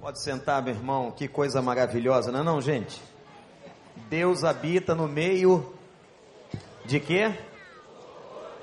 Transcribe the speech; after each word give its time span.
Pode 0.00 0.22
sentar, 0.22 0.62
meu 0.62 0.72
irmão, 0.72 1.10
que 1.10 1.26
coisa 1.26 1.60
maravilhosa, 1.60 2.30
não 2.30 2.40
é 2.40 2.42
não, 2.44 2.60
gente? 2.60 3.02
Deus 4.08 4.44
habita 4.44 4.94
no 4.94 5.08
meio 5.08 5.74
de 6.84 7.00
quê? 7.00 7.36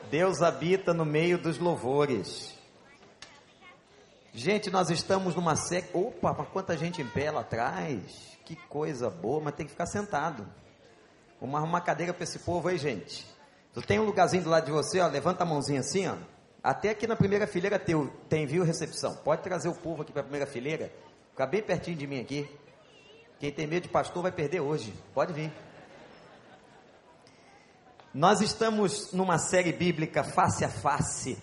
Deus 0.10 0.42
habita 0.42 0.94
no 0.94 1.04
meio 1.04 1.38
dos 1.38 1.58
louvores. 1.58 2.58
Gente, 4.34 4.70
nós 4.70 4.90
estamos 4.90 5.36
numa 5.36 5.58
série. 5.58 5.88
Opa, 5.94 6.34
mas 6.38 6.48
quanta 6.49 6.78
gente 6.78 7.02
em 7.02 7.08
pé 7.08 7.29
lá 7.31 7.42
atrás. 7.42 8.38
Que 8.46 8.56
coisa 8.56 9.10
boa, 9.10 9.42
mas 9.42 9.56
tem 9.56 9.65
que 9.65 9.74
ficar 9.74 9.88
sentado. 9.88 10.47
Vamos 11.40 11.56
arrumar 11.56 11.79
uma 11.79 11.81
cadeira 11.81 12.13
para 12.13 12.24
esse 12.24 12.40
povo 12.40 12.70
aí, 12.70 12.78
gente. 12.78 13.28
Tu 13.74 13.81
tem 13.81 13.99
um 13.99 14.06
lugarzinho 14.06 14.44
do 14.44 14.49
lado 14.49 14.65
de 14.65 14.72
você, 14.72 15.02
ó. 15.02 15.08
Levanta 15.08 15.44
a 15.44 15.46
mãozinha 15.46 15.81
assim, 15.81 16.08
ó. 16.08 16.16
Até 16.63 16.91
aqui 16.91 17.05
na 17.05 17.16
primeira 17.16 17.45
fileira 17.45 17.77
teu, 17.77 18.09
tem 18.30 18.45
viu 18.45 18.63
recepção. 18.63 19.17
Pode 19.17 19.41
trazer 19.41 19.67
o 19.67 19.76
povo 19.76 20.02
aqui 20.02 20.13
para 20.13 20.22
a 20.22 20.23
primeira 20.23 20.48
fileira. 20.48 20.91
Ficar 21.36 21.48
bem 21.48 21.62
pertinho 21.62 21.98
de 21.98 22.08
mim 22.08 22.22
aqui. 22.22 22.49
Quem 23.41 23.52
tem 23.52 23.67
medo 23.67 23.84
de 23.84 23.89
pastor 23.89 24.23
vai 24.23 24.31
perder 24.31 24.62
hoje. 24.62 24.94
Pode 25.13 25.34
vir. 25.34 25.52
Nós 28.13 28.39
estamos 28.39 29.11
numa 29.11 29.38
série 29.38 29.73
bíblica 29.73 30.23
face 30.23 30.63
a 30.63 30.70
face. 30.70 31.38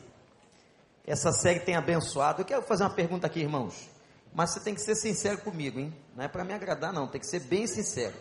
Essa 1.06 1.30
série 1.30 1.60
tem 1.60 1.77
abençoado. 1.77 2.41
Eu 2.41 2.46
quero 2.46 2.62
fazer 2.62 2.84
uma 2.84 2.95
pergunta 2.95 3.27
aqui, 3.27 3.41
irmãos. 3.41 3.91
Mas 4.32 4.55
você 4.55 4.60
tem 4.60 4.74
que 4.74 4.80
ser 4.80 4.95
sincero 4.95 5.37
comigo, 5.42 5.78
hein? 5.78 5.95
Não 6.16 6.24
é 6.24 6.29
para 6.29 6.43
me 6.43 6.54
agradar, 6.54 6.90
não. 6.90 7.06
Tem 7.06 7.20
que 7.20 7.27
ser 7.27 7.40
bem 7.40 7.66
sincero. 7.66 8.15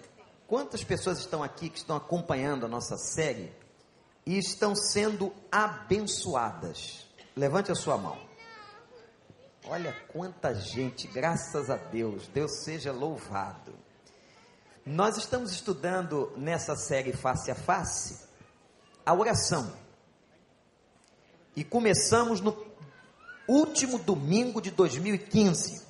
Quantas 0.48 0.84
pessoas 0.84 1.20
estão 1.20 1.42
aqui 1.42 1.70
que 1.70 1.78
estão 1.78 1.96
acompanhando 1.96 2.66
a 2.66 2.68
nossa 2.68 2.98
série 2.98 3.50
e 4.26 4.38
estão 4.38 4.76
sendo 4.76 5.34
abençoadas? 5.50 7.08
Levante 7.34 7.72
a 7.72 7.76
sua 7.76 7.98
mão. 7.98 8.31
Olha 9.68 9.96
quanta 10.12 10.56
gente, 10.56 11.08
graças 11.08 11.70
a 11.70 11.78
Deus, 11.78 12.28
Deus 12.28 12.64
seja 12.64 12.92
louvado. 12.92 13.74
Nós 14.86 15.18
estamos 15.18 15.52
estudando 15.52 16.34
nessa 16.36 16.76
série 16.76 17.14
Face 17.14 17.52
a 17.52 17.56
Face 17.56 18.32
a 19.06 19.14
oração. 19.14 19.72
E 21.56 21.64
começamos 21.64 22.42
no 22.42 22.58
último 23.48 24.00
domingo 24.00 24.62
de 24.62 24.72
2015. 24.72 25.86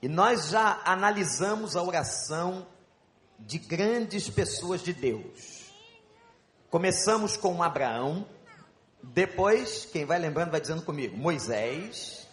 E 0.00 0.08
nós 0.08 0.48
já 0.48 0.80
analisamos 0.84 1.76
a 1.76 1.82
oração 1.82 2.66
de 3.38 3.58
grandes 3.58 4.30
pessoas 4.30 4.82
de 4.82 4.92
Deus. 4.92 5.72
Começamos 6.70 7.36
com 7.36 7.62
Abraão, 7.62 8.26
depois, 9.12 9.86
quem 9.92 10.04
vai 10.04 10.18
lembrando 10.18 10.50
vai 10.50 10.60
dizendo 10.60 10.82
comigo, 10.82 11.16
Moisés. 11.16 12.26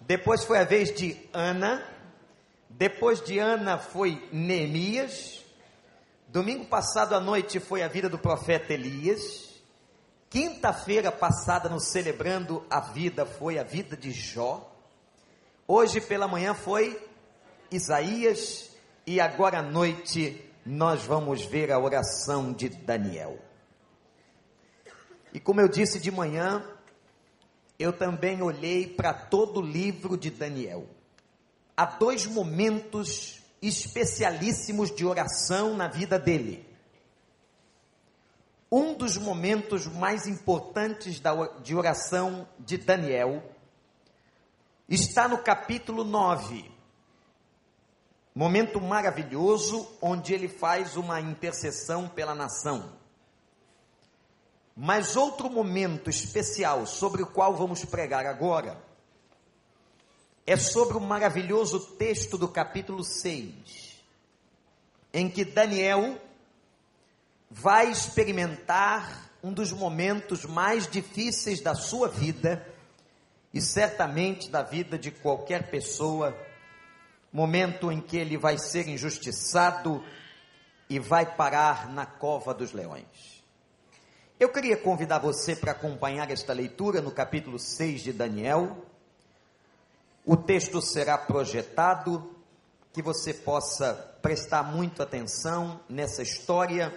Depois 0.00 0.44
foi 0.44 0.58
a 0.58 0.64
vez 0.64 0.94
de 0.94 1.16
Ana. 1.32 1.86
Depois 2.70 3.20
de 3.20 3.38
Ana 3.38 3.78
foi 3.78 4.26
Neemias. 4.32 5.44
Domingo 6.28 6.64
passado 6.64 7.14
à 7.14 7.20
noite 7.20 7.60
foi 7.60 7.82
a 7.82 7.88
vida 7.88 8.08
do 8.08 8.18
profeta 8.18 8.72
Elias. 8.72 9.60
Quinta-feira 10.30 11.12
passada, 11.12 11.68
no 11.68 11.78
celebrando 11.78 12.64
a 12.70 12.80
vida, 12.80 13.26
foi 13.26 13.58
a 13.58 13.62
vida 13.62 13.94
de 13.94 14.10
Jó. 14.12 14.72
Hoje 15.68 16.00
pela 16.00 16.26
manhã 16.26 16.54
foi 16.54 17.06
Isaías. 17.70 18.70
E 19.06 19.20
agora 19.20 19.58
à 19.58 19.62
noite 19.62 20.42
nós 20.64 21.04
vamos 21.04 21.44
ver 21.44 21.70
a 21.70 21.78
oração 21.78 22.50
de 22.52 22.70
Daniel. 22.70 23.51
E 25.32 25.40
como 25.40 25.60
eu 25.60 25.68
disse 25.68 25.98
de 25.98 26.10
manhã, 26.10 26.64
eu 27.78 27.92
também 27.92 28.42
olhei 28.42 28.86
para 28.86 29.12
todo 29.14 29.60
o 29.60 29.66
livro 29.66 30.16
de 30.16 30.30
Daniel. 30.30 30.86
Há 31.76 31.86
dois 31.86 32.26
momentos 32.26 33.40
especialíssimos 33.60 34.94
de 34.94 35.06
oração 35.06 35.76
na 35.76 35.88
vida 35.88 36.18
dele. 36.18 36.68
Um 38.70 38.94
dos 38.94 39.16
momentos 39.16 39.86
mais 39.86 40.26
importantes 40.26 41.20
da, 41.20 41.34
de 41.58 41.74
oração 41.74 42.48
de 42.58 42.78
Daniel 42.78 43.42
está 44.88 45.28
no 45.28 45.38
capítulo 45.38 46.04
9. 46.04 46.70
Momento 48.34 48.80
maravilhoso 48.80 49.86
onde 50.00 50.32
ele 50.32 50.48
faz 50.48 50.96
uma 50.96 51.20
intercessão 51.20 52.08
pela 52.08 52.34
nação. 52.34 53.01
Mas 54.76 55.16
outro 55.16 55.50
momento 55.50 56.08
especial 56.08 56.86
sobre 56.86 57.22
o 57.22 57.26
qual 57.26 57.54
vamos 57.54 57.84
pregar 57.84 58.24
agora 58.24 58.82
é 60.46 60.56
sobre 60.56 60.96
o 60.96 61.00
maravilhoso 61.00 61.78
texto 61.96 62.38
do 62.38 62.48
capítulo 62.48 63.04
6, 63.04 64.02
em 65.12 65.28
que 65.28 65.44
Daniel 65.44 66.18
vai 67.50 67.90
experimentar 67.90 69.30
um 69.42 69.52
dos 69.52 69.72
momentos 69.72 70.44
mais 70.44 70.88
difíceis 70.88 71.60
da 71.60 71.74
sua 71.74 72.08
vida 72.08 72.66
e 73.52 73.60
certamente 73.60 74.50
da 74.50 74.62
vida 74.62 74.98
de 74.98 75.10
qualquer 75.10 75.70
pessoa, 75.70 76.34
momento 77.30 77.92
em 77.92 78.00
que 78.00 78.16
ele 78.16 78.38
vai 78.38 78.56
ser 78.56 78.88
injustiçado 78.88 80.02
e 80.88 80.98
vai 80.98 81.36
parar 81.36 81.92
na 81.92 82.06
cova 82.06 82.54
dos 82.54 82.72
leões. 82.72 83.41
Eu 84.42 84.48
queria 84.48 84.76
convidar 84.76 85.20
você 85.20 85.54
para 85.54 85.70
acompanhar 85.70 86.28
esta 86.28 86.52
leitura 86.52 87.00
no 87.00 87.12
capítulo 87.12 87.60
6 87.60 88.00
de 88.00 88.12
Daniel 88.12 88.76
o 90.26 90.36
texto 90.36 90.82
será 90.82 91.16
projetado, 91.16 92.34
que 92.92 93.00
você 93.00 93.32
possa 93.32 93.94
prestar 94.20 94.64
muita 94.64 95.04
atenção 95.04 95.80
nessa 95.88 96.24
história 96.24 96.92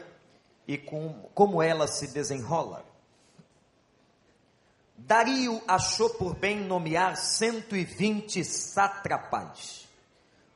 e 0.67 0.75
com, 0.75 1.29
como 1.35 1.61
ela 1.61 1.87
se 1.87 2.07
desenrola. 2.07 2.83
Dario 4.97 5.61
achou 5.67 6.09
por 6.09 6.33
bem 6.33 6.61
nomear 6.61 7.15
120 7.15 8.43
sátrapas 8.43 9.87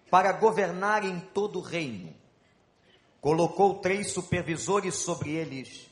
para 0.09 0.31
governar 0.31 1.05
em 1.05 1.19
todo 1.19 1.59
o 1.59 1.61
reino. 1.61 2.16
Colocou 3.22 3.75
três 3.75 4.11
supervisores 4.11 4.95
sobre 4.95 5.33
eles, 5.33 5.88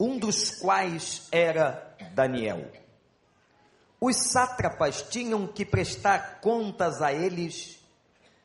um 0.00 0.18
dos 0.18 0.50
quais 0.50 1.28
era 1.30 1.94
Daniel. 2.14 2.72
Os 4.00 4.16
sátrapas 4.16 5.02
tinham 5.02 5.46
que 5.46 5.62
prestar 5.62 6.40
contas 6.40 7.02
a 7.02 7.12
eles 7.12 7.78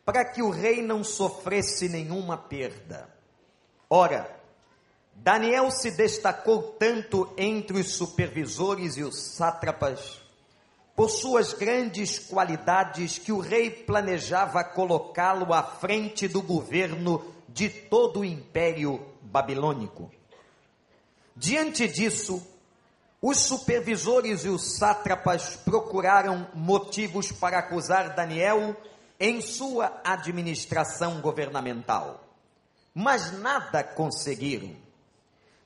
para 0.03 0.25
que 0.25 0.43
o 0.43 0.49
rei 0.49 0.81
não 0.81 1.01
sofresse 1.01 1.87
nenhuma 1.87 2.37
perda. 2.37 3.07
Ora, 3.89 4.29
Daniel 5.15 5.71
se 5.71 5.91
destacou 5.91 6.61
tanto 6.61 7.33
entre 7.37 7.79
os 7.79 7.93
supervisores 7.93 8.97
e 8.97 9.03
os 9.03 9.17
sátrapas 9.17 10.21
por 10.93 11.09
suas 11.09 11.53
grandes 11.53 12.19
qualidades 12.19 13.17
que 13.17 13.31
o 13.31 13.39
rei 13.39 13.69
planejava 13.69 14.61
colocá-lo 14.61 15.53
à 15.53 15.63
frente 15.63 16.27
do 16.27 16.41
governo 16.41 17.33
de 17.47 17.69
todo 17.69 18.19
o 18.19 18.25
império 18.25 19.05
babilônico. 19.21 20.11
Diante 21.35 21.87
disso, 21.87 22.45
os 23.21 23.39
supervisores 23.39 24.45
e 24.45 24.49
os 24.49 24.77
sátrapas 24.77 25.55
procuraram 25.57 26.47
motivos 26.53 27.31
para 27.31 27.59
acusar 27.59 28.15
Daniel 28.15 28.75
em 29.19 29.41
sua 29.41 30.01
administração 30.03 31.21
governamental, 31.21 32.23
mas 32.93 33.31
nada 33.39 33.83
conseguiram. 33.83 34.75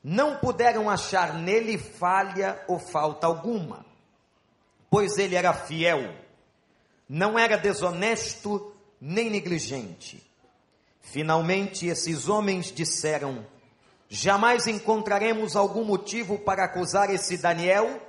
Não 0.04 0.38
puderam 0.38 0.90
achar 0.90 1.34
nele 1.34 1.78
falha 1.78 2.64
ou 2.68 2.80
falta 2.80 3.28
alguma, 3.28 3.86
pois 4.90 5.18
ele 5.18 5.36
era 5.36 5.54
fiel, 5.54 6.16
não 7.08 7.38
era 7.38 7.58
desonesto 7.58 8.74
nem 9.02 9.30
negligente. 9.30 10.24
Finalmente, 11.02 11.88
esses 11.88 12.30
homens 12.30 12.72
disseram: 12.72 13.46
Jamais 14.12 14.66
encontraremos 14.66 15.56
algum 15.56 15.84
motivo 15.84 16.40
para 16.40 16.66
acusar 16.66 17.12
esse 17.12 17.38
Daniel, 17.38 18.02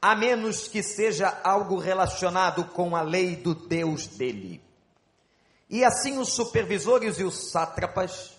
a 0.00 0.16
menos 0.16 0.66
que 0.66 0.82
seja 0.82 1.38
algo 1.44 1.78
relacionado 1.78 2.64
com 2.64 2.96
a 2.96 3.02
lei 3.02 3.36
do 3.36 3.54
Deus 3.54 4.06
dele. 4.06 4.62
E 5.68 5.84
assim 5.84 6.18
os 6.18 6.32
supervisores 6.32 7.18
e 7.18 7.24
os 7.24 7.50
sátrapas, 7.50 8.34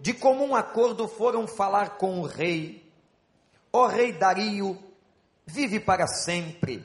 de 0.00 0.12
comum 0.12 0.56
acordo, 0.56 1.06
foram 1.06 1.46
falar 1.46 1.90
com 1.90 2.20
o 2.20 2.26
rei. 2.26 2.90
Ó 3.72 3.86
rei 3.86 4.12
Dario, 4.12 4.76
vive 5.46 5.78
para 5.78 6.08
sempre. 6.08 6.84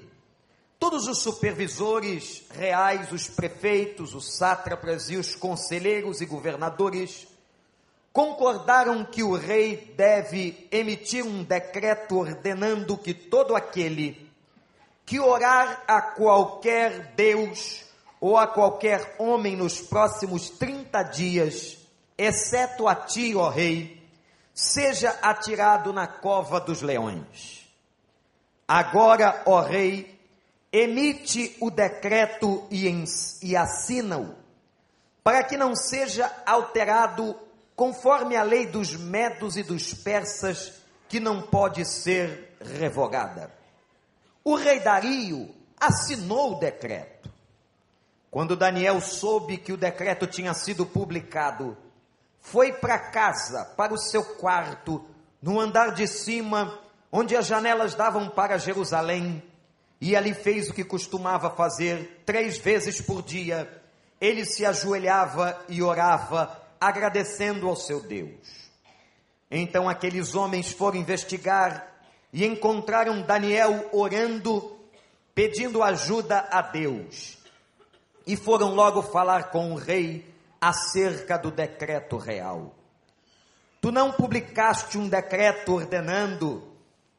Todos 0.78 1.08
os 1.08 1.18
supervisores 1.18 2.44
reais, 2.52 3.12
os 3.12 3.28
prefeitos, 3.28 4.14
os 4.14 4.38
sátrapas 4.38 5.10
e 5.10 5.16
os 5.16 5.34
conselheiros 5.34 6.22
e 6.22 6.28
governadores 6.28 7.28
concordaram 8.14 9.04
que 9.04 9.24
o 9.24 9.36
rei 9.36 9.92
deve 9.98 10.68
emitir 10.72 11.26
um 11.26 11.44
decreto 11.44 12.16
ordenando 12.20 12.96
que 12.96 13.12
todo 13.12 13.56
aquele 13.56 14.32
que 15.04 15.20
orar 15.20 15.84
a 15.88 16.00
qualquer 16.00 17.14
Deus 17.16 17.84
ou 18.22 18.38
a 18.38 18.48
qualquer 18.48 19.16
homem 19.18 19.56
nos 19.58 19.82
próximos 19.82 20.50
30 20.52 21.04
dias, 21.04 21.78
exceto 22.18 22.88
a 22.88 22.96
ti, 22.96 23.36
ó 23.36 23.50
rei, 23.50 24.02
seja 24.54 25.10
atirado 25.22 25.92
na 25.92 26.08
cova 26.08 26.62
dos 26.62 26.82
leões. 26.82 27.68
Agora, 28.66 29.42
ó 29.46 29.60
rei, 29.60 30.18
emite 30.72 31.58
o 31.60 31.70
decreto 31.70 32.66
e, 32.72 32.88
e 33.42 33.58
assina-o, 33.58 34.36
para 35.22 35.44
que 35.44 35.58
não 35.58 35.76
seja 35.76 36.32
alterado 36.46 37.36
conforme 37.76 38.36
a 38.36 38.44
lei 38.44 38.68
dos 38.68 38.96
medos 38.96 39.58
e 39.58 39.64
dos 39.64 39.94
persas, 39.94 40.74
que 41.08 41.20
não 41.20 41.42
pode 41.42 41.86
ser 41.86 42.56
revogada. 42.60 43.52
O 44.44 44.56
rei 44.56 44.80
Dario 44.80 45.54
assinou 45.80 46.54
o 46.54 46.60
decreto. 46.60 47.32
Quando 48.32 48.56
Daniel 48.56 49.00
soube 49.00 49.58
que 49.58 49.72
o 49.72 49.78
decreto 49.78 50.26
tinha 50.26 50.54
sido 50.54 50.86
publicado, 50.86 51.78
foi 52.40 52.74
para 52.74 53.12
casa, 53.12 53.64
para 53.78 53.94
o 53.94 53.98
seu 53.98 54.24
quarto, 54.24 55.06
no 55.42 55.60
andar 55.60 55.94
de 55.94 56.08
cima, 56.08 56.80
onde 57.12 57.36
as 57.36 57.46
janelas 57.46 57.94
davam 57.94 58.30
para 58.30 58.58
Jerusalém, 58.58 59.44
e 60.02 60.16
ali 60.16 60.34
fez 60.34 60.70
o 60.70 60.74
que 60.74 60.84
costumava 60.84 61.50
fazer 61.52 62.24
três 62.26 62.58
vezes 62.58 63.00
por 63.00 63.22
dia. 63.22 63.82
Ele 64.20 64.46
se 64.46 64.66
ajoelhava 64.66 65.58
e 65.70 65.82
orava, 65.82 66.63
agradecendo 66.88 67.68
ao 67.68 67.76
seu 67.76 68.02
Deus. 68.02 68.72
Então 69.50 69.88
aqueles 69.88 70.36
homens 70.36 70.72
foram 70.72 70.98
investigar 70.98 71.88
e 72.32 72.46
encontraram 72.46 73.22
Daniel 73.22 73.90
orando, 73.94 74.78
pedindo 75.36 75.84
ajuda 75.84 76.48
a 76.52 76.62
Deus. 76.62 77.38
E 78.26 78.36
foram 78.36 78.74
logo 78.74 79.02
falar 79.02 79.52
com 79.52 79.74
o 79.74 79.76
rei 79.76 80.26
acerca 80.60 81.38
do 81.38 81.52
decreto 81.52 82.18
real. 82.18 82.74
Tu 83.80 83.92
não 83.92 84.12
publicaste 84.12 84.98
um 84.98 85.08
decreto 85.08 85.74
ordenando 85.74 86.64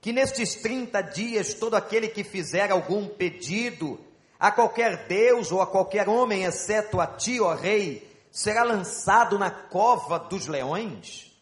que 0.01 0.13
nestes 0.13 0.57
30 0.57 1.01
dias 1.03 1.55
todo 1.55 1.75
aquele 1.75 2.09
que 2.09 2.25
fizer 2.25 2.71
algum 2.71 3.07
pedido 3.07 4.01
a 4.39 4.51
qualquer 4.51 5.07
Deus 5.07 5.53
ou 5.53 5.63
a 5.63 5.67
qualquer 5.67 6.09
homem, 6.09 6.45
exceto 6.45 7.01
a 7.01 7.07
ti, 7.07 7.41
ó 7.41 7.55
rei, 7.55 8.14
será 8.35 8.65
lançado 8.65 9.39
na 9.39 9.49
cova 9.49 10.19
dos 10.19 10.49
leões? 10.49 11.33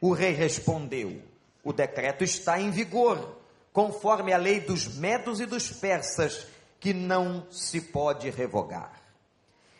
O 0.00 0.12
rei 0.12 0.32
respondeu: 0.32 1.22
O 1.62 1.72
decreto 1.72 2.24
está 2.24 2.60
em 2.60 2.72
vigor, 2.72 3.36
conforme 3.72 4.32
a 4.32 4.36
lei 4.36 4.58
dos 4.58 4.96
medos 4.96 5.38
e 5.38 5.46
dos 5.46 5.70
persas, 5.70 6.48
que 6.80 6.92
não 6.92 7.46
se 7.52 7.80
pode 7.80 8.28
revogar. 8.30 9.00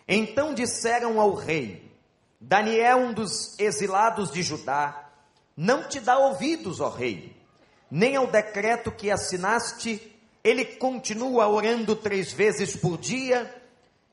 Então 0.07 0.55
disseram 0.55 1.21
ao 1.21 1.35
rei: 1.35 1.91
Daniel, 2.41 2.99
um 2.99 3.13
dos 3.13 3.59
exilados 3.59 4.31
de 4.31 4.41
Judá, 4.41 5.11
não 5.57 5.89
te 5.89 5.99
dá 5.99 6.19
ouvidos, 6.19 6.79
ó 6.79 6.89
rei, 6.89 7.37
nem 7.91 8.15
ao 8.15 8.29
decreto 8.29 8.93
que 8.93 9.11
assinaste, 9.11 10.17
ele 10.45 10.65
continua 10.65 11.49
orando 11.49 11.97
três 11.97 12.33
vezes 12.33 12.77
por 12.77 12.97
dia. 12.97 13.57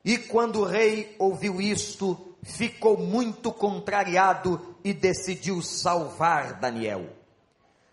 E 0.04 0.16
quando 0.16 0.60
o 0.60 0.64
rei 0.64 1.14
ouviu 1.18 1.60
isto, 1.60 2.27
ficou 2.42 2.96
muito 2.96 3.52
contrariado 3.52 4.76
e 4.84 4.92
decidiu 4.92 5.60
salvar 5.62 6.54
Daniel. 6.54 7.06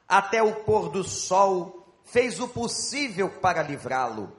Até 0.08 0.42
o 0.42 0.64
pôr 0.64 0.90
do 0.90 1.04
sol, 1.04 1.86
fez 2.06 2.40
o 2.40 2.48
possível 2.48 3.30
para 3.30 3.64
livrá-lo. 3.64 4.32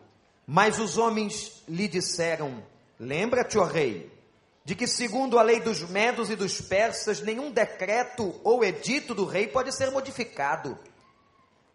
Mas 0.46 0.78
os 0.78 0.96
homens 0.96 1.62
lhe 1.68 1.88
disseram: 1.88 2.62
Lembra-te, 2.98 3.58
ó 3.58 3.64
rei, 3.64 4.12
de 4.64 4.74
que, 4.74 4.86
segundo 4.86 5.38
a 5.38 5.42
lei 5.42 5.60
dos 5.60 5.82
medos 5.82 6.30
e 6.30 6.36
dos 6.36 6.60
persas, 6.60 7.20
nenhum 7.20 7.50
decreto 7.50 8.34
ou 8.42 8.64
edito 8.64 9.14
do 9.14 9.24
rei 9.24 9.48
pode 9.48 9.72
ser 9.72 9.90
modificado. 9.90 10.78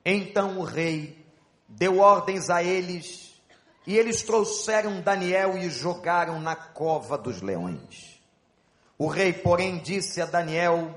Então 0.04 0.58
o 0.58 0.64
rei 0.64 1.24
deu 1.68 2.00
ordens 2.00 2.50
a 2.50 2.64
eles, 2.64 3.40
e 3.86 3.98
eles 3.98 4.24
trouxeram 4.24 5.02
Daniel 5.02 5.58
e 5.58 5.70
jogaram 5.70 6.40
na 6.40 6.56
cova 6.56 7.18
dos 7.18 7.42
leões. 7.42 8.11
O 9.02 9.08
rei, 9.08 9.34
porém, 9.34 9.80
disse 9.80 10.22
a 10.22 10.28
Daniel 10.28 10.94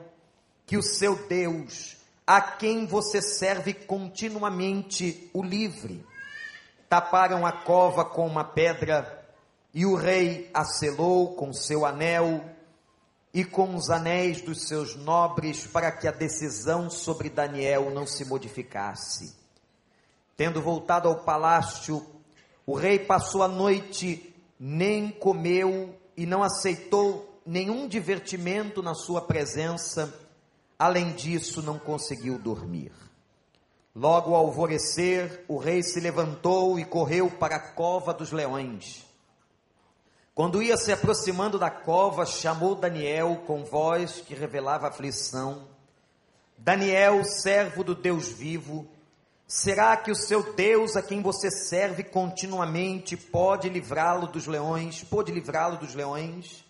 que 0.66 0.76
o 0.76 0.82
seu 0.82 1.26
Deus, 1.26 1.96
a 2.26 2.38
quem 2.38 2.84
você 2.84 3.22
serve 3.22 3.72
continuamente, 3.72 5.30
o 5.32 5.42
livre. 5.42 6.04
Taparam 6.86 7.46
a 7.46 7.52
cova 7.52 8.04
com 8.04 8.26
uma 8.26 8.44
pedra 8.44 9.26
e 9.72 9.86
o 9.86 9.94
rei 9.94 10.50
a 10.52 10.66
selou 10.66 11.34
com 11.34 11.50
seu 11.54 11.86
anel 11.86 12.44
e 13.32 13.42
com 13.42 13.74
os 13.74 13.88
anéis 13.88 14.42
dos 14.42 14.68
seus 14.68 14.94
nobres 14.94 15.66
para 15.66 15.90
que 15.90 16.06
a 16.06 16.12
decisão 16.12 16.90
sobre 16.90 17.30
Daniel 17.30 17.88
não 17.90 18.06
se 18.06 18.26
modificasse. 18.26 19.34
Tendo 20.36 20.60
voltado 20.60 21.08
ao 21.08 21.24
palácio, 21.24 22.04
o 22.66 22.74
rei 22.74 22.98
passou 22.98 23.42
a 23.42 23.48
noite, 23.48 24.34
nem 24.60 25.10
comeu 25.10 25.98
e 26.14 26.26
não 26.26 26.42
aceitou 26.42 27.33
nenhum 27.46 27.86
divertimento 27.86 28.82
na 28.82 28.94
sua 28.94 29.20
presença. 29.20 30.12
Além 30.78 31.12
disso, 31.12 31.62
não 31.62 31.78
conseguiu 31.78 32.38
dormir. 32.38 32.92
Logo 33.94 34.34
ao 34.34 34.46
alvorecer, 34.46 35.44
o 35.46 35.56
rei 35.56 35.82
se 35.82 36.00
levantou 36.00 36.78
e 36.78 36.84
correu 36.84 37.30
para 37.30 37.56
a 37.56 37.72
cova 37.72 38.12
dos 38.12 38.32
leões. 38.32 39.04
Quando 40.34 40.60
ia 40.60 40.76
se 40.76 40.90
aproximando 40.90 41.60
da 41.60 41.70
cova, 41.70 42.26
chamou 42.26 42.74
Daniel 42.74 43.44
com 43.46 43.64
voz 43.64 44.20
que 44.20 44.34
revelava 44.34 44.88
aflição. 44.88 45.68
Daniel, 46.58 47.24
servo 47.24 47.84
do 47.84 47.94
Deus 47.94 48.26
vivo, 48.26 48.84
será 49.46 49.96
que 49.96 50.10
o 50.10 50.16
seu 50.16 50.54
Deus, 50.54 50.96
a 50.96 51.02
quem 51.02 51.22
você 51.22 51.48
serve 51.48 52.02
continuamente, 52.02 53.16
pode 53.16 53.68
livrá-lo 53.68 54.26
dos 54.26 54.48
leões? 54.48 55.04
Pode 55.04 55.30
livrá-lo 55.30 55.76
dos 55.76 55.94
leões? 55.94 56.63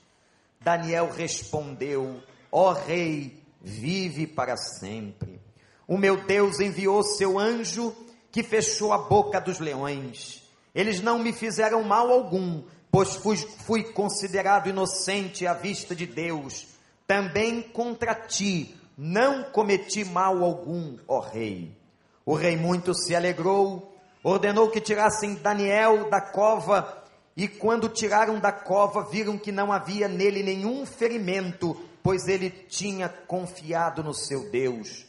Daniel 0.65 1.11
respondeu: 1.11 2.23
Ó 2.51 2.71
oh, 2.71 2.73
rei, 2.73 3.43
vive 3.61 4.27
para 4.27 4.57
sempre. 4.57 5.41
O 5.87 5.99
meu 5.99 6.25
Deus 6.25 6.59
enviou 6.59 7.03
seu 7.03 7.39
anjo 7.39 7.95
que 8.33 8.43
fechou 8.43 8.93
a 8.93 8.99
boca 8.99 9.41
dos 9.41 9.61
leões. 9.61 10.43
Eles 10.75 11.01
não 11.01 11.19
me 11.19 11.33
fizeram 11.33 11.83
mal 11.85 12.11
algum, 12.11 12.65
pois 12.91 13.15
fui, 13.15 13.37
fui 13.37 13.85
considerado 13.93 14.69
inocente 14.69 15.47
à 15.47 15.53
vista 15.53 15.95
de 15.95 16.07
Deus. 16.07 16.67
Também 17.07 17.61
contra 17.61 18.15
ti 18.15 18.75
não 18.97 19.45
cometi 19.45 20.05
mal 20.05 20.43
algum, 20.43 20.97
ó 21.07 21.21
rei. 21.21 21.77
O 22.25 22.35
rei 22.35 22.57
muito 22.57 22.95
se 22.95 23.15
alegrou, 23.15 23.95
ordenou 24.23 24.71
que 24.71 24.81
tirassem 24.81 25.35
Daniel 25.35 26.09
da 26.09 26.21
cova, 26.21 27.04
e 27.37 27.49
quando 27.49 27.89
tiraram 27.89 28.39
da 28.39 28.53
cova, 28.53 29.03
viram 29.03 29.37
que 29.37 29.51
não 29.51 29.73
havia 29.73 30.07
nele 30.07 30.43
nenhum 30.43 30.87
ferimento, 30.87 31.77
pois 32.03 32.29
ele 32.29 32.51
tinha 32.51 33.09
confiado 33.09 34.05
no 34.05 34.15
seu 34.15 34.51
Deus. 34.51 35.05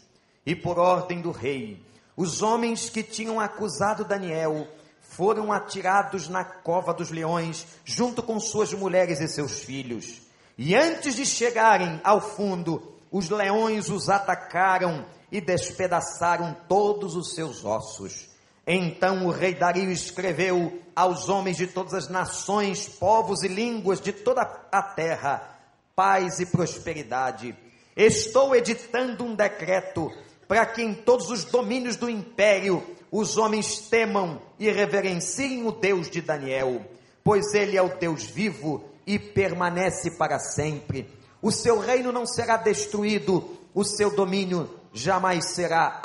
E 0.45 0.55
por 0.55 0.79
ordem 0.79 1.21
do 1.21 1.31
rei, 1.31 1.83
os 2.17 2.41
homens 2.41 2.89
que 2.89 3.03
tinham 3.03 3.39
acusado 3.39 4.03
Daniel 4.03 4.67
foram 5.01 5.51
atirados 5.51 6.27
na 6.27 6.43
cova 6.43 6.93
dos 6.93 7.11
leões, 7.11 7.67
junto 7.85 8.23
com 8.23 8.39
suas 8.39 8.73
mulheres 8.73 9.19
e 9.21 9.27
seus 9.27 9.59
filhos. 9.59 10.21
E 10.57 10.75
antes 10.75 11.15
de 11.15 11.25
chegarem 11.25 12.01
ao 12.03 12.19
fundo, 12.19 12.95
os 13.11 13.29
leões 13.29 13.89
os 13.89 14.09
atacaram 14.09 15.05
e 15.31 15.39
despedaçaram 15.39 16.55
todos 16.67 17.15
os 17.15 17.35
seus 17.35 17.63
ossos. 17.63 18.29
Então 18.65 19.27
o 19.27 19.31
rei 19.31 19.53
Dario 19.53 19.91
escreveu 19.91 20.81
aos 20.95 21.27
homens 21.29 21.57
de 21.57 21.67
todas 21.67 21.93
as 21.93 22.07
nações, 22.07 22.87
povos 22.87 23.43
e 23.43 23.47
línguas 23.47 23.99
de 23.99 24.13
toda 24.13 24.41
a 24.71 24.81
terra: 24.81 25.59
paz 25.95 26.39
e 26.39 26.45
prosperidade. 26.45 27.55
Estou 27.95 28.55
editando 28.55 29.23
um 29.23 29.35
decreto 29.35 30.11
para 30.47 30.65
que 30.65 30.81
em 30.81 30.93
todos 30.93 31.29
os 31.29 31.43
domínios 31.45 31.95
do 31.95 32.09
império 32.09 32.85
os 33.11 33.37
homens 33.37 33.79
temam 33.89 34.41
e 34.59 34.69
reverenciem 34.69 35.65
o 35.65 35.71
Deus 35.71 36.09
de 36.09 36.21
Daniel, 36.21 36.81
pois 37.23 37.53
ele 37.53 37.77
é 37.77 37.81
o 37.81 37.97
Deus 37.97 38.23
vivo 38.23 38.83
e 39.07 39.17
permanece 39.17 40.11
para 40.17 40.39
sempre. 40.39 41.09
O 41.41 41.51
seu 41.51 41.79
reino 41.79 42.11
não 42.11 42.25
será 42.25 42.57
destruído, 42.57 43.57
o 43.73 43.83
seu 43.83 44.15
domínio 44.15 44.69
jamais 44.93 45.53
será 45.53 46.01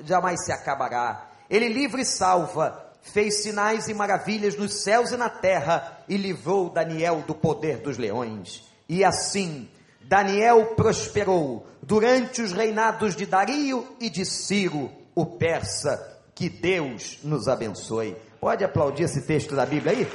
jamais 0.00 0.44
se 0.44 0.52
acabará. 0.52 1.30
Ele 1.48 1.68
livre 1.68 2.02
e 2.02 2.06
salva, 2.06 2.83
fez 3.04 3.42
sinais 3.42 3.86
e 3.86 3.94
maravilhas 3.94 4.56
nos 4.56 4.82
céus 4.82 5.12
e 5.12 5.16
na 5.16 5.28
terra 5.28 6.00
e 6.08 6.16
livrou 6.16 6.70
Daniel 6.70 7.22
do 7.26 7.34
poder 7.34 7.76
dos 7.78 7.98
leões. 7.98 8.64
E 8.88 9.04
assim, 9.04 9.68
Daniel 10.00 10.74
prosperou 10.74 11.66
durante 11.82 12.40
os 12.42 12.52
reinados 12.52 13.14
de 13.14 13.26
Dario 13.26 13.86
e 14.00 14.08
de 14.10 14.24
Ciro, 14.24 14.90
o 15.14 15.24
persa. 15.26 16.12
Que 16.34 16.48
Deus 16.48 17.20
nos 17.22 17.46
abençoe. 17.46 18.16
Pode 18.40 18.64
aplaudir 18.64 19.04
esse 19.04 19.22
texto 19.22 19.54
da 19.54 19.64
Bíblia 19.64 19.92
aí? 19.92 20.04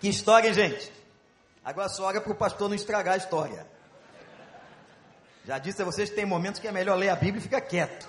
que 0.00 0.08
história, 0.08 0.52
gente. 0.52 0.92
Agora 1.64 1.86
é 1.86 1.90
só 1.90 2.06
olha 2.06 2.20
para 2.20 2.32
o 2.32 2.36
pastor 2.36 2.68
não 2.68 2.74
estragar 2.74 3.14
a 3.14 3.18
história. 3.18 3.66
Já 5.44 5.58
disse 5.58 5.82
a 5.82 5.84
vocês 5.84 6.08
que 6.08 6.16
tem 6.16 6.24
momentos 6.24 6.58
que 6.58 6.66
é 6.66 6.72
melhor 6.72 6.96
ler 6.96 7.10
a 7.10 7.16
Bíblia 7.16 7.38
e 7.38 7.42
ficar 7.42 7.60
quieto. 7.60 8.08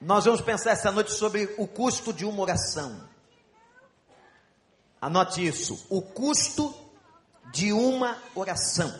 Nós 0.00 0.24
vamos 0.24 0.40
pensar 0.40 0.70
essa 0.70 0.90
noite 0.90 1.12
sobre 1.12 1.54
o 1.58 1.68
custo 1.68 2.12
de 2.12 2.24
uma 2.24 2.40
oração. 2.42 3.08
Anote 5.00 5.46
isso: 5.46 5.86
o 5.90 6.00
custo 6.00 6.74
de 7.52 7.72
uma 7.72 8.20
oração. 8.34 8.90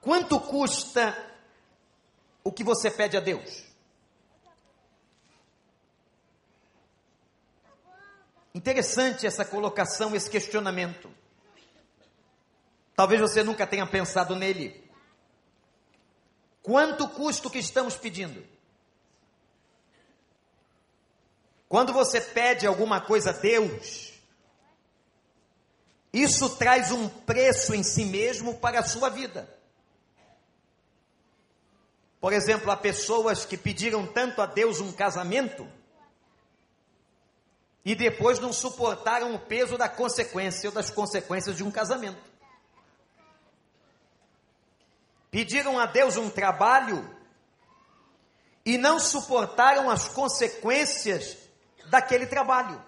Quanto 0.00 0.40
custa 0.40 1.16
o 2.42 2.50
que 2.50 2.64
você 2.64 2.90
pede 2.90 3.16
a 3.16 3.20
Deus? 3.20 3.64
Interessante 8.52 9.26
essa 9.26 9.44
colocação, 9.44 10.14
esse 10.14 10.28
questionamento. 10.28 11.21
Talvez 12.94 13.20
você 13.20 13.42
nunca 13.42 13.66
tenha 13.66 13.86
pensado 13.86 14.36
nele. 14.36 14.82
Quanto 16.62 17.08
custa 17.08 17.48
o 17.48 17.50
que 17.50 17.58
estamos 17.58 17.96
pedindo? 17.96 18.44
Quando 21.68 21.92
você 21.92 22.20
pede 22.20 22.66
alguma 22.66 23.00
coisa 23.00 23.30
a 23.30 23.32
Deus, 23.32 24.12
isso 26.12 26.56
traz 26.56 26.92
um 26.92 27.08
preço 27.08 27.74
em 27.74 27.82
si 27.82 28.04
mesmo 28.04 28.54
para 28.58 28.80
a 28.80 28.84
sua 28.84 29.08
vida. 29.08 29.48
Por 32.20 32.32
exemplo, 32.32 32.70
há 32.70 32.76
pessoas 32.76 33.44
que 33.44 33.56
pediram 33.56 34.06
tanto 34.06 34.40
a 34.40 34.46
Deus 34.46 34.80
um 34.80 34.92
casamento 34.92 35.66
e 37.84 37.96
depois 37.96 38.38
não 38.38 38.52
suportaram 38.52 39.34
o 39.34 39.40
peso 39.40 39.76
da 39.76 39.88
consequência 39.88 40.68
ou 40.68 40.74
das 40.74 40.90
consequências 40.90 41.56
de 41.56 41.64
um 41.64 41.70
casamento 41.70 42.31
pediram 45.32 45.78
a 45.78 45.86
Deus 45.86 46.18
um 46.18 46.28
trabalho 46.28 47.10
e 48.66 48.76
não 48.76 49.00
suportaram 49.00 49.90
as 49.90 50.06
consequências 50.06 51.38
daquele 51.86 52.26
trabalho. 52.26 52.80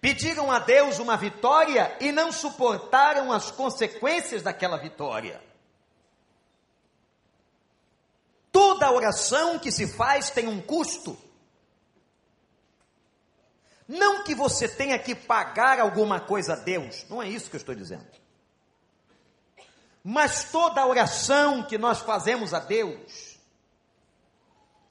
Pediram 0.00 0.52
a 0.52 0.60
Deus 0.60 1.00
uma 1.00 1.16
vitória 1.16 1.96
e 2.00 2.12
não 2.12 2.30
suportaram 2.30 3.32
as 3.32 3.50
consequências 3.50 4.40
daquela 4.40 4.78
vitória. 4.78 5.42
Toda 8.52 8.92
oração 8.92 9.58
que 9.58 9.72
se 9.72 9.88
faz 9.88 10.30
tem 10.30 10.46
um 10.46 10.60
custo. 10.60 11.18
Não 13.88 14.22
que 14.22 14.34
você 14.34 14.68
tenha 14.68 14.98
que 14.98 15.14
pagar 15.14 15.80
alguma 15.80 16.20
coisa 16.20 16.52
a 16.52 16.56
Deus, 16.56 17.04
não 17.10 17.20
é 17.20 17.28
isso 17.28 17.50
que 17.50 17.56
eu 17.56 17.60
estou 17.60 17.74
dizendo. 17.74 18.21
Mas 20.02 20.44
toda 20.50 20.86
oração 20.86 21.62
que 21.62 21.78
nós 21.78 22.00
fazemos 22.00 22.52
a 22.52 22.58
Deus, 22.58 23.32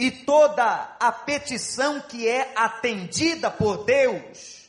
e 0.02 0.10
toda 0.10 0.96
a 1.00 1.12
petição 1.12 2.02
que 2.02 2.28
é 2.28 2.54
atendida 2.56 3.52
por 3.52 3.84
Deus, 3.84 4.68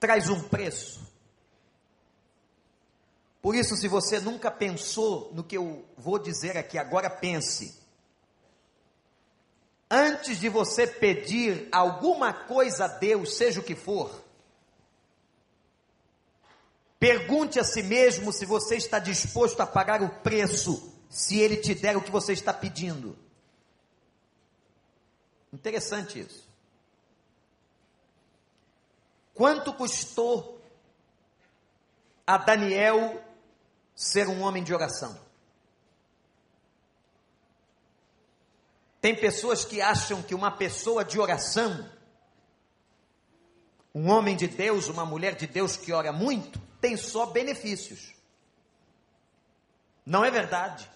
traz 0.00 0.30
um 0.30 0.48
preço. 0.48 1.02
Por 3.42 3.54
isso, 3.54 3.76
se 3.76 3.88
você 3.88 4.20
nunca 4.20 4.50
pensou 4.50 5.30
no 5.34 5.44
que 5.44 5.56
eu 5.56 5.84
vou 5.96 6.18
dizer 6.18 6.56
aqui, 6.56 6.78
agora 6.78 7.10
pense. 7.10 7.82
Antes 9.90 10.38
de 10.38 10.48
você 10.48 10.86
pedir 10.86 11.68
alguma 11.70 12.32
coisa 12.32 12.86
a 12.86 12.88
Deus, 12.88 13.36
seja 13.36 13.60
o 13.60 13.64
que 13.64 13.74
for, 13.74 14.24
Pergunte 17.02 17.58
a 17.58 17.64
si 17.64 17.82
mesmo 17.82 18.32
se 18.32 18.46
você 18.46 18.76
está 18.76 19.00
disposto 19.00 19.58
a 19.60 19.66
pagar 19.66 20.02
o 20.02 20.20
preço, 20.20 20.96
se 21.10 21.36
ele 21.40 21.56
te 21.56 21.74
der 21.74 21.96
o 21.96 22.00
que 22.00 22.12
você 22.12 22.32
está 22.32 22.54
pedindo. 22.54 23.18
Interessante 25.52 26.20
isso. 26.20 26.48
Quanto 29.34 29.74
custou 29.74 30.64
a 32.24 32.38
Daniel 32.38 33.20
ser 33.96 34.28
um 34.28 34.40
homem 34.40 34.62
de 34.62 34.72
oração? 34.72 35.18
Tem 39.00 39.12
pessoas 39.16 39.64
que 39.64 39.82
acham 39.82 40.22
que 40.22 40.36
uma 40.36 40.52
pessoa 40.52 41.04
de 41.04 41.18
oração, 41.18 41.90
um 43.92 44.08
homem 44.08 44.36
de 44.36 44.46
Deus, 44.46 44.86
uma 44.86 45.04
mulher 45.04 45.34
de 45.34 45.48
Deus 45.48 45.76
que 45.76 45.92
ora 45.92 46.12
muito, 46.12 46.70
tem 46.82 46.96
só 46.96 47.26
benefícios. 47.26 48.12
Não 50.04 50.24
é 50.24 50.30
verdade. 50.30 50.90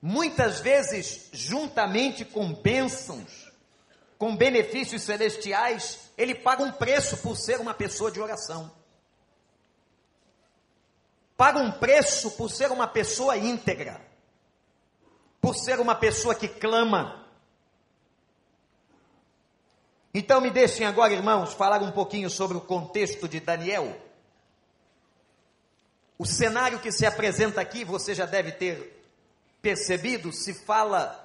Muitas 0.00 0.60
vezes, 0.60 1.30
juntamente 1.32 2.22
com 2.22 2.52
bênçãos, 2.52 3.50
com 4.18 4.36
benefícios 4.36 5.02
celestiais, 5.02 6.10
ele 6.18 6.34
paga 6.34 6.62
um 6.62 6.70
preço 6.70 7.16
por 7.16 7.34
ser 7.34 7.58
uma 7.58 7.72
pessoa 7.72 8.10
de 8.10 8.20
oração. 8.20 8.70
Paga 11.34 11.58
um 11.58 11.72
preço 11.72 12.32
por 12.32 12.50
ser 12.50 12.70
uma 12.70 12.86
pessoa 12.86 13.38
íntegra, 13.38 14.06
por 15.40 15.56
ser 15.56 15.80
uma 15.80 15.94
pessoa 15.94 16.34
que 16.34 16.46
clama. 16.46 17.23
Então 20.16 20.40
me 20.40 20.48
deixem 20.48 20.86
agora, 20.86 21.12
irmãos, 21.12 21.54
falar 21.54 21.82
um 21.82 21.90
pouquinho 21.90 22.30
sobre 22.30 22.56
o 22.56 22.60
contexto 22.60 23.28
de 23.28 23.40
Daniel. 23.40 24.00
O 26.16 26.24
cenário 26.24 26.78
que 26.78 26.92
se 26.92 27.04
apresenta 27.04 27.60
aqui, 27.60 27.84
você 27.84 28.14
já 28.14 28.24
deve 28.24 28.52
ter 28.52 29.04
percebido, 29.60 30.32
se 30.32 30.54
fala 30.54 31.20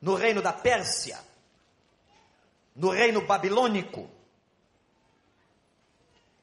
no 0.00 0.14
reino 0.14 0.40
da 0.40 0.54
Pérsia, 0.54 1.18
no 2.74 2.88
reino 2.88 3.26
babilônico. 3.26 4.08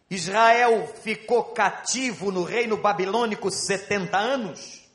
Israel 0.07 0.93
ficou 1.01 1.45
cativo 1.45 2.31
no 2.31 2.43
reino 2.43 2.77
babilônico 2.77 3.49
70 3.49 4.15
anos. 4.15 4.87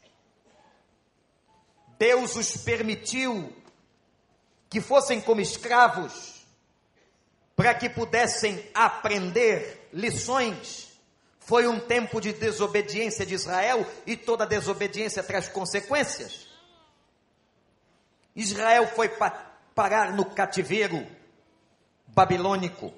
Deus 1.98 2.36
os 2.36 2.56
permitiu 2.58 3.52
que 4.70 4.80
fossem 4.80 5.20
como 5.20 5.40
escravos 5.40 6.31
para 7.56 7.74
que 7.74 7.88
pudessem 7.88 8.64
aprender 8.74 9.88
lições. 9.92 10.88
Foi 11.38 11.66
um 11.66 11.80
tempo 11.80 12.20
de 12.20 12.32
desobediência 12.32 13.26
de 13.26 13.34
Israel 13.34 13.86
e 14.06 14.16
toda 14.16 14.46
desobediência 14.46 15.22
traz 15.22 15.48
consequências. 15.48 16.46
Israel 18.34 18.86
foi 18.86 19.08
pa 19.08 19.50
parar 19.74 20.12
no 20.14 20.26
cativeiro 20.26 21.06
babilônico. 22.06 22.92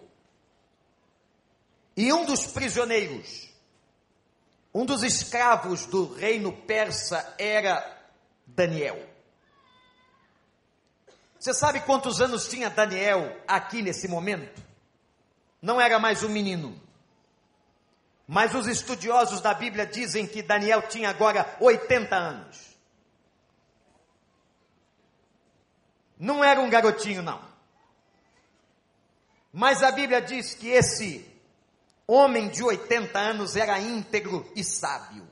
E 1.96 2.12
um 2.12 2.24
dos 2.24 2.46
prisioneiros, 2.46 3.48
um 4.72 4.84
dos 4.84 5.04
escravos 5.04 5.86
do 5.86 6.12
reino 6.12 6.52
persa 6.52 7.34
era 7.38 8.02
Daniel. 8.44 9.13
Você 11.44 11.52
sabe 11.52 11.80
quantos 11.80 12.22
anos 12.22 12.48
tinha 12.48 12.70
Daniel 12.70 13.38
aqui 13.46 13.82
nesse 13.82 14.08
momento? 14.08 14.62
Não 15.60 15.78
era 15.78 15.98
mais 15.98 16.22
um 16.22 16.30
menino. 16.30 16.80
Mas 18.26 18.54
os 18.54 18.66
estudiosos 18.66 19.42
da 19.42 19.52
Bíblia 19.52 19.86
dizem 19.86 20.26
que 20.26 20.42
Daniel 20.42 20.88
tinha 20.88 21.10
agora 21.10 21.54
80 21.60 22.16
anos. 22.16 22.78
Não 26.18 26.42
era 26.42 26.58
um 26.62 26.70
garotinho, 26.70 27.20
não. 27.20 27.44
Mas 29.52 29.82
a 29.82 29.92
Bíblia 29.92 30.22
diz 30.22 30.54
que 30.54 30.70
esse 30.70 31.30
homem 32.06 32.48
de 32.48 32.64
80 32.64 33.18
anos 33.18 33.54
era 33.54 33.78
íntegro 33.78 34.50
e 34.56 34.64
sábio. 34.64 35.28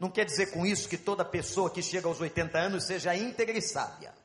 Não 0.00 0.10
quer 0.10 0.24
dizer 0.24 0.46
com 0.46 0.66
isso 0.66 0.88
que 0.88 0.98
toda 0.98 1.24
pessoa 1.24 1.70
que 1.70 1.80
chega 1.80 2.08
aos 2.08 2.20
80 2.20 2.58
anos 2.58 2.88
seja 2.88 3.14
íntegra 3.14 3.56
e 3.56 3.62
sábia. 3.62 4.23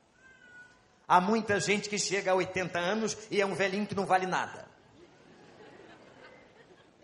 Há 1.09 1.19
muita 1.19 1.59
gente 1.59 1.89
que 1.89 1.97
chega 1.97 2.31
a 2.31 2.35
80 2.35 2.77
anos 2.77 3.17
e 3.31 3.41
é 3.41 3.45
um 3.45 3.55
velhinho 3.55 3.87
que 3.87 3.95
não 3.95 4.05
vale 4.05 4.27
nada. 4.27 4.67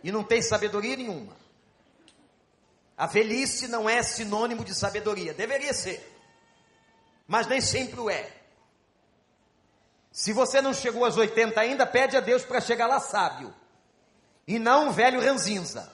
E 0.04 0.12
não 0.12 0.24
tem 0.24 0.44
sabedoria 0.44 0.96
nenhuma. 0.96 1.36
A 2.96 3.08
velhice 3.08 3.68
não 3.68 3.90
é 3.90 4.04
sinônimo 4.04 4.64
de 4.64 4.76
sabedoria. 4.76 5.34
Deveria 5.34 5.74
ser. 5.74 6.08
Mas 7.28 7.48
nem 7.48 7.60
sempre 7.60 8.00
o 8.00 8.08
é. 8.08 8.32
Se 10.12 10.32
você 10.32 10.62
não 10.62 10.72
chegou 10.72 11.04
aos 11.04 11.18
80 11.18 11.60
ainda, 11.60 11.84
pede 11.88 12.16
a 12.16 12.20
Deus 12.20 12.46
para 12.46 12.62
chegar 12.62 12.86
lá 12.86 13.00
sábio. 13.00 13.52
E 14.48 14.60
não 14.60 14.90
um 14.90 14.92
velho 14.92 15.20
ranzinza. 15.20 15.92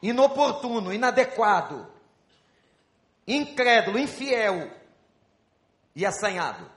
Inoportuno, 0.00 0.90
inadequado. 0.90 1.86
Incrédulo, 3.28 3.98
infiel 3.98 4.70
E 5.94 6.06
assanhado? 6.06 6.72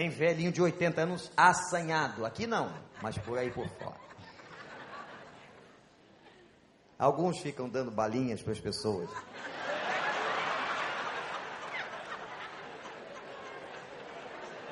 Tem 0.00 0.08
velhinho 0.08 0.50
de 0.50 0.62
80 0.62 1.02
anos 1.02 1.30
assanhado. 1.36 2.24
Aqui 2.24 2.46
não, 2.46 2.72
mas 3.02 3.18
por 3.18 3.36
aí 3.36 3.50
por 3.50 3.68
fora. 3.68 4.00
Alguns 6.98 7.38
ficam 7.40 7.68
dando 7.68 7.90
balinhas 7.90 8.40
para 8.40 8.54
as 8.54 8.58
pessoas. 8.58 9.10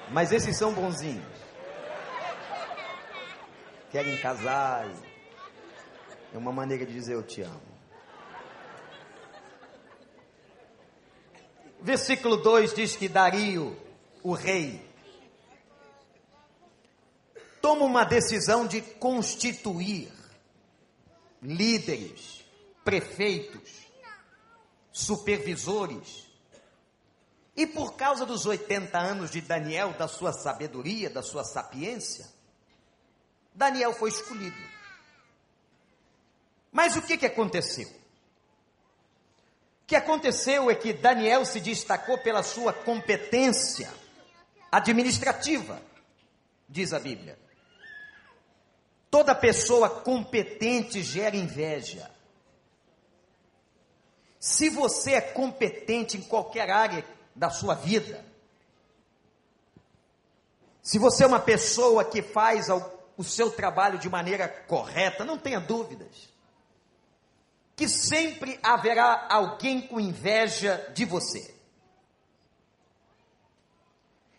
Mas 0.09 0.33
esses 0.33 0.57
são 0.57 0.73
bonzinhos. 0.73 1.39
Querem 3.91 4.17
casar. 4.23 4.91
É 6.33 6.39
uma 6.39 6.53
maneira 6.53 6.87
de 6.87 6.93
dizer 6.95 7.13
eu 7.13 7.23
te 7.23 7.43
amo. 7.43 7.61
Versículo 11.83 12.39
2 12.39 12.73
diz 12.73 12.97
que 12.97 13.11
Dario, 13.11 13.77
o 14.23 14.33
rei, 14.33 14.88
toma 17.69 17.85
uma 17.85 18.03
decisão 18.03 18.67
de 18.67 18.81
constituir 18.81 20.11
líderes, 21.43 22.43
prefeitos, 22.83 23.71
supervisores. 24.91 26.27
E 27.55 27.67
por 27.67 27.95
causa 27.95 28.25
dos 28.25 28.47
80 28.47 28.97
anos 28.97 29.31
de 29.31 29.43
Daniel, 29.43 29.93
da 29.93 30.09
sua 30.09 30.33
sabedoria, 30.33 31.11
da 31.11 31.23
sua 31.23 31.45
sapiência, 31.45 32.27
Daniel 33.55 33.93
foi 33.93 34.09
escolhido. 34.09 34.57
Mas 36.73 36.97
o 36.97 37.03
que, 37.03 37.19
que 37.19 37.27
aconteceu? 37.27 37.89
O 39.83 39.87
que 39.87 39.95
aconteceu 39.95 40.71
é 40.71 40.75
que 40.75 40.95
Daniel 40.95 41.45
se 41.45 41.61
destacou 41.61 42.17
pela 42.17 42.43
sua 42.43 42.73
competência 42.73 43.93
administrativa, 44.73 45.83
diz 46.67 46.95
a 46.95 46.99
Bíblia. 46.99 47.48
Toda 49.11 49.35
pessoa 49.35 49.89
competente 49.89 51.03
gera 51.03 51.37
inveja. 51.37 52.11
Se 54.39 54.69
você 54.69 55.15
é 55.15 55.21
competente 55.21 56.17
em 56.17 56.23
qualquer 56.23 56.71
área 56.71 57.05
da 57.35 57.51
sua 57.51 57.75
vida, 57.75 58.25
se 60.83 60.99
você 60.99 61.25
é 61.25 61.27
uma 61.27 61.41
pessoa 61.41 62.05
que 62.05 62.23
faz 62.23 62.69
o 63.17 63.25
seu 63.25 63.51
trabalho 63.51 63.99
de 63.99 64.09
maneira 64.09 64.49
correta, 64.49 65.25
não 65.25 65.37
tenha 65.37 65.61
dúvidas, 65.61 66.33
que 67.75 67.89
sempre 67.89 68.59
haverá 68.63 69.27
alguém 69.31 69.81
com 69.81 70.01
inveja 70.01 70.91
de 70.95 71.05
você. 71.05 71.55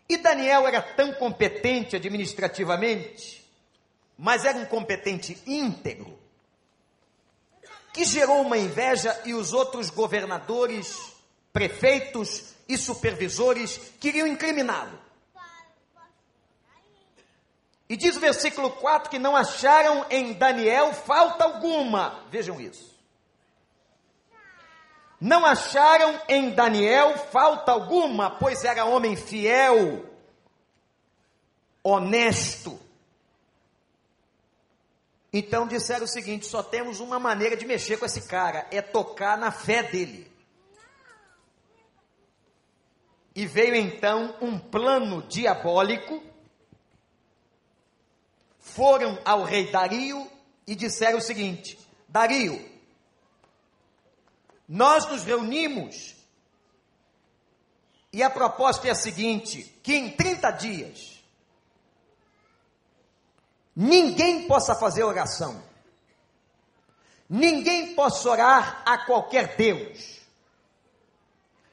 E 0.08 0.18
Daniel 0.18 0.68
era 0.68 0.82
tão 0.82 1.14
competente 1.14 1.96
administrativamente 1.96 3.39
mas 4.22 4.44
era 4.44 4.58
um 4.58 4.66
competente 4.66 5.42
íntegro, 5.48 6.20
que 7.94 8.04
gerou 8.04 8.42
uma 8.42 8.58
inveja 8.58 9.18
e 9.24 9.34
os 9.34 9.54
outros 9.54 9.90
governadores, 9.90 11.14
prefeitos 11.54 12.54
e 12.68 12.78
supervisores 12.78 13.80
queriam 13.98 14.28
incriminá-lo. 14.28 15.00
E 17.88 17.96
diz 17.96 18.18
o 18.18 18.20
versículo 18.20 18.70
4 18.72 19.10
que 19.10 19.18
não 19.18 19.38
acharam 19.38 20.06
em 20.10 20.34
Daniel 20.34 20.94
falta 20.94 21.46
alguma. 21.46 22.26
Vejam 22.30 22.60
isso. 22.60 22.94
Não 25.20 25.46
acharam 25.46 26.20
em 26.28 26.50
Daniel 26.50 27.18
falta 27.18 27.72
alguma, 27.72 28.30
pois 28.30 28.66
era 28.66 28.86
homem 28.86 29.16
fiel, 29.16 30.06
honesto, 31.82 32.80
então 35.32 35.68
disseram 35.68 36.06
o 36.06 36.08
seguinte: 36.08 36.46
só 36.46 36.64
temos 36.64 37.00
uma 37.00 37.20
maneira 37.20 37.56
de 37.56 37.66
mexer 37.66 37.98
com 37.98 38.06
esse 38.06 38.28
cara, 38.28 38.68
é 38.72 38.82
tocar 38.82 39.38
na 39.38 39.52
fé 39.52 39.84
dele. 39.84 40.30
E 43.36 43.46
veio 43.46 43.76
então 43.76 44.36
um 44.42 44.60
plano 44.60 45.22
diabólico. 45.24 46.24
Foram 48.60 49.20
ao 49.26 49.44
rei 49.44 49.72
Dario 49.72 50.30
e 50.66 50.76
disseram 50.76 51.20
o 51.20 51.22
seguinte: 51.22 51.80
Dario, 52.08 52.64
nós 54.68 55.08
nos 55.08 55.24
reunimos 55.24 56.16
e 58.12 58.24
a 58.24 58.30
proposta 58.30 58.88
é 58.88 58.92
a 58.92 58.96
seguinte: 58.96 59.64
que 59.84 59.96
em 59.96 60.12
30 60.12 60.52
dias 60.52 61.09
ninguém 63.82 64.46
possa 64.46 64.76
fazer 64.76 65.04
oração, 65.04 65.64
ninguém 67.30 67.96
possa 67.96 68.30
orar 68.30 68.84
a 68.86 69.06
qualquer 69.06 69.56
Deus, 69.56 70.20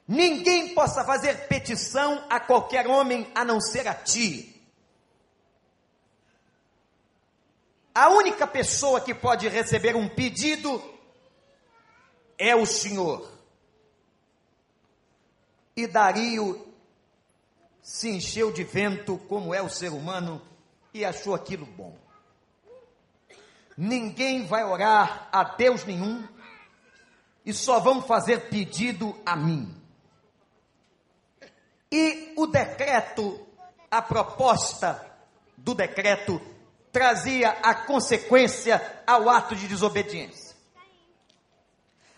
ninguém 0.07 0.73
possa 0.73 1.03
fazer 1.03 1.49
petição 1.49 2.25
a 2.29 2.39
qualquer 2.39 2.87
homem 2.87 3.29
a 3.35 3.43
não 3.43 3.59
ser 3.59 3.89
a 3.89 3.93
ti. 3.93 4.53
A 7.93 8.07
única 8.09 8.47
pessoa 8.47 9.01
que 9.01 9.13
pode 9.13 9.49
receber 9.49 9.93
um 9.93 10.07
pedido 10.07 10.81
é 12.37 12.55
o 12.55 12.65
Senhor. 12.65 13.29
E 15.75 15.85
Dario 15.85 16.73
se 17.81 18.09
encheu 18.09 18.49
de 18.49 18.63
vento, 18.63 19.17
como 19.27 19.53
é 19.53 19.61
o 19.61 19.69
ser 19.69 19.91
humano, 19.91 20.41
achou 21.05 21.33
aquilo 21.33 21.65
bom. 21.65 21.97
Ninguém 23.77 24.45
vai 24.45 24.63
orar 24.63 25.29
a 25.31 25.43
Deus 25.43 25.85
nenhum 25.85 26.27
e 27.45 27.53
só 27.53 27.79
vão 27.79 28.01
fazer 28.01 28.49
pedido 28.49 29.15
a 29.25 29.35
mim. 29.35 29.73
E 31.91 32.33
o 32.35 32.47
decreto, 32.47 33.47
a 33.89 34.01
proposta 34.01 35.05
do 35.55 35.73
decreto, 35.73 36.41
trazia 36.91 37.49
a 37.49 37.73
consequência 37.73 39.03
ao 39.05 39.29
ato 39.29 39.55
de 39.55 39.67
desobediência. 39.67 40.55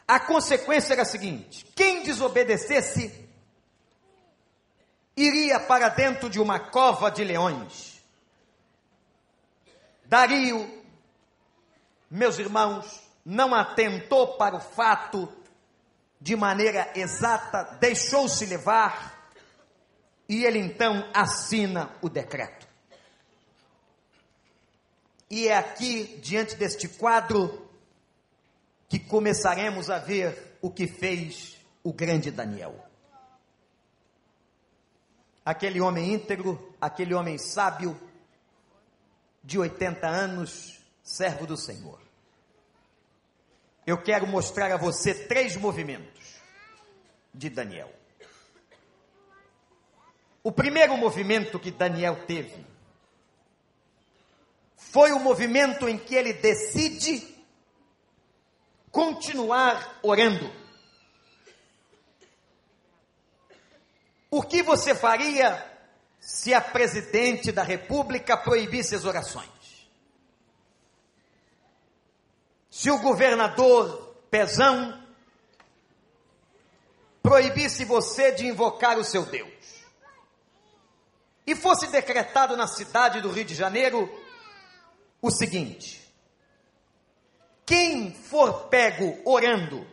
A 0.07 0.19
consequência 0.19 0.93
era 0.93 1.03
a 1.03 1.05
seguinte: 1.05 1.65
quem 1.75 2.01
desobedecesse 2.01 3.29
iria 5.15 5.59
para 5.59 5.89
dentro 5.89 6.29
de 6.29 6.39
uma 6.39 6.59
cova 6.59 7.11
de 7.11 7.23
leões. 7.23 7.98
Dario, 10.09 10.67
meus 12.09 12.39
irmãos, 12.39 12.99
não 13.23 13.53
atentou 13.53 14.37
para 14.37 14.55
o 14.55 14.59
fato 14.59 15.31
de 16.19 16.35
maneira 16.35 16.91
exata, 16.95 17.77
deixou-se 17.79 18.43
levar 18.47 19.31
e 20.27 20.43
ele 20.43 20.57
então 20.57 21.07
assina 21.13 21.91
o 22.01 22.09
decreto. 22.09 22.67
E 25.29 25.47
é 25.47 25.55
aqui, 25.55 26.19
diante 26.23 26.55
deste 26.55 26.87
quadro, 26.87 27.69
que 28.87 28.97
começaremos 28.97 29.91
a 29.91 29.99
ver 29.99 30.57
o 30.59 30.71
que 30.71 30.87
fez 30.87 31.55
o 31.83 31.93
grande 31.93 32.31
Daniel. 32.31 32.83
Aquele 35.45 35.79
homem 35.79 36.15
íntegro, 36.15 36.75
aquele 36.81 37.13
homem 37.13 37.37
sábio, 37.37 38.08
de 39.43 39.57
80 39.57 40.07
anos, 40.07 40.79
servo 41.03 41.45
do 41.47 41.57
Senhor. 41.57 41.99
Eu 43.85 44.01
quero 44.01 44.27
mostrar 44.27 44.71
a 44.71 44.77
você 44.77 45.13
três 45.13 45.55
movimentos 45.55 46.35
de 47.33 47.49
Daniel. 47.49 47.91
O 50.43 50.51
primeiro 50.51 50.95
movimento 50.97 51.59
que 51.59 51.71
Daniel 51.71 52.25
teve 52.25 52.65
foi 54.75 55.11
o 55.11 55.19
movimento 55.19 55.87
em 55.87 55.97
que 55.97 56.15
ele 56.15 56.33
decide 56.33 57.35
continuar 58.91 59.99
orando. 60.01 60.51
O 64.31 64.41
que 64.41 64.63
você 64.63 64.95
faria 64.95 65.68
se 66.29 66.53
a 66.53 66.61
presidente 66.61 67.51
da 67.51 67.63
República 67.63 68.37
proibisse 68.37 68.93
as 68.93 69.03
orações. 69.03 69.49
Se 72.69 72.91
o 72.91 72.99
governador 72.99 74.15
Pezão 74.29 75.03
proibisse 77.23 77.83
você 77.83 78.31
de 78.31 78.45
invocar 78.45 78.99
o 78.99 79.03
seu 79.03 79.25
Deus. 79.25 79.83
E 81.47 81.55
fosse 81.55 81.87
decretado 81.87 82.55
na 82.55 82.67
cidade 82.67 83.21
do 83.21 83.31
Rio 83.31 83.43
de 83.43 83.55
Janeiro 83.55 84.07
o 85.19 85.31
seguinte: 85.31 86.13
quem 87.65 88.13
for 88.13 88.67
pego 88.67 89.19
orando 89.25 89.85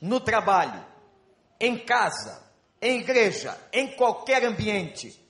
no 0.00 0.20
trabalho, 0.20 0.86
em 1.58 1.84
casa, 1.84 2.48
em 2.80 3.00
igreja, 3.00 3.60
em 3.72 3.96
qualquer 3.96 4.44
ambiente, 4.44 5.20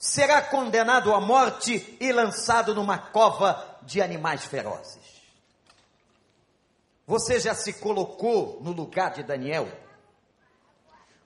será 0.00 0.40
condenado 0.40 1.14
à 1.14 1.20
morte 1.20 1.98
e 2.00 2.10
lançado 2.10 2.74
numa 2.74 2.96
cova 2.96 3.78
de 3.82 4.00
animais 4.00 4.46
ferozes. 4.46 5.20
Você 7.06 7.38
já 7.38 7.54
se 7.54 7.74
colocou 7.74 8.58
no 8.62 8.72
lugar 8.72 9.12
de 9.12 9.22
Daniel? 9.22 9.70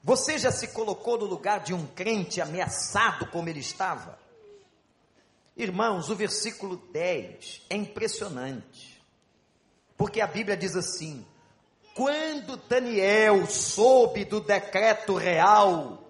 Você 0.02 0.38
já 0.38 0.50
se 0.50 0.68
colocou 0.68 1.16
no 1.16 1.24
lugar 1.24 1.60
de 1.60 1.72
um 1.72 1.86
crente 1.86 2.40
ameaçado 2.40 3.26
como 3.30 3.48
ele 3.48 3.60
estava? 3.60 4.18
Irmãos, 5.56 6.10
o 6.10 6.16
versículo 6.16 6.76
10 6.76 7.66
é 7.70 7.76
impressionante, 7.76 9.00
porque 9.96 10.20
a 10.20 10.26
Bíblia 10.26 10.56
diz 10.56 10.74
assim: 10.74 11.24
quando 11.94 12.56
Daniel 12.56 13.46
soube 13.46 14.24
do 14.24 14.40
decreto 14.40 15.14
real, 15.14 16.03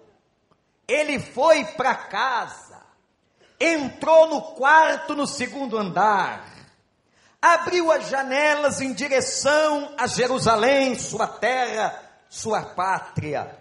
ele 0.87 1.19
foi 1.19 1.65
para 1.65 1.95
casa, 1.95 2.81
entrou 3.59 4.29
no 4.29 4.41
quarto 4.53 5.15
no 5.15 5.25
segundo 5.25 5.77
andar, 5.77 6.45
abriu 7.41 7.91
as 7.91 8.07
janelas 8.07 8.81
em 8.81 8.93
direção 8.93 9.93
a 9.97 10.07
Jerusalém, 10.07 10.97
sua 10.97 11.27
terra, 11.27 12.01
sua 12.29 12.61
pátria, 12.61 13.57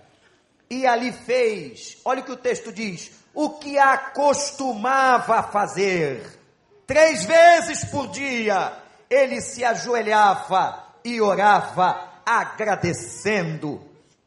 e 0.69 0.87
ali 0.87 1.13
fez, 1.13 1.99
olha 2.05 2.21
o 2.21 2.25
que 2.25 2.33
o 2.33 2.37
texto 2.37 2.73
diz: 2.73 3.13
o 3.35 3.51
que 3.51 3.79
acostumava 3.79 5.43
fazer. 5.43 6.41
Três 6.87 7.25
vezes 7.25 7.85
por 7.85 8.09
dia 8.09 8.73
ele 9.11 9.41
se 9.41 9.65
ajoelhava 9.65 10.85
e 11.05 11.21
orava, 11.21 12.13
agradecendo 12.25 13.83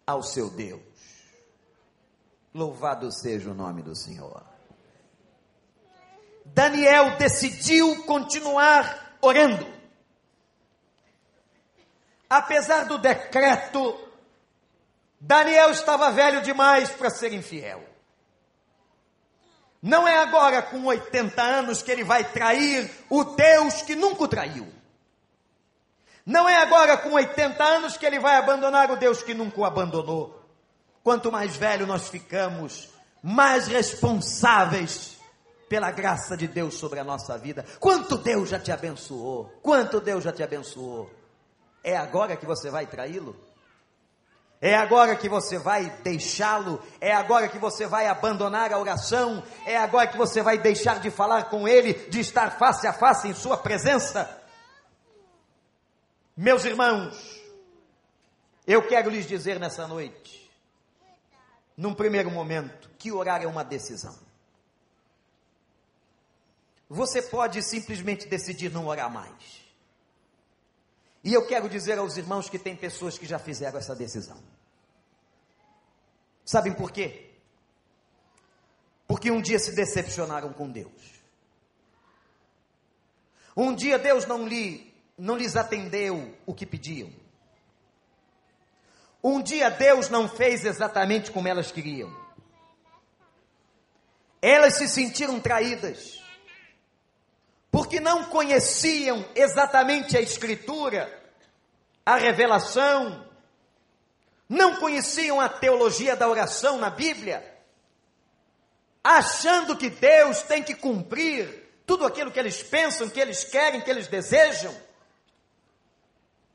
ao 0.06 0.22
seu 0.22 0.50
Deus. 0.50 0.87
Louvado 2.54 3.12
seja 3.12 3.52
o 3.52 3.54
nome 3.54 3.82
do 3.82 3.96
Senhor. 3.96 4.44
Daniel 6.46 7.18
decidiu 7.18 8.04
continuar 8.04 9.18
orando. 9.22 9.68
Apesar 12.30 12.86
do 12.86 12.98
decreto, 12.98 13.98
Daniel 15.20 15.72
estava 15.72 16.12
velho 16.12 16.42
demais 16.42 16.90
para 16.90 17.10
ser 17.10 17.34
infiel. 17.34 17.84
Não 19.82 20.08
é 20.08 20.18
agora 20.18 20.62
com 20.62 20.84
80 20.86 21.42
anos 21.42 21.82
que 21.82 21.92
ele 21.92 22.04
vai 22.04 22.24
trair 22.24 22.90
o 23.10 23.24
Deus 23.24 23.82
que 23.84 23.96
nunca 23.96 24.24
o 24.24 24.28
traiu. 24.28 24.68
Não 26.26 26.50
é 26.50 26.58
agora 26.58 26.98
com 26.98 27.12
80 27.14 27.64
anos 27.64 27.96
que 27.96 28.06
ele 28.06 28.20
vai 28.20 28.36
abandonar 28.36 28.92
o 28.92 28.98
Deus 28.98 29.24
que 29.24 29.34
nunca 29.34 29.62
o 29.62 29.66
abandonou. 29.66 30.37
Quanto 31.08 31.32
mais 31.32 31.56
velho 31.56 31.88
nós 31.88 32.10
ficamos, 32.10 32.90
mais 33.24 33.66
responsáveis 33.66 35.18
pela 35.70 35.90
graça 35.90 36.36
de 36.36 36.50
Deus 36.50 36.74
sobre 36.74 37.00
a 37.00 37.04
nossa 37.06 37.38
vida. 37.38 37.66
Quanto 37.80 38.18
Deus 38.18 38.50
já 38.50 38.60
te 38.60 38.74
abençoou? 38.74 39.46
Quanto 39.64 40.02
Deus 40.02 40.22
já 40.22 40.34
te 40.34 40.44
abençoou? 40.44 41.10
É 41.82 41.96
agora 41.96 42.36
que 42.36 42.46
você 42.46 42.70
vai 42.70 42.86
traí-lo? 42.86 43.38
É 44.60 44.76
agora 44.76 45.16
que 45.16 45.30
você 45.30 45.58
vai 45.58 45.90
deixá-lo? 46.04 46.84
É 47.00 47.14
agora 47.14 47.48
que 47.48 47.58
você 47.58 47.88
vai 47.88 48.08
abandonar 48.08 48.74
a 48.74 48.78
oração? 48.78 49.42
É 49.66 49.78
agora 49.78 50.08
que 50.08 50.18
você 50.18 50.42
vai 50.42 50.58
deixar 50.58 51.00
de 51.00 51.10
falar 51.10 51.46
com 51.46 51.66
ele, 51.70 51.94
de 52.10 52.20
estar 52.20 52.58
face 52.60 52.86
a 52.86 52.92
face 52.92 53.30
em 53.30 53.34
sua 53.34 53.56
presença? 53.56 54.30
Meus 56.36 56.66
irmãos, 56.66 57.42
eu 58.68 58.86
quero 58.86 59.10
lhes 59.10 59.26
dizer 59.26 59.58
nessa 59.58 59.88
noite, 59.88 60.47
num 61.78 61.94
primeiro 61.94 62.32
momento, 62.32 62.90
que 62.98 63.12
orar 63.12 63.44
é 63.44 63.46
uma 63.46 63.64
decisão. 63.64 64.18
Você 66.90 67.22
pode 67.22 67.62
simplesmente 67.62 68.28
decidir 68.28 68.72
não 68.72 68.88
orar 68.88 69.12
mais. 69.12 69.68
E 71.24 71.34
eu 71.34 71.46
quero 71.46 71.70
dizer 71.70 72.00
aos 72.00 72.18
irmãos 72.18 72.50
que 72.50 72.58
tem 72.58 72.76
pessoas 72.76 73.18
que 73.18 73.26
já 73.26 73.38
fizeram 73.38 73.78
essa 73.78 73.96
decisão. 73.96 74.42
Sabem 76.44 76.74
por 76.74 76.92
quê? 76.92 77.30
Porque 79.06 79.30
um 79.30 79.42
dia 79.42 79.60
se 79.60 79.76
decepcionaram 79.76 80.54
com 80.54 80.72
Deus. 80.72 81.22
Um 83.56 83.76
dia 83.76 84.00
Deus 84.00 84.26
não, 84.26 84.48
lhe, 84.48 84.94
não 85.18 85.36
lhes 85.36 85.56
atendeu 85.56 86.36
o 86.46 86.54
que 86.54 86.66
pediam. 86.66 87.12
Um 89.30 89.42
dia 89.42 89.70
Deus 89.70 90.08
não 90.08 90.30
fez 90.30 90.64
exatamente 90.64 91.32
como 91.32 91.50
elas 91.50 91.70
queriam. 91.70 92.16
Elas 94.42 94.76
se 94.76 94.88
sentiram 94.88 95.38
traídas 95.38 96.18
porque 97.70 98.00
não 98.00 98.24
conheciam 98.24 99.26
exatamente 99.36 100.16
a 100.16 100.22
Escritura, 100.22 101.14
a 102.06 102.16
revelação, 102.16 103.30
não 104.48 104.78
conheciam 104.78 105.42
a 105.42 105.50
teologia 105.50 106.16
da 106.16 106.30
oração 106.30 106.78
na 106.78 106.90
Bíblia, 106.90 107.44
achando 109.04 109.76
que 109.76 109.90
Deus 109.90 110.42
tem 110.44 110.64
que 110.64 110.74
cumprir 110.74 111.70
tudo 111.86 112.06
aquilo 112.06 112.32
que 112.32 112.40
eles 112.40 112.64
pensam, 112.64 113.10
que 113.10 113.20
eles 113.20 113.44
querem, 113.44 113.82
que 113.82 113.92
eles 113.92 114.08
desejam. 114.08 114.74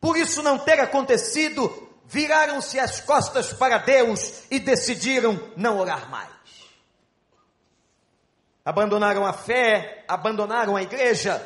Por 0.01 0.17
isso 0.17 0.43
não 0.43 0.59
ter 0.59 0.81
acontecido, 0.81 1.92
viraram-se 2.13 2.79
as 2.79 3.01
costas 3.01 3.53
para 3.53 3.79
Deus 3.79 4.45
e 4.51 4.61
decidiram 4.61 5.53
não 5.57 5.79
orar 5.79 6.09
mais 6.09 6.43
abandonaram 8.65 9.27
a 9.27 9.33
fé, 9.33 10.05
abandonaram 10.07 10.77
a 10.77 10.83
igreja, 10.83 11.45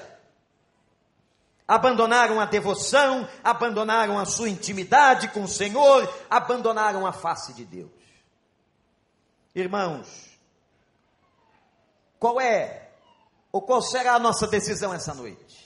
abandonaram 1.67 2.41
a 2.41 2.45
devoção, 2.45 3.29
abandonaram 3.43 4.19
a 4.19 4.25
sua 4.25 4.49
intimidade 4.49 5.29
com 5.29 5.45
o 5.45 5.49
Senhor, 5.49 6.13
abandonaram 6.29 7.07
a 7.07 7.13
face 7.13 7.53
de 7.55 7.65
Deus. 7.65 7.91
Irmãos, 9.55 10.39
qual 12.19 12.41
é 12.41 12.91
ou 13.51 13.63
qual 13.63 13.81
será 13.81 14.15
a 14.15 14.19
nossa 14.19 14.47
decisão 14.47 14.93
essa 14.93 15.15
noite? 15.15 15.66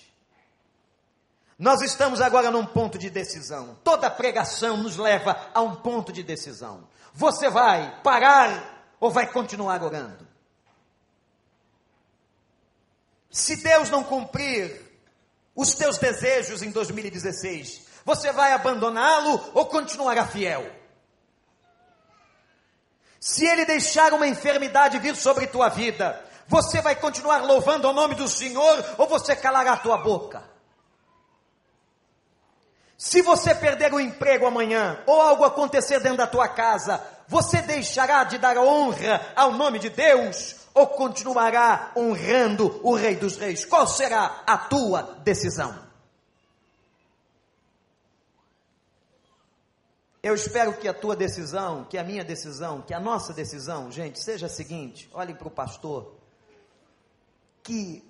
Nós 1.61 1.83
estamos 1.83 2.23
agora 2.23 2.51
num 2.51 2.65
ponto 2.65 2.97
de 2.97 3.11
decisão. 3.11 3.77
Toda 3.85 4.11
pregação 4.11 4.79
nos 4.79 4.97
leva 4.97 5.51
a 5.53 5.61
um 5.61 5.75
ponto 5.75 6.11
de 6.11 6.23
decisão. 6.23 6.89
Você 7.13 7.51
vai 7.51 8.01
parar 8.03 8.95
ou 8.99 9.11
vai 9.11 9.31
continuar 9.31 9.83
orando? 9.83 10.27
Se 13.31 13.57
Deus 13.57 13.91
não 13.91 14.03
cumprir 14.03 14.81
os 15.55 15.75
teus 15.75 15.99
desejos 15.99 16.63
em 16.63 16.71
2016, 16.71 17.87
você 18.07 18.33
vai 18.33 18.55
abandoná-lo 18.55 19.51
ou 19.53 19.67
continuará 19.67 20.27
fiel? 20.27 20.67
Se 23.21 23.45
ele 23.45 23.67
deixar 23.67 24.15
uma 24.15 24.27
enfermidade 24.27 24.99
vir 24.99 25.15
sobre 25.15 25.47
tua 25.47 25.69
vida, 25.69 26.25
você 26.49 26.81
vai 26.81 26.97
continuar 26.97 27.43
louvando 27.43 27.87
o 27.87 27.93
nome 27.93 28.15
do 28.15 28.27
Senhor 28.27 28.83
ou 28.97 29.07
você 29.07 29.37
calará 29.37 29.75
a 29.75 29.77
tua 29.77 29.99
boca? 29.99 30.49
Se 33.01 33.23
você 33.23 33.55
perder 33.55 33.95
o 33.95 33.99
emprego 33.99 34.45
amanhã 34.45 35.03
ou 35.07 35.23
algo 35.23 35.43
acontecer 35.43 36.01
dentro 36.01 36.19
da 36.19 36.27
tua 36.27 36.47
casa, 36.47 37.03
você 37.27 37.63
deixará 37.63 38.25
de 38.25 38.37
dar 38.37 38.59
honra 38.59 39.33
ao 39.35 39.53
nome 39.55 39.79
de 39.79 39.89
Deus 39.89 40.57
ou 40.75 40.87
continuará 40.87 41.93
honrando 41.97 42.79
o 42.85 42.95
Rei 42.95 43.17
dos 43.17 43.39
Reis? 43.39 43.65
Qual 43.65 43.87
será 43.87 44.43
a 44.47 44.59
tua 44.59 45.19
decisão? 45.25 45.83
Eu 50.23 50.35
espero 50.35 50.75
que 50.75 50.87
a 50.87 50.93
tua 50.93 51.17
decisão, 51.17 51.85
que 51.85 51.97
a 51.97 52.05
minha 52.05 52.23
decisão, 52.23 52.83
que 52.83 52.93
a 52.93 53.01
nossa 53.01 53.33
decisão, 53.33 53.91
gente, 53.91 54.23
seja 54.23 54.45
a 54.45 54.51
seguinte: 54.51 55.09
olhem 55.15 55.35
para 55.35 55.49
o 55.49 55.51
pastor, 55.51 56.17
que 57.63 58.10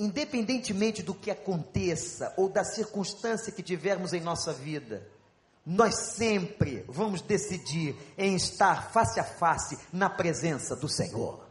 independentemente 0.00 1.02
do 1.02 1.14
que 1.14 1.30
aconteça 1.30 2.32
ou 2.38 2.48
da 2.48 2.64
circunstância 2.64 3.52
que 3.52 3.62
tivermos 3.62 4.14
em 4.14 4.20
nossa 4.20 4.50
vida, 4.50 5.06
nós 5.64 5.94
sempre 6.14 6.82
vamos 6.88 7.20
decidir 7.20 7.94
em 8.16 8.34
estar 8.34 8.90
face 8.92 9.20
a 9.20 9.24
face 9.24 9.78
na 9.92 10.08
presença 10.08 10.74
do 10.74 10.88
Senhor. 10.88 11.46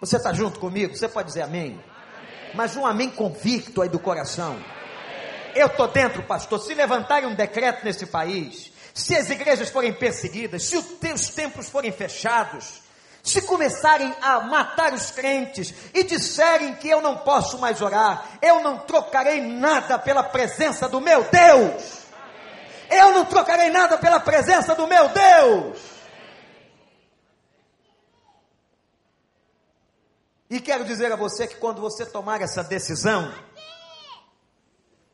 Você 0.00 0.16
está 0.16 0.32
junto 0.32 0.60
comigo? 0.60 0.96
Você 0.96 1.08
pode 1.08 1.28
dizer 1.28 1.42
amém? 1.42 1.72
amém. 1.72 2.54
Mas 2.54 2.76
um 2.76 2.86
amém 2.86 3.10
convicto 3.10 3.82
aí 3.82 3.88
do 3.88 3.98
coração. 3.98 4.52
Amém. 4.52 5.52
Eu 5.56 5.66
estou 5.66 5.88
dentro, 5.88 6.22
pastor. 6.22 6.60
Se 6.60 6.72
levantarem 6.74 7.28
um 7.28 7.34
decreto 7.34 7.84
nesse 7.84 8.06
país, 8.06 8.72
se 8.94 9.16
as 9.16 9.28
igrejas 9.28 9.68
forem 9.68 9.92
perseguidas, 9.92 10.62
se 10.62 10.76
os 10.76 11.28
templos 11.30 11.68
forem 11.68 11.90
fechados, 11.90 12.80
se 13.22 13.42
começarem 13.42 14.14
a 14.22 14.40
matar 14.40 14.92
os 14.92 15.10
crentes 15.10 15.74
e 15.92 16.02
disserem 16.02 16.74
que 16.74 16.88
eu 16.88 17.00
não 17.00 17.18
posso 17.18 17.58
mais 17.58 17.80
orar, 17.82 18.38
eu 18.40 18.60
não 18.60 18.78
trocarei 18.78 19.40
nada 19.40 19.98
pela 19.98 20.22
presença 20.22 20.88
do 20.88 21.00
meu 21.00 21.24
Deus 21.24 22.00
Eu 22.90 23.12
não 23.12 23.24
trocarei 23.24 23.70
nada 23.70 23.96
pela 23.96 24.18
presença 24.18 24.74
do 24.74 24.86
meu 24.86 25.08
Deus. 25.08 25.78
E 30.50 30.60
quero 30.60 30.84
dizer 30.84 31.12
a 31.12 31.16
você 31.16 31.46
que 31.46 31.54
quando 31.54 31.80
você 31.80 32.04
tomar 32.04 32.40
essa 32.40 32.64
decisão, 32.64 33.32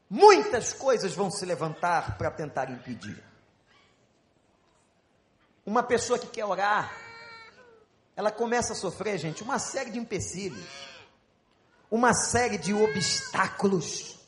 muitas 0.09 0.73
coisas 0.73 1.15
vão 1.15 1.31
se 1.31 1.45
levantar 1.45 2.17
para 2.17 2.31
tentar 2.31 2.71
impedir. 2.71 3.23
Uma 5.67 5.83
pessoa 5.83 6.19
que 6.19 6.29
quer 6.29 6.47
orar, 6.47 6.91
ela 8.17 8.31
começa 8.31 8.73
a 8.73 8.77
sofrer, 8.77 9.19
gente, 9.19 9.43
uma 9.43 9.59
série 9.59 9.91
de 9.91 9.99
empecilhos, 9.99 10.67
uma 11.91 12.15
série 12.15 12.57
de 12.57 12.73
obstáculos. 12.73 14.19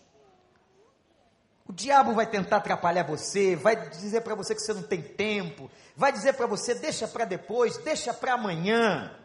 O 1.67 1.73
diabo 1.73 2.15
vai 2.15 2.27
tentar 2.27 2.59
atrapalhar 2.59 3.05
você, 3.05 3.57
vai 3.57 3.89
dizer 3.89 4.21
para 4.21 4.35
você 4.35 4.55
que 4.55 4.61
você 4.61 4.75
não 4.75 4.83
tem 4.83 5.01
tempo, 5.01 5.71
vai 5.97 6.13
dizer 6.13 6.35
para 6.35 6.47
você, 6.47 6.75
deixa 6.75 7.09
para 7.09 7.25
depois, 7.25 7.79
deixa 7.79 8.13
para 8.13 8.35
amanhã. 8.35 9.19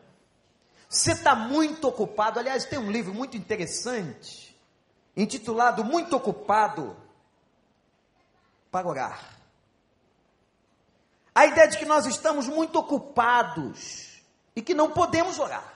Você 0.88 1.12
está 1.12 1.36
muito 1.36 1.88
ocupado. 1.88 2.40
Aliás, 2.40 2.66
tem 2.66 2.80
um 2.80 2.92
livro 2.92 3.14
muito 3.14 3.36
interessante, 3.36 4.58
intitulado 5.16 5.84
Muito 5.84 6.16
Ocupado 6.16 6.96
para 8.72 8.88
Orar. 8.88 9.38
A 11.36 11.48
ideia 11.48 11.68
de 11.68 11.78
que 11.78 11.86
nós 11.86 12.06
estamos 12.06 12.48
muito 12.48 12.78
ocupados 12.78 14.13
e 14.56 14.62
que 14.62 14.74
não 14.74 14.92
podemos 14.92 15.40
orar. 15.40 15.74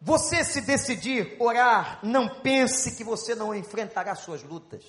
Você 0.00 0.44
se 0.44 0.60
decidir 0.60 1.34
orar, 1.40 1.98
não 2.02 2.40
pense 2.42 2.94
que 2.94 3.02
você 3.02 3.34
não 3.34 3.54
enfrentará 3.54 4.14
suas 4.14 4.42
lutas. 4.42 4.84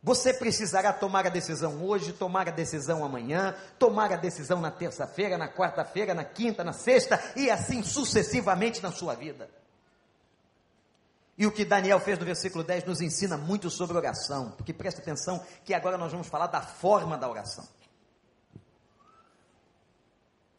Você 0.00 0.32
precisará 0.32 0.92
tomar 0.92 1.26
a 1.26 1.30
decisão 1.30 1.84
hoje, 1.84 2.12
tomar 2.12 2.46
a 2.46 2.52
decisão 2.52 3.04
amanhã, 3.04 3.56
tomar 3.76 4.12
a 4.12 4.16
decisão 4.16 4.60
na 4.60 4.70
terça-feira, 4.70 5.36
na 5.36 5.48
quarta-feira, 5.48 6.14
na 6.14 6.24
quinta, 6.24 6.62
na 6.62 6.72
sexta 6.72 7.20
e 7.34 7.50
assim 7.50 7.82
sucessivamente 7.82 8.80
na 8.80 8.92
sua 8.92 9.16
vida. 9.16 9.50
E 11.36 11.44
o 11.44 11.50
que 11.50 11.64
Daniel 11.64 11.98
fez 11.98 12.18
no 12.18 12.24
versículo 12.24 12.62
10 12.62 12.84
nos 12.84 13.00
ensina 13.00 13.36
muito 13.36 13.68
sobre 13.68 13.96
oração, 13.96 14.52
porque 14.52 14.72
presta 14.72 15.00
atenção 15.00 15.44
que 15.64 15.74
agora 15.74 15.98
nós 15.98 16.12
vamos 16.12 16.28
falar 16.28 16.46
da 16.46 16.62
forma 16.62 17.18
da 17.18 17.28
oração. 17.28 17.66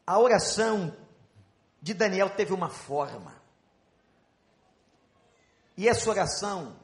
A 0.08 0.18
oração 0.18 0.96
de 1.82 1.92
Daniel 1.92 2.30
teve 2.30 2.54
uma 2.54 2.70
forma. 2.70 3.34
E 5.76 5.86
essa 5.86 6.08
oração, 6.08 6.74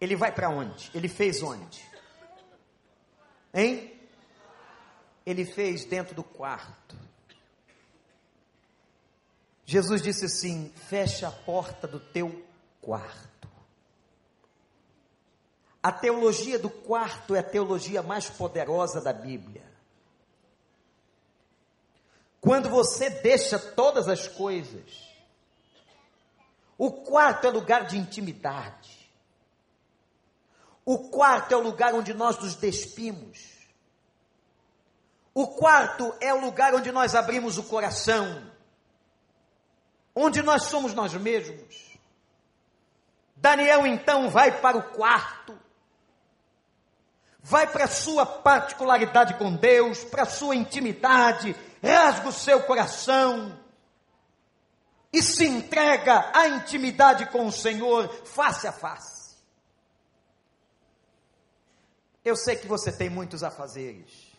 ele 0.00 0.14
vai 0.14 0.30
para 0.30 0.48
onde? 0.48 0.88
Ele 0.94 1.08
fez 1.08 1.42
onde? 1.42 1.84
Hein? 3.52 4.00
Ele 5.26 5.44
fez 5.44 5.84
dentro 5.84 6.14
do 6.14 6.22
quarto. 6.22 6.96
Jesus 9.66 10.00
disse 10.00 10.26
assim: 10.26 10.72
fecha 10.88 11.26
a 11.26 11.32
porta 11.32 11.88
do 11.88 11.98
teu 11.98 12.46
quarto. 12.80 13.50
A 15.82 15.90
teologia 15.90 16.56
do 16.56 16.70
quarto 16.70 17.34
é 17.34 17.40
a 17.40 17.42
teologia 17.42 18.00
mais 18.00 18.30
poderosa 18.30 19.00
da 19.00 19.12
Bíblia. 19.12 19.69
Quando 22.40 22.70
você 22.70 23.10
deixa 23.10 23.58
todas 23.58 24.08
as 24.08 24.26
coisas, 24.26 25.10
o 26.78 26.90
quarto 26.90 27.46
é 27.46 27.50
lugar 27.50 27.84
de 27.84 27.98
intimidade. 27.98 28.98
O 30.84 31.10
quarto 31.10 31.52
é 31.52 31.56
o 31.56 31.60
lugar 31.60 31.94
onde 31.94 32.14
nós 32.14 32.38
nos 32.38 32.54
despimos. 32.54 33.60
O 35.34 35.46
quarto 35.46 36.14
é 36.20 36.32
o 36.32 36.40
lugar 36.40 36.74
onde 36.74 36.90
nós 36.90 37.14
abrimos 37.14 37.58
o 37.58 37.64
coração, 37.64 38.50
onde 40.14 40.42
nós 40.42 40.64
somos 40.64 40.94
nós 40.94 41.12
mesmos. 41.14 41.98
Daniel 43.36 43.86
então 43.86 44.28
vai 44.30 44.60
para 44.60 44.76
o 44.76 44.82
quarto, 44.82 45.58
vai 47.40 47.66
para 47.66 47.84
a 47.84 47.88
sua 47.88 48.26
particularidade 48.26 49.34
com 49.34 49.54
Deus, 49.54 50.02
para 50.02 50.22
a 50.22 50.26
sua 50.26 50.56
intimidade, 50.56 51.54
rasga 51.82 52.28
o 52.28 52.32
seu 52.32 52.62
coração 52.62 53.58
e 55.12 55.22
se 55.22 55.46
entrega 55.46 56.30
à 56.34 56.48
intimidade 56.48 57.26
com 57.26 57.46
o 57.46 57.52
Senhor 57.52 58.08
face 58.26 58.66
a 58.66 58.72
face. 58.72 59.36
Eu 62.24 62.36
sei 62.36 62.56
que 62.56 62.66
você 62.66 62.92
tem 62.92 63.08
muitos 63.08 63.42
afazeres, 63.42 64.30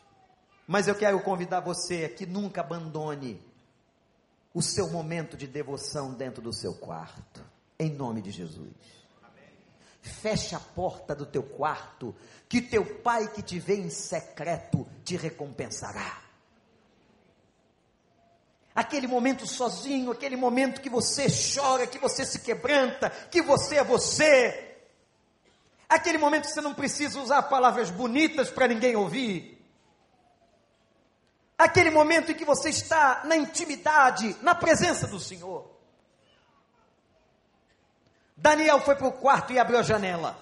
mas 0.68 0.88
eu 0.88 0.96
quero 0.96 1.20
convidar 1.22 1.60
você 1.60 2.06
a 2.06 2.10
que 2.10 2.26
nunca 2.26 2.62
abandone 2.62 3.42
o 4.54 4.62
seu 4.62 4.90
momento 4.90 5.36
de 5.36 5.48
devoção 5.48 6.14
dentro 6.14 6.42
do 6.42 6.54
seu 6.54 6.76
quarto 6.76 7.44
em 7.82 7.90
nome 7.90 8.22
de 8.22 8.30
Jesus. 8.30 9.02
Feche 10.02 10.56
a 10.56 10.60
porta 10.60 11.16
do 11.16 11.26
teu 11.26 11.42
quarto, 11.42 12.16
que 12.48 12.62
teu 12.62 12.86
pai 13.02 13.28
que 13.28 13.42
te 13.42 13.60
vê 13.60 13.76
em 13.76 13.90
secreto 13.90 14.88
te 15.04 15.16
recompensará. 15.16 16.22
Aquele 18.74 19.06
momento 19.06 19.46
sozinho, 19.46 20.12
aquele 20.12 20.38
momento 20.38 20.80
que 20.80 20.90
você 20.90 21.28
chora, 21.30 21.86
que 21.86 22.00
você 22.00 22.26
se 22.26 22.40
quebranta, 22.40 23.10
que 23.10 23.42
você 23.42 23.78
é 23.78 23.84
você. 23.84 24.78
Aquele 25.90 26.18
momento 26.18 26.48
que 26.48 26.54
você 26.54 26.62
não 26.62 26.74
precisa 26.74 27.20
usar 27.20 27.44
palavras 27.44 27.90
bonitas 27.90 28.50
para 28.50 28.68
ninguém 28.68 28.96
ouvir. 28.96 29.62
Aquele 31.58 31.92
momento 31.92 32.32
em 32.32 32.36
que 32.36 32.46
você 32.46 32.70
está 32.70 33.24
na 33.26 33.36
intimidade, 33.36 34.36
na 34.42 34.56
presença 34.56 35.06
do 35.06 35.20
Senhor. 35.20 35.70
Daniel 38.38 38.80
foi 38.82 38.96
para 38.96 39.08
o 39.08 39.12
quarto 39.12 39.52
e 39.54 39.60
abriu 39.60 39.80
a 39.80 39.84
janela. 39.84 40.40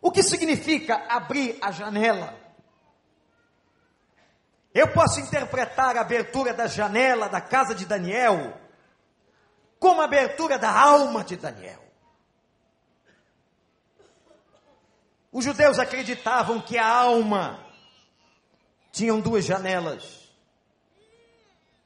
O 0.00 0.12
que 0.12 0.22
significa 0.22 1.04
abrir 1.08 1.58
a 1.60 1.72
janela? 1.72 2.45
Eu 4.76 4.92
posso 4.92 5.20
interpretar 5.20 5.96
a 5.96 6.02
abertura 6.02 6.52
da 6.52 6.66
janela 6.66 7.30
da 7.30 7.40
casa 7.40 7.74
de 7.74 7.86
Daniel 7.86 8.60
como 9.78 10.02
a 10.02 10.04
abertura 10.04 10.58
da 10.58 10.70
alma 10.70 11.24
de 11.24 11.34
Daniel. 11.34 11.82
Os 15.32 15.46
judeus 15.46 15.78
acreditavam 15.78 16.60
que 16.60 16.76
a 16.76 16.86
alma 16.86 17.58
tinham 18.92 19.18
duas 19.18 19.46
janelas 19.46 20.30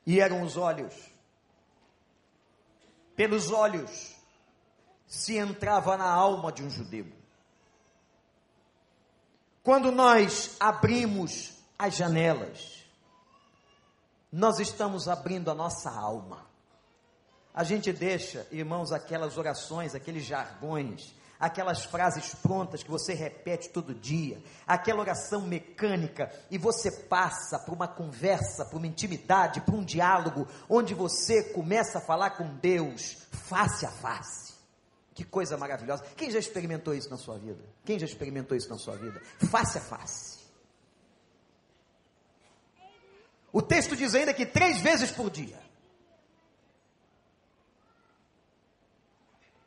e 0.05 0.21
eram 0.21 0.43
os 0.43 0.57
olhos 0.57 0.93
pelos 3.15 3.53
olhos, 3.53 4.17
se 5.07 5.37
entrava 5.37 5.97
na 5.97 6.11
alma 6.11 6.51
de 6.51 6.65
um 6.65 6.71
judeu. 6.71 7.07
Quando 9.63 9.93
nós 9.93 10.57
abrimos 10.59 11.53
as 11.79 11.95
janelas, 11.95 12.80
nós 14.33 14.59
estamos 14.59 15.09
abrindo 15.09 15.51
a 15.51 15.55
nossa 15.55 15.91
alma. 15.91 16.47
A 17.53 17.65
gente 17.65 17.93
deixa, 17.93 18.47
irmãos, 18.51 18.93
aquelas 18.93 19.37
orações, 19.37 19.95
aqueles 19.95 20.25
jargões, 20.25 21.15
aquelas 21.41 21.85
frases 21.85 22.35
prontas 22.35 22.83
que 22.83 22.91
você 22.91 23.15
repete 23.15 23.71
todo 23.71 23.95
dia, 23.95 24.41
aquela 24.67 25.01
oração 25.01 25.41
mecânica, 25.41 26.31
e 26.51 26.59
você 26.59 26.93
passa 26.93 27.59
por 27.59 27.75
uma 27.75 27.89
conversa, 27.89 28.67
por 28.67 28.77
uma 28.77 28.87
intimidade, 28.87 29.63
por 29.63 29.75
um 29.75 29.85
diálogo, 29.85 30.47
onde 30.69 30.95
você 30.95 31.43
começa 31.43 31.99
a 31.99 32.03
falar 32.03 32.31
com 32.31 32.57
Deus 32.59 33.27
face 33.33 33.87
a 33.87 33.91
face. 33.91 34.51
Que 35.13 35.25
coisa 35.25 35.57
maravilhosa. 35.57 36.05
Quem 36.17 36.31
já 36.31 36.39
experimentou 36.39 36.95
isso 36.95 37.11
na 37.11 37.17
sua 37.17 37.37
vida? 37.37 37.63
Quem 37.85 37.99
já 37.99 38.07
experimentou 38.07 38.57
isso 38.57 38.69
na 38.69 38.79
sua 38.79 38.97
vida? 38.97 39.21
Face 39.51 39.77
a 39.77 39.81
face. 39.81 40.30
O 43.53 43.61
texto 43.61 43.97
diz 43.97 44.15
ainda 44.15 44.33
que 44.33 44.47
três 44.47 44.81
vezes 44.81 45.11
por 45.11 45.31
dia. 45.31 45.61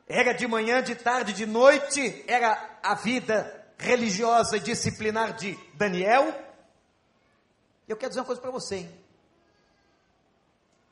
Era 0.06 0.32
de 0.32 0.46
manhã, 0.46 0.82
de 0.82 0.94
tarde, 0.94 1.32
de 1.32 1.46
noite, 1.46 2.24
era 2.26 2.78
a 2.82 2.94
vida 2.94 3.72
religiosa 3.78 4.56
e 4.56 4.60
disciplinar 4.60 5.34
de 5.34 5.58
Daniel. 5.74 6.32
Eu 7.88 7.96
quero 7.96 8.10
dizer 8.10 8.20
uma 8.20 8.26
coisa 8.26 8.40
para 8.40 8.50
você, 8.50 8.76
hein? 8.76 9.04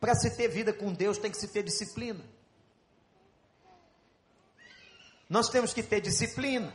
Para 0.00 0.14
se 0.14 0.37
ter 0.37 0.48
vida 0.48 0.72
com 0.72 0.92
Deus 0.92 1.16
tem 1.16 1.31
que 1.31 1.37
se 1.37 1.52
ter 1.52 1.62
disciplina. 1.62 2.24
Nós 5.28 5.48
temos 5.48 5.72
que 5.72 5.83
ter 5.83 6.00
disciplina. 6.00 6.74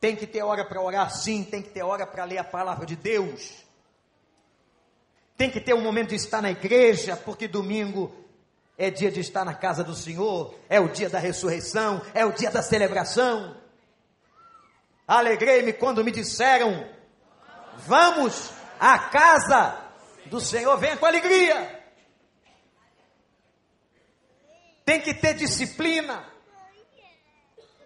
Tem 0.00 0.16
que 0.16 0.26
ter 0.26 0.42
hora 0.42 0.64
para 0.64 0.80
orar, 0.80 1.10
sim. 1.10 1.44
Tem 1.44 1.60
que 1.60 1.70
ter 1.70 1.82
hora 1.82 2.06
para 2.06 2.24
ler 2.24 2.38
a 2.38 2.44
palavra 2.44 2.86
de 2.86 2.96
Deus. 2.96 3.64
Tem 5.40 5.50
que 5.50 5.58
ter 5.58 5.72
um 5.72 5.80
momento 5.80 6.10
de 6.10 6.16
estar 6.16 6.42
na 6.42 6.50
igreja, 6.50 7.16
porque 7.16 7.48
domingo 7.48 8.14
é 8.76 8.90
dia 8.90 9.10
de 9.10 9.20
estar 9.20 9.42
na 9.42 9.54
casa 9.54 9.82
do 9.82 9.94
Senhor, 9.94 10.54
é 10.68 10.78
o 10.78 10.88
dia 10.90 11.08
da 11.08 11.18
ressurreição, 11.18 12.02
é 12.12 12.26
o 12.26 12.32
dia 12.32 12.50
da 12.50 12.60
celebração. 12.60 13.56
Alegrei-me 15.08 15.72
quando 15.72 16.04
me 16.04 16.10
disseram: 16.10 16.86
Vamos 17.78 18.50
à 18.78 18.98
casa 18.98 19.82
do 20.26 20.42
Senhor, 20.42 20.76
venha 20.76 20.98
com 20.98 21.06
alegria. 21.06 21.84
Tem 24.84 25.00
que 25.00 25.14
ter 25.14 25.32
disciplina. 25.32 26.22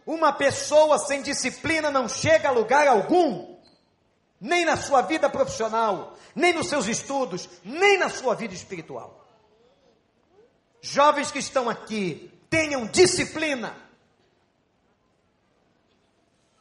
Uma 0.04 0.32
pessoa 0.32 0.98
sem 0.98 1.22
disciplina 1.22 1.88
não 1.88 2.08
chega 2.08 2.48
a 2.48 2.52
lugar 2.52 2.88
algum, 2.88 3.53
nem 4.44 4.66
na 4.66 4.76
sua 4.76 5.00
vida 5.00 5.30
profissional, 5.30 6.18
nem 6.34 6.52
nos 6.52 6.68
seus 6.68 6.86
estudos, 6.86 7.48
nem 7.64 7.96
na 7.96 8.10
sua 8.10 8.34
vida 8.34 8.52
espiritual. 8.52 9.26
Jovens 10.82 11.32
que 11.32 11.38
estão 11.38 11.70
aqui, 11.70 12.30
tenham 12.50 12.86
disciplina. 12.86 13.74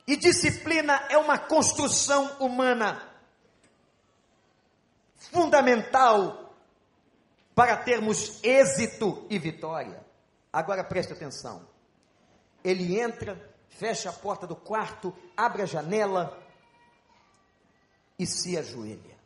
E 0.08 0.16
disciplina 0.16 0.94
é 1.10 1.18
uma 1.18 1.38
construção 1.38 2.38
humana 2.40 3.06
fundamental 5.18 6.56
para 7.54 7.76
termos 7.76 8.42
êxito 8.42 9.28
e 9.30 9.38
vitória. 9.38 10.02
Agora 10.54 10.86
preste 10.86 11.12
atenção. 11.12 11.68
Ele 12.64 12.98
entra, 12.98 13.54
fecha 13.68 14.10
a 14.10 14.14
porta 14.14 14.48
do 14.48 14.56
quarto, 14.56 15.14
abre 15.36 15.64
a 15.64 15.66
janela 15.66 16.43
e 18.18 18.26
se 18.26 18.58
ajoelha. 18.58 19.18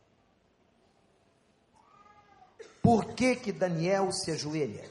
Por 2.82 3.14
que 3.14 3.36
que 3.36 3.52
Daniel 3.52 4.10
se 4.12 4.30
ajoelha? 4.30 4.90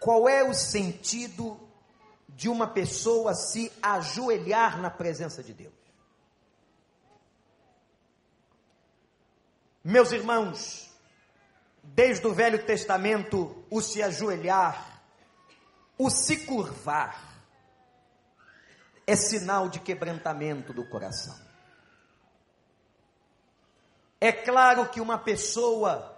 Qual 0.00 0.28
é 0.28 0.42
o 0.42 0.54
sentido 0.54 1.60
de 2.28 2.48
uma 2.48 2.66
pessoa 2.66 3.34
se 3.34 3.70
ajoelhar 3.80 4.80
na 4.80 4.90
presença 4.90 5.42
de 5.42 5.52
Deus? 5.52 5.74
Meus 9.84 10.12
irmãos, 10.12 10.90
desde 11.82 12.26
o 12.26 12.32
Velho 12.32 12.64
Testamento, 12.64 13.64
o 13.68 13.80
se 13.80 14.02
ajoelhar, 14.02 15.02
o 15.98 16.08
se 16.08 16.46
curvar, 16.46 17.31
é 19.06 19.16
sinal 19.16 19.68
de 19.68 19.80
quebrantamento 19.80 20.72
do 20.72 20.84
coração. 20.84 21.38
É 24.20 24.30
claro 24.30 24.88
que 24.88 25.00
uma 25.00 25.18
pessoa 25.18 26.16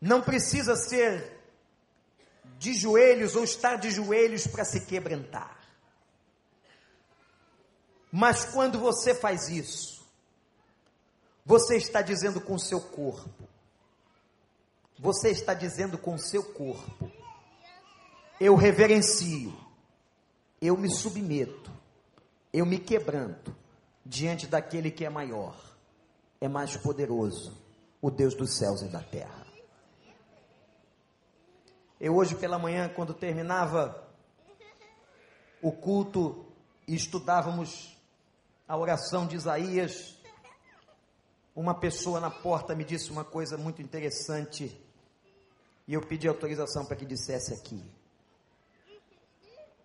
não 0.00 0.22
precisa 0.22 0.74
ser 0.74 1.38
de 2.58 2.72
joelhos 2.72 3.36
ou 3.36 3.44
estar 3.44 3.76
de 3.76 3.90
joelhos 3.90 4.46
para 4.46 4.64
se 4.64 4.86
quebrantar. 4.86 5.58
Mas 8.10 8.44
quando 8.44 8.78
você 8.78 9.14
faz 9.14 9.48
isso, 9.48 10.02
você 11.44 11.76
está 11.76 12.02
dizendo 12.02 12.40
com 12.40 12.54
o 12.54 12.58
seu 12.58 12.80
corpo, 12.80 13.48
você 14.98 15.30
está 15.30 15.54
dizendo 15.54 15.98
com 15.98 16.14
o 16.14 16.18
seu 16.18 16.44
corpo, 16.52 17.10
eu 18.40 18.54
reverencio, 18.54 19.52
eu 20.62 20.76
me 20.76 20.88
submeto, 20.88 21.72
eu 22.52 22.64
me 22.64 22.78
quebranto 22.78 23.54
diante 24.06 24.46
daquele 24.46 24.92
que 24.92 25.04
é 25.04 25.10
maior 25.10 25.72
é 26.40 26.48
mais 26.48 26.76
poderoso, 26.76 27.56
o 28.00 28.10
Deus 28.10 28.34
dos 28.34 28.58
céus 28.58 28.82
e 28.82 28.88
da 28.88 29.00
terra. 29.00 29.46
Eu 32.00 32.16
hoje 32.16 32.34
pela 32.34 32.58
manhã, 32.58 32.88
quando 32.88 33.14
terminava 33.14 34.08
o 35.62 35.70
culto 35.70 36.44
e 36.86 36.96
estudávamos 36.96 37.96
a 38.66 38.76
oração 38.76 39.24
de 39.24 39.36
Isaías, 39.36 40.18
uma 41.54 41.74
pessoa 41.78 42.18
na 42.18 42.30
porta 42.30 42.74
me 42.74 42.82
disse 42.82 43.12
uma 43.12 43.24
coisa 43.24 43.56
muito 43.56 43.80
interessante 43.80 44.76
e 45.86 45.94
eu 45.94 46.00
pedi 46.00 46.26
autorização 46.26 46.84
para 46.84 46.96
que 46.96 47.06
dissesse 47.06 47.54
aqui. 47.54 47.80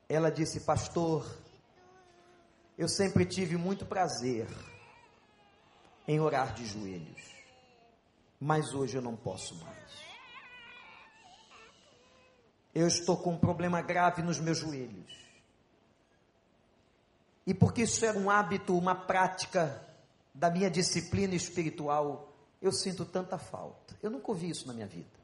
Ela 0.10 0.32
disse, 0.32 0.62
pastor, 0.62 1.26
eu 2.78 2.88
sempre 2.88 3.26
tive 3.26 3.58
muito 3.58 3.86
prazer 3.86 4.48
em 6.08 6.20
orar 6.20 6.54
de 6.54 6.66
joelhos, 6.66 7.22
mas 8.40 8.74
hoje 8.74 8.96
eu 8.98 9.02
não 9.02 9.16
posso 9.16 9.56
mais. 9.56 9.78
Eu 12.74 12.88
estou 12.88 13.18
com 13.18 13.32
um 13.32 13.38
problema 13.38 13.82
grave 13.82 14.22
nos 14.22 14.40
meus 14.40 14.60
joelhos. 14.60 15.12
E 17.46 17.54
porque 17.54 17.82
isso 17.82 18.06
era 18.06 18.18
um 18.18 18.30
hábito, 18.30 18.78
uma 18.78 18.94
prática 18.94 19.84
da 20.34 20.52
minha 20.52 20.70
disciplina 20.70 21.34
espiritual, 21.34 22.32
eu 22.62 22.72
sinto 22.72 23.04
tanta 23.04 23.38
falta. 23.38 23.98
Eu 24.04 24.12
nunca 24.12 24.32
ouvi 24.32 24.50
isso 24.50 24.68
na 24.68 24.74
minha 24.74 24.86
vida. 24.86 25.17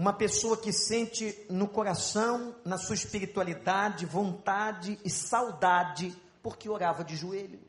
Uma 0.00 0.14
pessoa 0.14 0.56
que 0.56 0.72
sente 0.72 1.44
no 1.50 1.68
coração, 1.68 2.54
na 2.64 2.78
sua 2.78 2.94
espiritualidade, 2.94 4.06
vontade 4.06 4.98
e 5.04 5.10
saudade, 5.10 6.16
porque 6.42 6.70
orava 6.70 7.04
de 7.04 7.14
joelhos. 7.14 7.60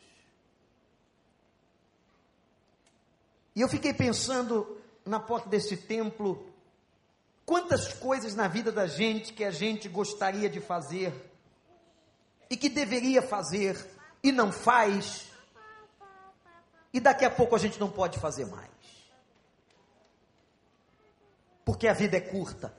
E 3.54 3.60
eu 3.60 3.68
fiquei 3.68 3.94
pensando 3.94 4.80
na 5.06 5.20
porta 5.20 5.50
desse 5.50 5.76
templo, 5.76 6.50
quantas 7.46 7.94
coisas 7.96 8.34
na 8.34 8.48
vida 8.48 8.72
da 8.72 8.88
gente 8.88 9.34
que 9.34 9.44
a 9.44 9.52
gente 9.52 9.90
gostaria 9.90 10.50
de 10.50 10.62
fazer 10.62 11.14
e 12.50 12.56
que 12.56 12.70
deveria 12.70 13.22
fazer 13.22 13.76
e 14.24 14.32
não 14.32 14.54
faz, 14.54 15.28
e 16.94 17.02
daqui 17.02 17.26
a 17.26 17.30
pouco 17.30 17.58
a 17.58 17.60
gente 17.60 17.78
não 17.78 17.92
pode 17.92 18.20
fazer 18.20 18.46
mais. 18.46 18.81
Porque 21.64 21.88
a 21.88 21.94
vida 21.94 22.18
é 22.18 22.22
curta. 22.22 22.74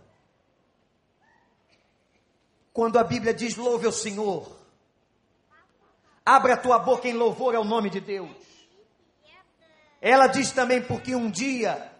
Quando 2.73 2.99
a 2.99 3.05
Bíblia 3.05 3.35
diz 3.35 3.57
louve 3.57 3.87
ao 3.87 3.93
Senhor, 3.93 4.51
abre 6.25 6.53
a 6.53 6.57
tua 6.57 6.79
boca 6.79 7.07
em 7.07 7.13
louvor 7.13 7.55
ao 7.55 7.65
nome 7.65 7.91
de 7.91 8.01
Deus. 8.01 8.31
Ela 10.01 10.27
diz 10.27 10.51
também 10.51 10.83
porque 10.83 11.15
um 11.15 11.31
dia 11.31 11.93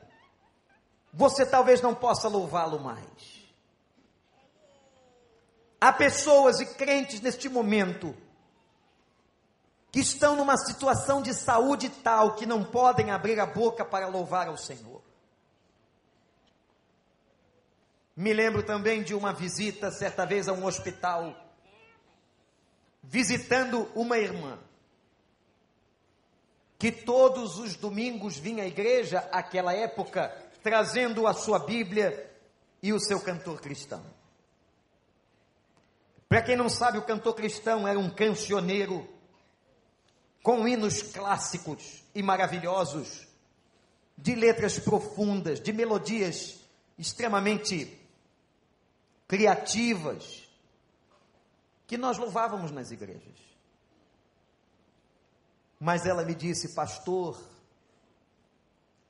você 1.13 1.47
talvez 1.47 1.81
não 1.81 1.95
possa 1.95 2.27
louvá-lo 2.27 2.81
mais. 2.81 3.07
Há 5.81 5.93
pessoas 5.93 6.61
e 6.61 6.67
crentes 6.67 7.21
neste 7.21 7.49
momento 7.49 8.17
que 9.91 10.01
estão 10.01 10.35
numa 10.35 10.57
situação 10.57 11.21
de 11.21 11.35
saúde 11.35 11.91
tal 11.91 12.35
que 12.35 12.47
não 12.47 12.65
podem 12.65 13.11
abrir 13.11 13.39
a 13.39 13.47
boca 13.47 13.85
para 13.85 14.09
louvar 14.09 14.49
ao 14.49 14.57
Senhor. 14.57 14.92
Me 18.17 18.33
lembro 18.33 18.63
também 18.63 19.03
de 19.03 19.15
uma 19.15 19.33
visita, 19.33 19.91
certa 19.91 20.27
vez, 20.27 20.47
a 20.49 20.53
um 20.53 20.67
hospital, 20.67 21.35
visitando 23.03 23.91
uma 23.95 24.19
irmã 24.19 24.59
que 26.79 26.93
todos 26.93 27.59
os 27.59 27.77
domingos 27.77 28.37
vinha 28.37 28.65
à 28.65 28.67
igreja, 28.67 29.21
aquela 29.33 29.73
época, 29.73 30.29
trazendo 30.63 31.27
a 31.27 31.33
sua 31.33 31.61
Bíblia 31.61 32.31
e 32.83 32.93
o 32.93 33.01
seu 33.01 33.21
cantor 33.21 33.61
cristão. 33.61 34.05
Para 36.29 36.43
quem 36.43 36.57
não 36.57 36.69
sabe, 36.69 36.99
o 36.99 37.03
cantor 37.03 37.35
cristão 37.35 37.87
era 37.87 37.99
um 37.99 38.11
cancioneiro 38.11 39.09
com 40.43 40.67
hinos 40.67 41.03
clássicos 41.03 42.03
e 42.15 42.23
maravilhosos, 42.23 43.29
de 44.19 44.35
letras 44.35 44.79
profundas, 44.79 45.61
de 45.61 45.73
melodias 45.73 46.59
extremamente 46.99 48.02
criativas, 49.33 50.47
que 51.87 51.97
nós 51.97 52.19
louvávamos 52.19 52.71
nas 52.71 52.91
igrejas. 52.91 53.39
Mas 55.81 56.05
ela 56.05 56.23
me 56.23 56.35
disse, 56.35 56.75
pastor, 56.75 57.43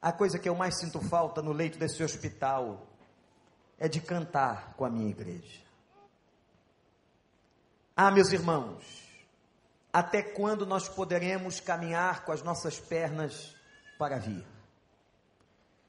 a 0.00 0.12
coisa 0.12 0.38
que 0.38 0.48
eu 0.48 0.54
mais 0.54 0.78
sinto 0.78 1.00
falta 1.00 1.42
no 1.42 1.50
leito 1.50 1.76
desse 1.76 2.04
hospital 2.04 2.86
é 3.80 3.88
de 3.88 4.00
cantar 4.00 4.74
com 4.74 4.84
a 4.84 4.90
minha 4.90 5.10
igreja. 5.10 5.60
Ah, 7.96 8.12
meus 8.12 8.30
irmãos, 8.30 8.84
até 9.92 10.22
quando 10.22 10.64
nós 10.64 10.88
poderemos 10.88 11.58
caminhar 11.58 12.24
com 12.24 12.30
as 12.30 12.44
nossas 12.44 12.78
pernas 12.78 13.56
para 13.98 14.20
vir? 14.20 14.46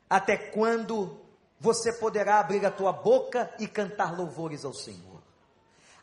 Até 0.09 0.35
quando 0.35 1.22
você 1.63 1.93
poderá 1.93 2.41
abrir 2.41 2.65
a 2.65 2.69
tua 2.69 2.91
boca 2.91 3.49
e 3.57 3.69
cantar 3.69 4.13
louvores 4.17 4.65
ao 4.65 4.73
Senhor? 4.73 5.23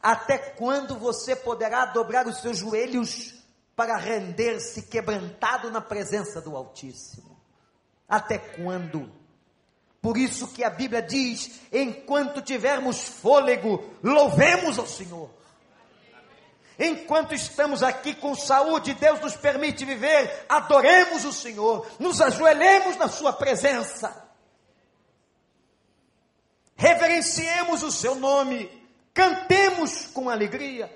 Até 0.02 0.38
quando 0.38 0.98
você 0.98 1.36
poderá 1.36 1.84
dobrar 1.84 2.26
os 2.26 2.40
seus 2.40 2.56
joelhos 2.56 3.34
para 3.76 3.98
render-se 3.98 4.84
quebrantado 4.84 5.70
na 5.70 5.82
presença 5.82 6.40
do 6.40 6.56
Altíssimo. 6.56 7.38
Até 8.08 8.38
quando? 8.38 9.12
Por 10.00 10.16
isso 10.16 10.48
que 10.48 10.64
a 10.64 10.70
Bíblia 10.70 11.02
diz: 11.02 11.60
enquanto 11.70 12.40
tivermos 12.40 13.02
fôlego, 13.02 13.84
louvemos 14.02 14.78
ao 14.78 14.86
Senhor. 14.86 15.28
Enquanto 16.78 17.34
estamos 17.34 17.82
aqui 17.82 18.14
com 18.14 18.34
saúde, 18.34 18.94
Deus 18.94 19.20
nos 19.20 19.36
permite 19.36 19.84
viver, 19.84 20.46
adoremos 20.48 21.26
o 21.26 21.34
Senhor, 21.34 21.86
nos 21.98 22.18
ajoelhemos 22.22 22.96
na 22.96 23.08
Sua 23.08 23.34
presença, 23.34 24.29
reverenciemos 26.80 27.82
o 27.82 27.92
Seu 27.92 28.14
nome, 28.14 28.66
cantemos 29.12 30.06
com 30.06 30.30
alegria. 30.30 30.88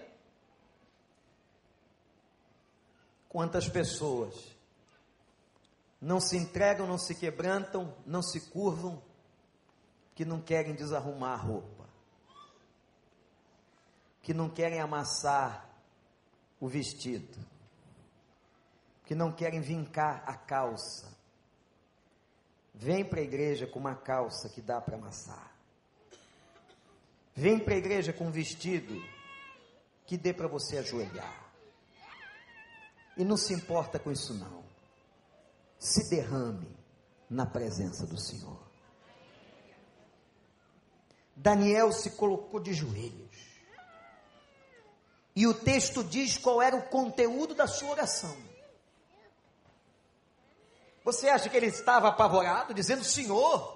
Quantas 3.29 3.69
pessoas 3.69 4.35
não 6.01 6.21
se 6.21 6.39
entregam, 6.39 6.87
não 6.87 6.97
se 6.97 7.15
quebrantam, 7.15 7.95
não 8.07 8.23
se 8.23 8.41
curvam, 8.49 9.03
que 10.15 10.25
não 10.25 10.41
querem 10.41 10.75
desarrumar 10.75 11.33
a 11.33 11.43
roupa, 11.43 11.85
que 14.23 14.33
não 14.33 14.49
querem 14.49 14.81
amassar 14.81 15.69
o 16.59 16.67
vestido, 16.67 17.39
que 19.05 19.15
não 19.15 19.31
querem 19.31 19.61
vincar 19.61 20.25
a 20.27 20.35
calça. 20.35 21.13
Vem 22.73 23.05
para 23.05 23.21
a 23.21 23.25
igreja 23.25 23.67
com 23.67 23.79
uma 23.79 23.95
calça 23.95 24.49
que 24.49 24.63
dá 24.63 24.81
para 24.81 24.97
amassar. 24.97 25.54
Vem 27.35 27.59
para 27.59 27.75
a 27.75 27.79
igreja 27.79 28.13
com 28.13 28.27
um 28.27 28.31
vestido 28.31 28.95
que 30.07 30.17
dê 30.17 30.33
para 30.33 30.47
você 30.47 30.79
ajoelhar. 30.79 31.53
E 33.17 33.25
não 33.25 33.37
se 33.37 33.53
importa 33.53 33.99
com 33.99 34.13
isso 34.13 34.35
não. 34.35 34.65
Se 35.79 36.09
derrame 36.09 36.77
na 37.29 37.45
presença 37.45 38.07
do 38.07 38.19
Senhor. 38.19 38.63
Daniel 41.35 41.93
se 41.93 42.13
colocou 42.13 42.61
de 42.61 42.73
joelhos. 42.73 43.55
E 45.35 45.47
o 45.49 45.55
texto 45.55 46.05
diz 46.05 46.39
qual 46.39 46.63
era 46.63 46.77
o 46.77 46.89
conteúdo 46.89 47.55
da 47.55 47.67
sua 47.67 47.91
oração. 47.91 48.37
Você 51.05 51.29
acha 51.29 51.49
que 51.49 51.57
ele 51.57 51.67
estava 51.67 52.09
apavorado, 52.09 52.73
dizendo: 52.73 53.03
Senhor, 53.03 53.74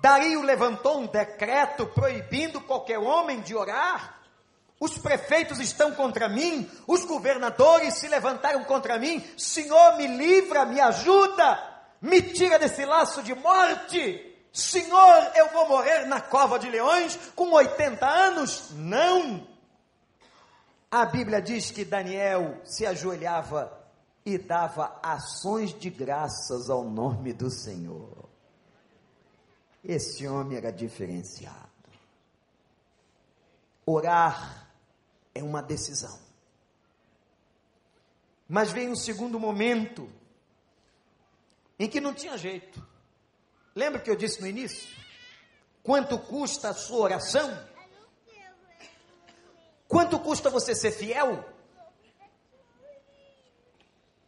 Dario 0.00 0.42
levantou 0.42 1.00
um 1.00 1.06
decreto 1.06 1.86
proibindo 1.86 2.60
qualquer 2.60 2.98
homem 2.98 3.40
de 3.40 3.54
orar? 3.54 4.20
Os 4.80 4.98
prefeitos 4.98 5.60
estão 5.60 5.94
contra 5.94 6.28
mim, 6.28 6.68
os 6.88 7.04
governadores 7.04 7.98
se 7.98 8.08
levantaram 8.08 8.64
contra 8.64 8.98
mim. 8.98 9.24
Senhor, 9.38 9.96
me 9.96 10.08
livra, 10.08 10.64
me 10.64 10.80
ajuda, 10.80 11.84
me 12.00 12.20
tira 12.20 12.58
desse 12.58 12.84
laço 12.84 13.22
de 13.22 13.32
morte. 13.32 14.28
Senhor, 14.52 15.30
eu 15.36 15.50
vou 15.50 15.68
morrer 15.68 16.06
na 16.06 16.20
cova 16.20 16.58
de 16.58 16.68
leões 16.68 17.16
com 17.36 17.52
80 17.52 18.06
anos? 18.06 18.70
Não. 18.72 19.46
A 20.90 21.06
Bíblia 21.06 21.40
diz 21.40 21.70
que 21.70 21.84
Daniel 21.84 22.60
se 22.64 22.84
ajoelhava 22.84 23.72
e 24.26 24.36
dava 24.36 24.98
ações 25.02 25.72
de 25.78 25.90
graças 25.90 26.68
ao 26.68 26.82
nome 26.82 27.32
do 27.32 27.50
Senhor. 27.50 28.31
Esse 29.84 30.26
homem 30.26 30.56
era 30.56 30.70
diferenciado. 30.70 31.70
Orar 33.84 34.70
é 35.34 35.42
uma 35.42 35.60
decisão. 35.60 36.20
Mas 38.48 38.70
vem 38.70 38.88
um 38.88 38.96
segundo 38.96 39.40
momento 39.40 40.10
em 41.78 41.88
que 41.88 42.00
não 42.00 42.14
tinha 42.14 42.36
jeito. 42.36 42.86
Lembra 43.74 44.00
que 44.00 44.10
eu 44.10 44.14
disse 44.14 44.40
no 44.40 44.46
início? 44.46 44.88
Quanto 45.82 46.18
custa 46.18 46.68
a 46.68 46.74
sua 46.74 46.98
oração? 46.98 47.68
Quanto 49.88 50.18
custa 50.20 50.48
você 50.48 50.74
ser 50.74 50.92
fiel? 50.92 51.44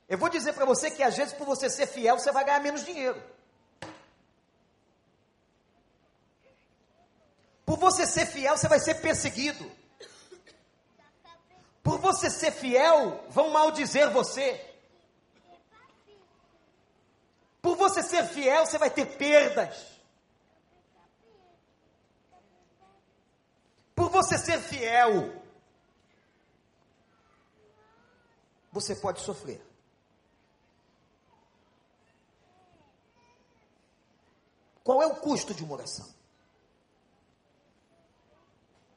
Eu 0.08 0.18
vou 0.18 0.28
dizer 0.28 0.52
para 0.52 0.64
você 0.64 0.90
que 0.90 1.02
às 1.02 1.16
vezes 1.16 1.32
por 1.32 1.46
você 1.46 1.70
ser 1.70 1.86
fiel 1.86 2.18
você 2.18 2.32
vai 2.32 2.44
ganhar 2.44 2.60
menos 2.60 2.84
dinheiro. 2.84 3.22
Por 7.74 7.80
você 7.80 8.06
ser 8.06 8.26
fiel 8.26 8.56
você 8.56 8.68
vai 8.68 8.78
ser 8.78 8.94
perseguido. 9.00 9.68
Por 11.82 11.98
você 11.98 12.30
ser 12.30 12.52
fiel 12.52 13.24
vão 13.30 13.50
maldizer 13.50 14.12
você. 14.12 14.64
Por 17.60 17.76
você 17.76 18.00
ser 18.00 18.28
fiel 18.28 18.64
você 18.64 18.78
vai 18.78 18.90
ter 18.90 19.16
perdas. 19.16 19.76
Por 23.92 24.08
você 24.08 24.38
ser 24.38 24.60
fiel, 24.60 25.42
você 28.70 28.94
pode 28.94 29.20
sofrer. 29.20 29.60
Qual 34.84 35.02
é 35.02 35.06
o 35.06 35.16
custo 35.16 35.52
de 35.52 35.64
uma 35.64 35.74
oração? 35.74 36.14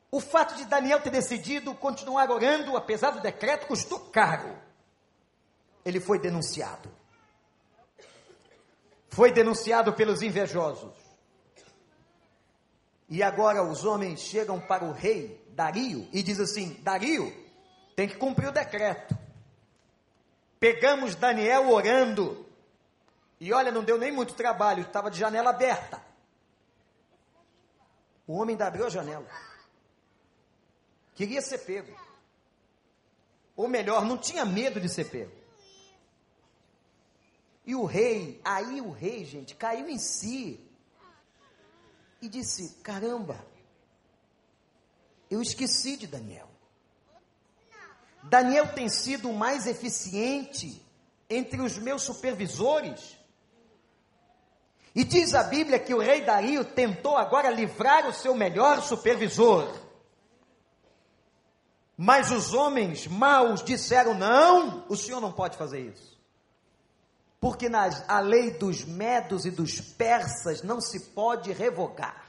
O 0.10 0.22
fato 0.22 0.56
de 0.56 0.66
Daniel 0.66 1.02
ter 1.02 1.10
decidido 1.10 1.74
continuar 1.76 2.32
orando, 2.32 2.78
apesar 2.78 3.12
do 3.12 3.20
decreto, 3.20 3.68
custou 3.68 4.00
caro. 4.00 4.58
Ele 5.84 6.00
foi 6.00 6.18
denunciado. 6.18 6.90
Foi 9.10 9.32
denunciado 9.32 9.94
pelos 9.94 10.22
invejosos. 10.22 10.94
E 13.10 13.24
agora 13.24 13.64
os 13.64 13.86
homens 13.86 14.20
chegam 14.20 14.60
para 14.60 14.84
o 14.84 14.92
rei 14.92 15.44
Dario 15.50 16.08
e 16.14 16.22
diz 16.22 16.40
assim: 16.40 16.74
Dario, 16.82 17.34
tem 17.96 18.08
que 18.08 18.16
cumprir 18.16 18.50
o 18.50 18.52
decreto. 18.52 19.18
Pegamos 20.60 21.16
Daniel 21.16 21.70
orando. 21.70 22.46
E 23.40 23.54
olha, 23.54 23.72
não 23.72 23.84
deu 23.84 23.98
nem 23.98 24.12
muito 24.12 24.34
trabalho, 24.34 24.82
estava 24.82 25.12
de 25.12 25.20
janela 25.20 25.52
aberta. 25.52 26.02
O 28.26 28.38
homem 28.38 28.58
abriu 28.62 28.86
a 28.86 28.90
janela. 28.90 29.28
Queria 31.18 31.42
ser 31.42 31.58
pego. 31.58 31.92
Ou 33.56 33.68
melhor, 33.68 34.06
não 34.06 34.20
tinha 34.20 34.46
medo 34.46 34.80
de 34.80 34.88
ser 34.88 35.06
pego. 35.06 35.32
E 37.66 37.74
o 37.74 37.86
rei, 37.86 38.40
aí 38.46 38.80
o 38.80 38.92
rei, 38.92 39.26
gente, 39.26 39.56
caiu 39.56 39.90
em 39.90 39.98
si. 39.98 40.64
E 42.22 42.30
disse: 42.30 42.76
Caramba, 42.84 43.44
eu 45.28 45.42
esqueci 45.42 45.98
de 45.98 46.06
Daniel. 46.06 46.48
Daniel 48.22 48.72
tem 48.76 48.88
sido 48.88 49.32
o 49.32 49.34
mais 49.34 49.66
eficiente 49.66 50.86
entre 51.28 51.60
os 51.60 51.80
meus 51.80 52.04
supervisores. 52.04 53.18
E 54.94 55.04
diz 55.04 55.34
a 55.34 55.44
Bíblia 55.44 55.80
que 55.80 55.96
o 55.96 56.00
rei 56.00 56.22
Dario 56.22 56.64
tentou 56.64 57.18
agora 57.18 57.50
livrar 57.50 58.08
o 58.08 58.14
seu 58.14 58.36
melhor 58.36 58.84
supervisor. 58.84 59.87
Mas 61.98 62.30
os 62.30 62.54
homens 62.54 63.08
maus 63.08 63.64
disseram: 63.64 64.14
não, 64.14 64.86
o 64.88 64.96
senhor 64.96 65.20
não 65.20 65.32
pode 65.32 65.58
fazer 65.58 65.80
isso. 65.80 66.16
Porque 67.40 67.68
nas, 67.68 68.08
a 68.08 68.20
lei 68.20 68.52
dos 68.52 68.86
medos 68.86 69.46
e 69.46 69.52
dos 69.52 69.82
persas 69.82 70.62
não 70.62 70.80
se 70.80 71.12
pode 71.12 71.52
revogar. 71.52 72.28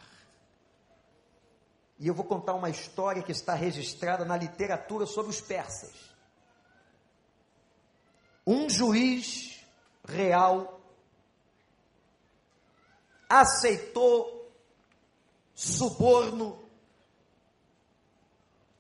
E 1.98 2.06
eu 2.06 2.14
vou 2.14 2.24
contar 2.24 2.54
uma 2.54 2.70
história 2.70 3.22
que 3.22 3.32
está 3.32 3.54
registrada 3.54 4.24
na 4.24 4.36
literatura 4.36 5.04
sobre 5.04 5.30
os 5.30 5.40
persas. 5.40 5.92
Um 8.46 8.70
juiz 8.70 9.60
real 10.06 10.80
aceitou 13.28 14.50
suborno 15.54 16.67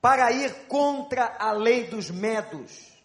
para 0.00 0.30
ir 0.32 0.66
contra 0.66 1.36
a 1.38 1.52
lei 1.52 1.88
dos 1.88 2.10
medos. 2.10 2.96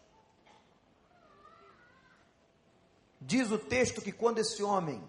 Diz 3.20 3.50
o 3.52 3.58
texto 3.58 4.02
que 4.02 4.12
quando 4.12 4.40
esse 4.40 4.62
homem, 4.62 5.04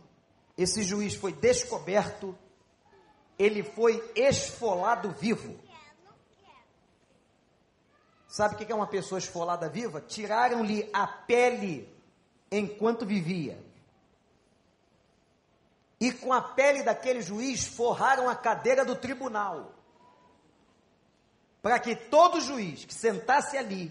esse 0.57 0.83
juiz 0.83 1.15
foi 1.15 1.33
descoberto, 1.33 2.39
ele 3.39 3.63
foi 3.63 4.13
esfolado 4.15 5.11
vivo. 5.11 5.59
Sabe 8.29 8.55
o 8.55 8.59
que 8.59 8.73
é 8.73 8.75
uma 8.75 8.87
pessoa 8.87 9.19
esfolada 9.19 9.69
viva? 9.69 10.01
Tiraram-lhe 10.01 10.89
a 10.93 11.07
pele 11.07 11.89
enquanto 12.51 13.05
vivia. 13.05 13.63
E 16.01 16.13
com 16.13 16.33
a 16.33 16.41
pele 16.41 16.83
daquele 16.83 17.23
juiz 17.23 17.65
forraram 17.65 18.29
a 18.29 18.35
cadeira 18.35 18.85
do 18.85 18.97
tribunal. 18.97 19.74
Para 21.65 21.79
que 21.79 21.97
todo 21.97 22.43
juiz 22.43 22.85
que 22.85 22.93
sentasse 22.93 23.57
ali 23.57 23.91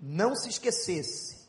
não 0.00 0.34
se 0.34 0.48
esquecesse 0.48 1.46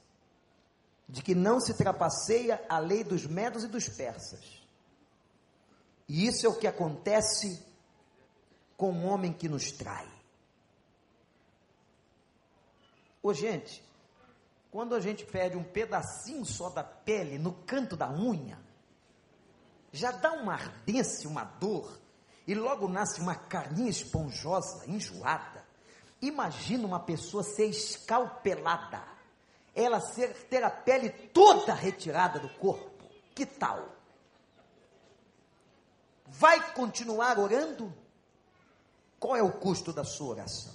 de 1.08 1.22
que 1.22 1.34
não 1.34 1.62
se 1.62 1.74
trapaceia 1.76 2.62
a 2.68 2.78
lei 2.78 3.06
dos 3.06 3.26
medos 3.26 3.64
e 3.64 3.70
dos 3.70 3.88
persas. 3.88 4.44
E 6.10 6.28
isso 6.28 6.46
é 6.46 6.50
o 6.50 6.60
que 6.60 6.68
acontece 6.68 7.66
com 8.76 8.92
um 8.92 9.06
homem 9.06 9.32
que 9.32 9.48
nos 9.48 9.72
trai. 9.72 10.12
Ô 13.24 13.34
gente, 13.34 13.82
quando 14.70 14.94
a 14.94 15.00
gente 15.00 15.24
perde 15.24 15.56
um 15.56 15.64
pedacinho 15.64 16.44
só 16.44 16.70
da 16.70 16.84
pele 16.84 17.38
no 17.38 17.54
canto 17.64 17.96
da 17.96 18.12
unha, 18.12 18.60
já 19.90 20.12
dá 20.12 20.34
uma 20.34 20.56
ardência, 20.56 21.30
uma 21.30 21.46
dor, 21.46 22.01
e 22.52 22.54
logo 22.54 22.86
nasce 22.90 23.22
uma 23.22 23.34
carninha 23.34 23.90
esponjosa, 23.90 24.84
enjoada. 24.86 25.66
Imagina 26.22 26.86
uma 26.86 27.00
pessoa 27.00 27.44
ser 27.44 27.68
escalpelada, 27.68 29.02
ela 29.74 30.02
ser, 30.02 30.34
ter 30.50 30.62
a 30.62 30.70
pele 30.70 31.12
toda 31.30 31.74
retirada 31.74 32.40
do 32.40 32.50
corpo. 32.56 33.06
Que 33.34 33.46
tal? 33.46 33.96
Vai 36.28 36.74
continuar 36.74 37.40
orando? 37.40 37.94
Qual 39.18 39.34
é 39.34 39.42
o 39.42 39.54
custo 39.54 39.94
da 39.94 40.04
sua 40.04 40.32
oração? 40.32 40.74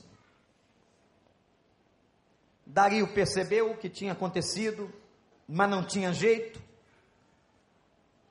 Dario 2.64 3.12
percebeu 3.12 3.72
o 3.72 3.76
que 3.76 3.90
tinha 3.90 4.12
acontecido, 4.12 4.90
mas 5.46 5.68
não 5.68 5.86
tinha 5.86 6.10
jeito. 6.10 6.58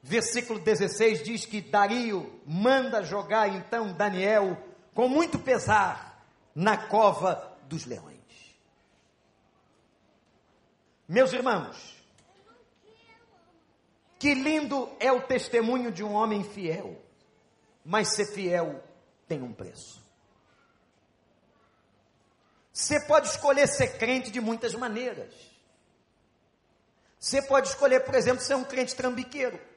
Versículo 0.08 0.60
16 0.60 1.24
diz 1.24 1.46
que 1.48 1.60
Dario 1.60 2.40
manda 2.46 3.02
jogar 3.02 3.50
então 3.50 3.92
Daniel 3.92 4.56
com 4.94 5.08
muito 5.10 5.40
pesar 5.40 6.24
na 6.54 6.78
cova 6.78 7.58
dos 7.64 7.88
leões. 7.88 8.20
Meus 11.08 11.34
irmãos, 11.34 11.76
que 14.20 14.36
lindo 14.36 14.96
é 15.00 15.12
o 15.12 15.24
testemunho 15.24 15.92
de 15.92 16.04
um 16.04 16.14
homem 16.14 16.44
fiel, 16.44 17.02
mas 17.84 18.10
ser 18.10 18.28
fiel 18.28 18.84
tem 19.28 19.42
um 19.42 19.52
preço. 19.52 20.06
Você 22.72 23.00
pode 23.08 23.30
escolher 23.30 23.68
ser 23.68 23.98
crente 23.98 24.30
de 24.30 24.40
muitas 24.40 24.76
maneiras. 24.76 25.34
Você 27.20 27.42
pode 27.42 27.70
escolher, 27.70 28.02
por 28.02 28.14
exemplo, 28.14 28.44
ser 28.44 28.54
um 28.54 28.64
crente 28.64 28.96
trambiqueiro. 28.96 29.74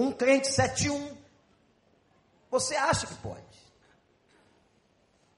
Um 0.00 0.12
crente 0.12 0.48
71. 0.48 1.14
Você 2.50 2.74
acha 2.74 3.06
que 3.06 3.14
pode? 3.16 3.44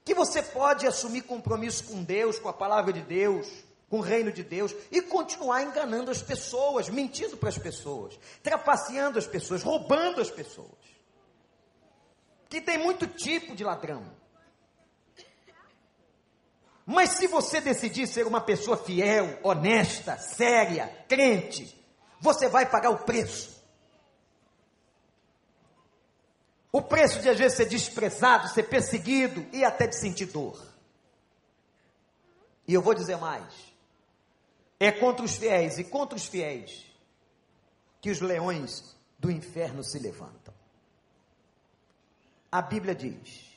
Que 0.05 0.13
você 0.13 0.41
pode 0.41 0.87
assumir 0.87 1.23
compromisso 1.23 1.83
com 1.83 2.01
Deus, 2.01 2.39
com 2.39 2.47
a 2.47 2.53
palavra 2.53 2.93
de 2.93 3.01
Deus, 3.01 3.45
com 3.89 3.97
o 3.97 4.01
reino 4.01 4.31
de 4.31 4.41
Deus 4.41 4.73
e 4.89 5.01
continuar 5.01 5.63
enganando 5.63 6.09
as 6.09 6.21
pessoas, 6.21 6.87
mentindo 6.87 7.35
para 7.35 7.49
as 7.49 7.57
pessoas, 7.57 8.17
trapaceando 8.41 9.19
as 9.19 9.27
pessoas, 9.27 9.61
roubando 9.61 10.21
as 10.21 10.31
pessoas. 10.31 10.69
Que 12.47 12.61
tem 12.61 12.77
muito 12.77 13.05
tipo 13.05 13.57
de 13.57 13.65
ladrão. 13.65 14.09
Mas 16.85 17.11
se 17.17 17.27
você 17.27 17.59
decidir 17.59 18.07
ser 18.07 18.25
uma 18.25 18.39
pessoa 18.39 18.77
fiel, 18.77 19.39
honesta, 19.43 20.17
séria, 20.17 20.87
crente, 21.09 21.77
você 22.21 22.47
vai 22.47 22.65
pagar 22.65 22.91
o 22.91 22.99
preço. 22.99 23.61
O 26.75 26.81
preço 26.81 27.21
de 27.21 27.29
às 27.29 27.37
vezes 27.37 27.55
ser 27.55 27.67
desprezado, 27.67 28.47
ser 28.47 28.63
perseguido 28.63 29.45
e 29.53 29.63
até 29.63 29.85
de 29.85 29.95
sentir 29.95 30.25
dor. 30.25 30.59
E 32.67 32.73
eu 32.73 32.81
vou 32.81 32.95
dizer 32.95 33.15
mais: 33.17 33.71
é 34.79 34.91
contra 34.91 35.23
os 35.23 35.35
fiéis 35.35 35.77
e 35.77 35.83
contra 35.83 36.15
os 36.15 36.25
fiéis 36.25 36.83
que 38.01 38.09
os 38.09 38.19
leões 38.19 38.97
do 39.19 39.29
inferno 39.29 39.83
se 39.83 39.99
levantam. 39.99 40.51
A 42.51 42.59
Bíblia 42.59 42.95
diz, 42.95 43.55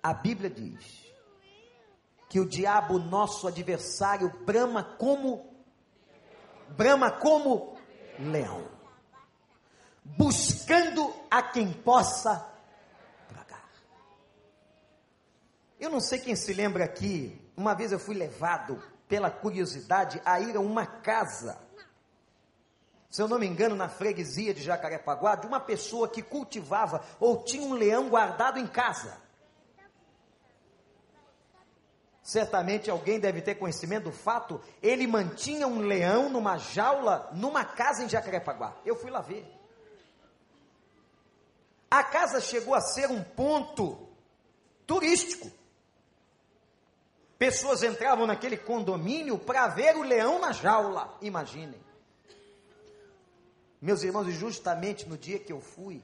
a 0.00 0.14
Bíblia 0.14 0.48
diz 0.48 1.04
que 2.28 2.38
o 2.38 2.48
diabo, 2.48 2.98
nosso 2.98 3.48
adversário, 3.48 4.30
brama 4.44 4.84
como 4.84 5.52
brama 6.68 7.10
como 7.10 7.76
leão, 8.18 8.75
buscando 10.16 11.14
a 11.30 11.42
quem 11.42 11.72
possa 11.72 12.46
tragar. 13.28 13.68
Eu 15.80 15.90
não 15.90 16.00
sei 16.00 16.18
quem 16.18 16.36
se 16.36 16.52
lembra 16.52 16.84
aqui 16.84 17.42
uma 17.56 17.74
vez 17.74 17.90
eu 17.90 17.98
fui 17.98 18.14
levado 18.14 18.82
pela 19.08 19.30
curiosidade 19.30 20.20
a 20.24 20.38
ir 20.40 20.56
a 20.56 20.60
uma 20.60 20.84
casa, 20.84 21.58
se 23.08 23.22
eu 23.22 23.28
não 23.28 23.38
me 23.38 23.46
engano, 23.46 23.74
na 23.74 23.88
freguesia 23.88 24.52
de 24.52 24.62
Jacarepaguá, 24.62 25.36
de 25.36 25.46
uma 25.46 25.60
pessoa 25.60 26.08
que 26.08 26.22
cultivava 26.22 27.02
ou 27.18 27.42
tinha 27.44 27.66
um 27.66 27.72
leão 27.72 28.10
guardado 28.10 28.58
em 28.58 28.66
casa. 28.66 29.16
Certamente 32.22 32.90
alguém 32.90 33.20
deve 33.20 33.40
ter 33.40 33.54
conhecimento 33.54 34.04
do 34.04 34.12
fato, 34.12 34.60
ele 34.82 35.06
mantinha 35.06 35.66
um 35.66 35.78
leão 35.78 36.28
numa 36.28 36.58
jaula, 36.58 37.30
numa 37.32 37.64
casa 37.64 38.02
em 38.02 38.08
Jacarepaguá. 38.08 38.76
Eu 38.84 38.96
fui 38.96 39.10
lá 39.10 39.20
ver. 39.20 39.46
A 41.90 42.02
casa 42.02 42.40
chegou 42.40 42.74
a 42.74 42.80
ser 42.80 43.10
um 43.10 43.22
ponto 43.22 44.08
turístico. 44.86 45.50
Pessoas 47.38 47.82
entravam 47.82 48.26
naquele 48.26 48.56
condomínio 48.56 49.38
para 49.38 49.68
ver 49.68 49.96
o 49.96 50.02
leão 50.02 50.38
na 50.38 50.52
jaula, 50.52 51.16
imaginem. 51.20 51.80
Meus 53.80 54.02
irmãos, 54.02 54.32
justamente 54.32 55.06
no 55.06 55.18
dia 55.18 55.38
que 55.38 55.52
eu 55.52 55.60
fui, 55.60 56.02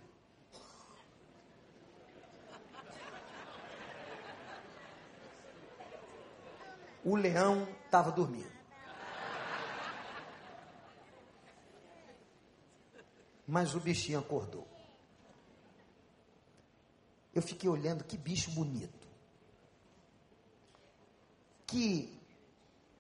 o 7.03 7.17
leão 7.17 7.67
estava 7.85 8.13
dormindo. 8.13 8.53
Mas 13.47 13.75
o 13.75 13.81
bichinho 13.81 14.19
acordou. 14.19 14.72
Eu 17.35 17.43
fiquei 17.43 17.69
olhando, 17.69 18.05
que 18.05 18.17
bicho 18.17 18.51
bonito 18.51 19.03
que 21.73 22.21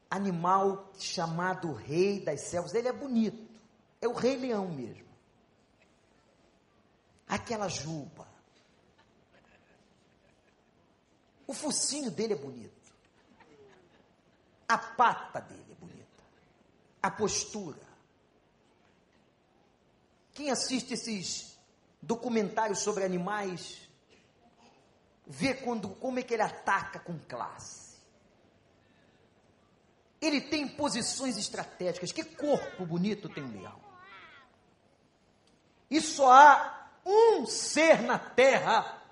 animal 0.09 0.91
chamado 0.99 1.75
rei 1.75 2.21
das 2.21 2.41
selvas, 2.41 2.73
ele 2.73 2.89
é 2.89 2.93
bonito. 2.93 3.61
É 4.01 4.09
o 4.09 4.15
rei 4.15 4.35
leão 4.35 4.67
mesmo. 4.67 5.07
Aquela 7.29 7.69
juba. 7.69 8.27
O 11.47 11.53
focinho 11.53 12.11
dele 12.11 12.33
é 12.33 12.37
bonito. 12.37 12.93
A 14.67 14.79
pata 14.79 15.43
dele 15.43 15.73
é 15.73 15.75
bonita. 15.75 16.25
A 17.03 17.11
postura. 17.11 17.87
Quem 20.33 20.51
assiste 20.51 20.95
esses 20.95 21.59
documentários 22.01 22.79
sobre 22.79 23.05
animais 23.05 23.87
vê 25.27 25.55
quando, 25.55 25.89
como 25.89 26.19
é 26.19 26.23
que 26.23 26.35
ele 26.35 26.43
ataca 26.43 26.99
com 27.01 27.19
classe. 27.19 27.93
Ele 30.21 30.41
tem 30.41 30.69
posições 30.69 31.37
estratégicas. 31.37 32.13
Que 32.13 32.25
corpo 32.25 32.87
bonito 32.87 33.29
tem 33.29 33.43
um 33.43 33.51
leão. 33.51 33.81
E 35.91 36.01
só 36.01 36.33
há 36.33 36.89
um 37.05 37.45
ser 37.45 38.03
na 38.03 38.19
terra 38.19 39.03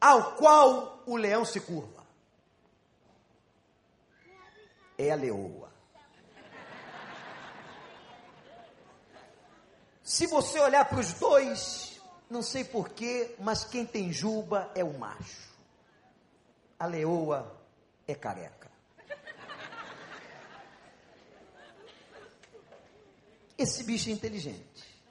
ao 0.00 0.36
qual 0.36 1.02
o 1.06 1.16
leão 1.16 1.44
se 1.44 1.60
curva. 1.60 2.06
É 4.96 5.10
a 5.10 5.14
leoa. 5.14 5.72
Se 10.02 10.26
você 10.26 10.58
olhar 10.60 10.84
para 10.84 11.00
os 11.00 11.12
dois, 11.14 12.00
não 12.30 12.42
sei 12.42 12.64
porquê, 12.64 13.34
mas 13.38 13.64
quem 13.64 13.84
tem 13.86 14.12
juba 14.12 14.70
é 14.74 14.84
o 14.84 14.98
macho. 14.98 15.47
A 16.78 16.86
leoa 16.86 17.60
é 18.06 18.14
careca. 18.14 18.70
Esse 23.58 23.82
bicho 23.82 24.08
é 24.08 24.12
inteligente. 24.12 25.02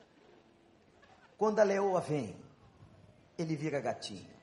Quando 1.38 1.59
a 1.59 1.63
leoa 1.63 1.99
vem, 1.99 2.36
ele 3.38 3.55
vira 3.57 3.82
gatinho. 3.82 4.36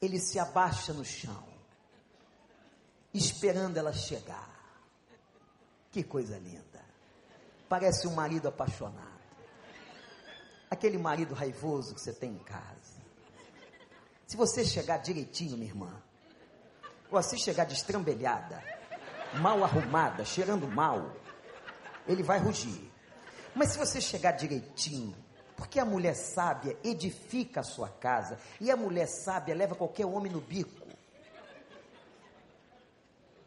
Ele 0.00 0.20
se 0.20 0.38
abaixa 0.38 0.92
no 0.92 1.04
chão, 1.04 1.44
esperando 3.12 3.76
ela 3.76 3.92
chegar. 3.92 4.50
Que 5.90 6.02
coisa 6.04 6.38
linda. 6.38 6.80
Parece 7.68 8.06
um 8.06 8.14
marido 8.14 8.48
apaixonado. 8.48 9.20
Aquele 10.70 10.96
marido 10.96 11.34
raivoso 11.34 11.94
que 11.94 12.00
você 12.00 12.12
tem 12.12 12.32
em 12.32 12.38
casa. 12.38 13.01
Se 14.32 14.36
você 14.38 14.64
chegar 14.64 14.96
direitinho, 14.96 15.58
minha 15.58 15.68
irmã, 15.68 16.02
ou 17.10 17.18
assim 17.18 17.36
chegar 17.36 17.66
destrambelhada, 17.66 18.64
mal 19.34 19.62
arrumada, 19.62 20.24
cheirando 20.24 20.66
mal, 20.66 21.14
ele 22.08 22.22
vai 22.22 22.38
rugir. 22.38 22.90
Mas 23.54 23.72
se 23.72 23.78
você 23.78 24.00
chegar 24.00 24.32
direitinho, 24.32 25.14
porque 25.54 25.78
a 25.78 25.84
mulher 25.84 26.14
sábia 26.14 26.78
edifica 26.82 27.60
a 27.60 27.62
sua 27.62 27.90
casa, 27.90 28.38
e 28.58 28.70
a 28.70 28.74
mulher 28.74 29.06
sábia 29.06 29.54
leva 29.54 29.74
qualquer 29.74 30.06
homem 30.06 30.32
no 30.32 30.40
bico. 30.40 30.88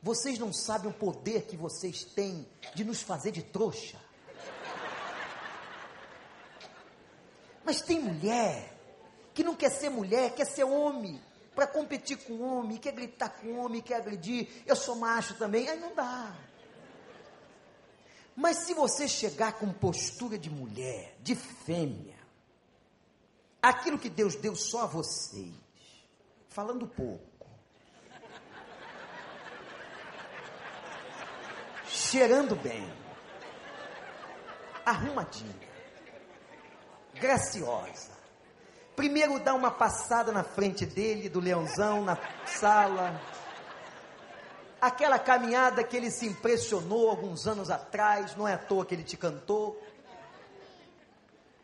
Vocês 0.03 0.38
não 0.38 0.53
sabem 0.53 0.91
o 0.91 0.93
poder 0.93 1.47
que 1.47 1.57
vocês 1.57 2.03
têm 2.03 2.47
de 2.75 2.83
nos 2.83 3.01
fazer 3.01 3.31
de 3.31 3.41
trouxa. 3.41 3.97
Mas 7.63 7.81
tem 7.81 7.99
mulher 7.99 8.74
que 9.36 9.43
não 9.43 9.53
quer 9.53 9.69
ser 9.69 9.89
mulher, 9.89 10.33
quer 10.33 10.45
ser 10.45 10.63
homem, 10.63 11.21
para 11.53 11.67
competir 11.67 12.17
com 12.17 12.41
homem, 12.41 12.77
quer 12.77 12.93
gritar 12.93 13.29
com 13.29 13.59
homem, 13.59 13.81
quer 13.81 13.97
agredir. 13.97 14.63
Eu 14.65 14.77
sou 14.77 14.95
macho 14.95 15.36
também, 15.36 15.67
aí 15.67 15.77
não 15.77 15.93
dá. 15.93 16.33
Mas 18.33 18.59
se 18.59 18.73
você 18.73 19.09
chegar 19.09 19.53
com 19.53 19.71
postura 19.73 20.38
de 20.38 20.49
mulher, 20.49 21.17
de 21.19 21.36
fêmea, 21.36 22.17
aquilo 23.61 23.99
que 23.99 24.09
Deus 24.09 24.36
deu 24.36 24.55
só 24.55 24.83
a 24.83 24.88
vocês, 24.88 25.53
falando 26.47 26.88
pouco, 26.88 27.45
cheirando 31.89 32.55
bem, 32.55 32.86
arrumadinha, 34.86 35.69
graciosa. 37.15 38.14
Primeiro 38.95 39.39
dá 39.39 39.53
uma 39.53 39.71
passada 39.71 40.31
na 40.31 40.43
frente 40.43 40.85
dele, 40.85 41.27
do 41.27 41.39
leãozão, 41.39 42.03
na 42.03 42.17
sala. 42.45 43.19
Aquela 44.79 45.19
caminhada 45.19 45.83
que 45.83 45.97
ele 45.97 46.09
se 46.09 46.25
impressionou 46.25 47.09
alguns 47.09 47.45
anos 47.45 47.69
atrás, 47.69 48.35
não 48.35 48.47
é 48.47 48.53
à 48.53 48.57
toa 48.57 48.85
que 48.85 48.95
ele 48.95 49.03
te 49.03 49.17
cantou. 49.17 49.81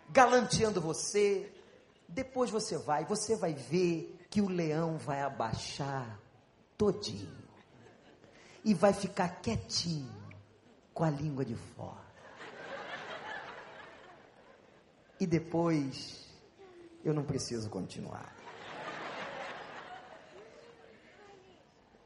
Galanteando 0.09 0.81
você. 0.81 1.49
Depois 2.07 2.49
você 2.49 2.77
vai, 2.77 3.05
você 3.05 3.37
vai 3.37 3.53
ver 3.53 4.19
que 4.29 4.41
o 4.41 4.49
leão 4.49 4.97
vai 4.97 5.21
abaixar 5.21 6.19
todinho. 6.77 7.39
E 8.65 8.73
vai 8.73 8.91
ficar 8.91 9.41
quietinho, 9.41 10.13
com 10.93 11.03
a 11.03 11.09
língua 11.09 11.45
de 11.45 11.55
fora. 11.55 12.11
E 15.19 15.25
depois, 15.25 16.30
eu 17.03 17.13
não 17.13 17.23
preciso 17.23 17.69
continuar. 17.69 18.35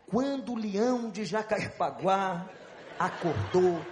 Quando 0.08 0.54
o 0.54 0.56
leão 0.56 1.10
de 1.10 1.26
Jacarepaguá 1.26 2.48
acordou, 2.98 3.84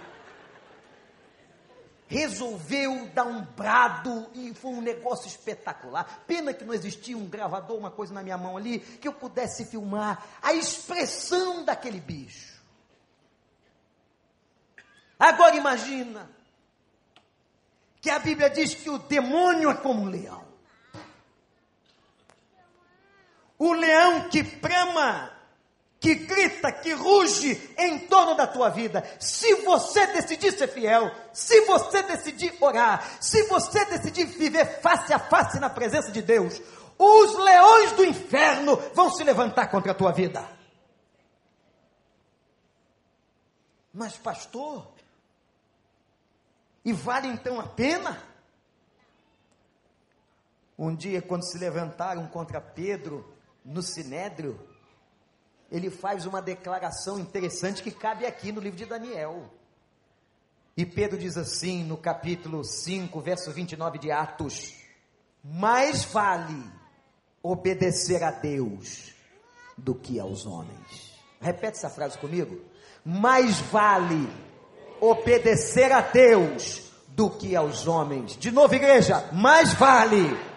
resolveu 2.06 3.08
dar 3.08 3.24
um 3.24 3.42
brado 3.44 4.30
e 4.34 4.54
foi 4.54 4.70
um 4.70 4.80
negócio 4.80 5.26
espetacular. 5.26 6.22
Pena 6.26 6.54
que 6.54 6.64
não 6.64 6.72
existia 6.72 7.16
um 7.16 7.26
gravador, 7.26 7.76
uma 7.76 7.90
coisa 7.90 8.14
na 8.14 8.22
minha 8.22 8.38
mão 8.38 8.56
ali, 8.56 8.78
que 8.78 9.08
eu 9.08 9.12
pudesse 9.12 9.64
filmar 9.66 10.24
a 10.40 10.52
expressão 10.52 11.64
daquele 11.64 12.00
bicho. 12.00 12.62
Agora 15.18 15.56
imagina 15.56 16.30
que 18.00 18.10
a 18.10 18.18
Bíblia 18.18 18.50
diz 18.50 18.74
que 18.74 18.90
o 18.90 18.98
demônio 18.98 19.70
é 19.70 19.74
como 19.74 20.02
um 20.02 20.08
leão. 20.08 20.53
O 23.58 23.72
leão 23.72 24.28
que 24.28 24.42
prama, 24.42 25.30
que 26.00 26.14
grita, 26.14 26.70
que 26.70 26.92
ruge 26.92 27.74
em 27.78 28.00
torno 28.00 28.34
da 28.34 28.46
tua 28.46 28.68
vida. 28.68 29.02
Se 29.18 29.54
você 29.62 30.06
decidir 30.08 30.52
ser 30.52 30.68
fiel, 30.68 31.10
se 31.32 31.62
você 31.62 32.02
decidir 32.02 32.54
orar, 32.60 33.02
se 33.20 33.44
você 33.44 33.84
decidir 33.86 34.26
viver 34.26 34.80
face 34.80 35.12
a 35.12 35.18
face 35.18 35.58
na 35.58 35.70
presença 35.70 36.12
de 36.12 36.20
Deus, 36.20 36.60
os 36.98 37.34
leões 37.34 37.92
do 37.92 38.04
inferno 38.04 38.76
vão 38.92 39.10
se 39.10 39.24
levantar 39.24 39.68
contra 39.68 39.92
a 39.92 39.94
tua 39.94 40.12
vida. 40.12 40.46
Mas, 43.92 44.16
pastor, 44.18 44.86
e 46.84 46.92
vale 46.92 47.28
então 47.28 47.58
a 47.58 47.66
pena? 47.66 48.22
Um 50.76 50.94
dia, 50.94 51.22
quando 51.22 51.44
se 51.44 51.56
levantaram 51.56 52.26
contra 52.26 52.60
Pedro 52.60 53.33
no 53.64 53.82
Sinédrio, 53.82 54.60
ele 55.70 55.90
faz 55.90 56.26
uma 56.26 56.42
declaração 56.42 57.18
interessante 57.18 57.82
que 57.82 57.90
cabe 57.90 58.26
aqui 58.26 58.52
no 58.52 58.60
livro 58.60 58.76
de 58.76 58.84
Daniel. 58.84 59.50
E 60.76 60.84
Pedro 60.84 61.18
diz 61.18 61.36
assim, 61.36 61.84
no 61.84 61.96
capítulo 61.96 62.64
5, 62.64 63.20
verso 63.20 63.50
29 63.52 63.98
de 63.98 64.10
Atos: 64.10 64.74
Mais 65.42 66.04
vale 66.04 66.64
obedecer 67.42 68.22
a 68.22 68.30
Deus 68.30 69.14
do 69.76 69.94
que 69.94 70.18
aos 70.18 70.46
homens. 70.46 71.14
Repete 71.40 71.78
essa 71.78 71.90
frase 71.90 72.18
comigo. 72.18 72.60
Mais 73.04 73.60
vale 73.60 74.28
obedecer 75.00 75.92
a 75.92 76.00
Deus 76.00 76.90
do 77.08 77.30
que 77.30 77.54
aos 77.54 77.86
homens. 77.86 78.36
De 78.36 78.50
novo, 78.50 78.74
igreja, 78.74 79.28
mais 79.32 79.74
vale. 79.74 80.53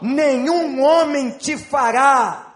Nenhum 0.00 0.82
homem 0.82 1.30
te 1.32 1.56
fará 1.56 2.48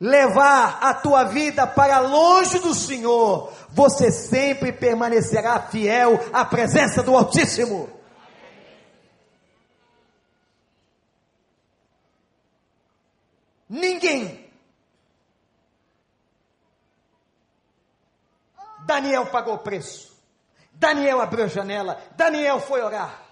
levar 0.00 0.78
a 0.82 0.94
tua 0.94 1.24
vida 1.24 1.66
para 1.66 1.98
longe 1.98 2.58
do 2.58 2.74
Senhor. 2.74 3.52
Você 3.70 4.10
sempre 4.10 4.72
permanecerá 4.72 5.60
fiel 5.60 6.20
à 6.32 6.44
presença 6.44 7.02
do 7.02 7.16
Altíssimo. 7.16 7.88
Ninguém 13.68 14.44
Daniel 18.84 19.26
pagou 19.26 19.54
o 19.54 19.58
preço. 19.58 20.14
Daniel 20.72 21.20
abriu 21.20 21.44
a 21.44 21.48
janela. 21.48 21.98
Daniel 22.16 22.60
foi 22.60 22.82
orar. 22.82 23.22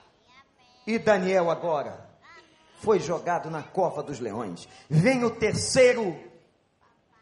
E 0.86 0.98
Daniel 0.98 1.50
agora 1.50 2.01
foi 2.82 2.98
jogado 2.98 3.48
na 3.48 3.62
cova 3.62 4.02
dos 4.02 4.18
leões. 4.18 4.68
Vem 4.90 5.24
o 5.24 5.30
terceiro, 5.30 6.18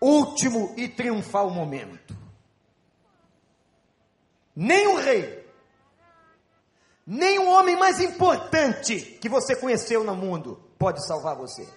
último 0.00 0.74
e 0.76 0.88
triunfal 0.88 1.50
momento. 1.50 2.16
Nem 4.56 4.88
o 4.88 4.96
rei, 4.96 5.46
nem 7.06 7.38
o 7.38 7.48
homem 7.48 7.76
mais 7.76 8.00
importante 8.00 9.00
que 9.20 9.28
você 9.28 9.54
conheceu 9.54 10.02
no 10.02 10.16
mundo 10.16 10.60
pode 10.78 11.06
salvar 11.06 11.36
você. 11.36 11.68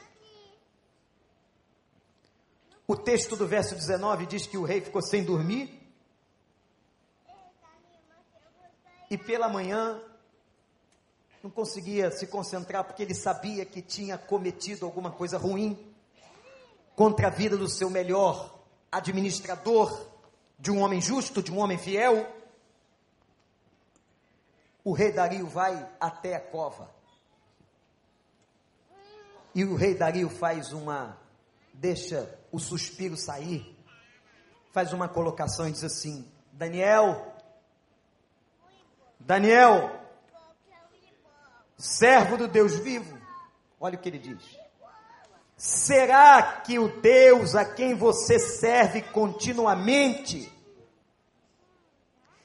O 2.87 2.95
texto 2.95 3.35
do 3.35 3.47
verso 3.47 3.75
19 3.75 4.25
diz 4.25 4.45
que 4.47 4.57
o 4.57 4.63
rei 4.63 4.81
ficou 4.81 5.01
sem 5.01 5.23
dormir 5.23 5.81
e 9.09 9.17
pela 9.17 9.47
manhã 9.47 10.01
não 11.43 11.49
conseguia 11.49 12.09
se 12.09 12.25
concentrar 12.25 12.85
porque 12.85 13.03
ele 13.03 13.13
sabia 13.13 13.65
que 13.65 13.81
tinha 13.81 14.17
cometido 14.17 14.85
alguma 14.85 15.11
coisa 15.11 15.37
ruim 15.37 15.93
contra 16.95 17.27
a 17.27 17.29
vida 17.29 17.57
do 17.57 17.67
seu 17.67 17.89
melhor 17.89 18.57
administrador, 18.89 20.07
de 20.57 20.71
um 20.71 20.79
homem 20.79 21.01
justo, 21.01 21.43
de 21.43 21.51
um 21.51 21.59
homem 21.59 21.77
fiel. 21.77 22.25
O 24.85 24.93
rei 24.93 25.11
Dario 25.11 25.45
vai 25.45 25.85
até 25.99 26.33
a 26.33 26.39
cova. 26.39 26.89
E 29.53 29.65
o 29.65 29.75
rei 29.75 29.95
Dario 29.95 30.29
faz 30.29 30.71
uma, 30.71 31.17
deixa 31.73 32.39
o 32.53 32.59
suspiro 32.59 33.17
sair, 33.17 33.77
faz 34.71 34.93
uma 34.93 35.09
colocação 35.09 35.67
e 35.67 35.73
diz 35.73 35.83
assim: 35.83 36.25
Daniel, 36.53 37.35
Daniel, 39.19 40.02
servo 41.83 42.37
do 42.37 42.47
Deus 42.47 42.75
vivo, 42.75 43.19
olha 43.77 43.97
o 43.97 44.01
que 44.01 44.07
ele 44.07 44.17
diz. 44.17 44.57
Será 45.57 46.61
que 46.61 46.79
o 46.79 46.87
Deus 47.01 47.55
a 47.55 47.65
quem 47.65 47.93
você 47.93 48.39
serve 48.39 49.01
continuamente, 49.01 50.51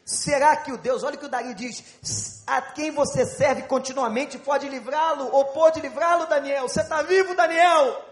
será 0.04 0.56
que 0.56 0.72
o 0.72 0.76
Deus, 0.76 1.04
olha 1.04 1.14
o 1.14 1.18
que 1.18 1.26
o 1.26 1.28
Dari 1.28 1.54
diz, 1.54 2.42
a 2.46 2.60
quem 2.60 2.90
você 2.90 3.24
serve 3.24 3.62
continuamente 3.62 4.38
pode 4.38 4.68
livrá-lo, 4.68 5.32
ou 5.32 5.44
pode 5.46 5.80
livrá-lo, 5.80 6.26
Daniel? 6.26 6.68
Você 6.68 6.80
está 6.80 7.02
vivo, 7.02 7.36
Daniel? 7.36 8.04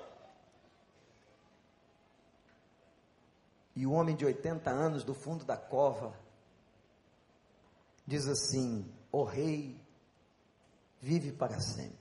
E 3.75 3.85
o 3.85 3.93
homem 3.93 4.15
de 4.15 4.25
80 4.25 4.71
anos 4.71 5.03
do 5.03 5.13
fundo 5.13 5.45
da 5.45 5.57
cova, 5.57 6.17
diz 8.07 8.27
assim: 8.27 8.91
O 9.13 9.23
rei 9.23 9.86
vive 11.07 11.31
para 11.31 11.61
sempre. 11.61 11.95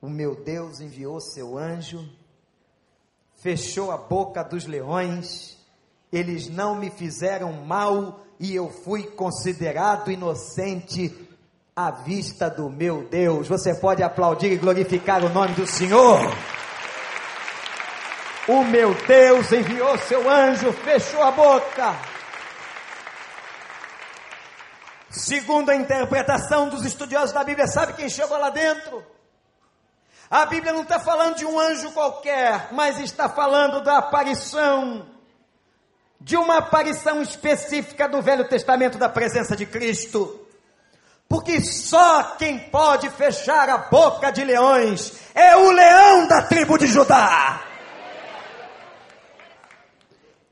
o 0.00 0.08
meu 0.08 0.36
Deus 0.36 0.80
enviou 0.80 1.20
seu 1.20 1.58
anjo, 1.58 2.08
fechou 3.34 3.90
a 3.90 3.96
boca 3.96 4.44
dos 4.44 4.66
leões, 4.66 5.58
eles 6.12 6.48
não 6.48 6.76
me 6.76 6.88
fizeram 6.90 7.52
mal 7.52 8.24
e 8.38 8.54
eu 8.54 8.70
fui 8.70 9.02
considerado 9.02 10.12
inocente 10.12 11.12
à 11.74 11.90
vista 11.90 12.48
do 12.48 12.70
meu 12.70 13.02
Deus. 13.08 13.48
Você 13.48 13.74
pode 13.74 14.00
aplaudir 14.00 14.52
e 14.52 14.56
glorificar 14.56 15.24
o 15.24 15.28
nome 15.28 15.54
do 15.54 15.66
Senhor. 15.66 16.20
O 18.46 18.62
meu 18.62 18.94
Deus 18.94 19.50
enviou 19.50 19.98
seu 19.98 20.30
anjo, 20.30 20.72
fechou 20.72 21.24
a 21.24 21.32
boca. 21.32 22.17
Segundo 25.18 25.70
a 25.70 25.74
interpretação 25.74 26.68
dos 26.68 26.84
estudiosos 26.84 27.32
da 27.32 27.42
Bíblia, 27.42 27.66
sabe 27.66 27.94
quem 27.94 28.08
chegou 28.08 28.38
lá 28.38 28.50
dentro? 28.50 29.04
A 30.30 30.46
Bíblia 30.46 30.72
não 30.72 30.82
está 30.82 31.00
falando 31.00 31.34
de 31.34 31.44
um 31.44 31.58
anjo 31.58 31.90
qualquer, 31.90 32.68
mas 32.70 33.00
está 33.00 33.28
falando 33.28 33.82
da 33.82 33.98
aparição, 33.98 35.08
de 36.20 36.36
uma 36.36 36.58
aparição 36.58 37.20
específica 37.20 38.08
do 38.08 38.22
Velho 38.22 38.46
Testamento 38.46 38.96
da 38.96 39.08
presença 39.08 39.56
de 39.56 39.66
Cristo. 39.66 40.46
Porque 41.28 41.60
só 41.62 42.36
quem 42.36 42.56
pode 42.70 43.10
fechar 43.10 43.68
a 43.68 43.78
boca 43.78 44.30
de 44.30 44.44
leões 44.44 45.14
é 45.34 45.56
o 45.56 45.72
leão 45.72 46.28
da 46.28 46.42
tribo 46.42 46.78
de 46.78 46.86
Judá. 46.86 47.60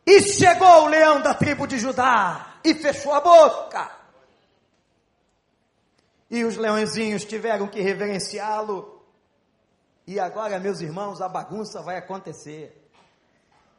E 0.04 0.20
chegou 0.22 0.82
o 0.82 0.88
leão 0.88 1.20
da 1.20 1.34
tribo 1.34 1.68
de 1.68 1.78
Judá 1.78 2.54
e 2.64 2.74
fechou 2.74 3.14
a 3.14 3.20
boca. 3.20 4.05
E 6.30 6.44
os 6.44 6.56
leõezinhos 6.56 7.24
tiveram 7.24 7.68
que 7.68 7.80
reverenciá-lo. 7.80 9.02
E 10.06 10.20
agora, 10.20 10.58
meus 10.58 10.80
irmãos, 10.80 11.20
a 11.20 11.28
bagunça 11.28 11.82
vai 11.82 11.96
acontecer. 11.96 12.90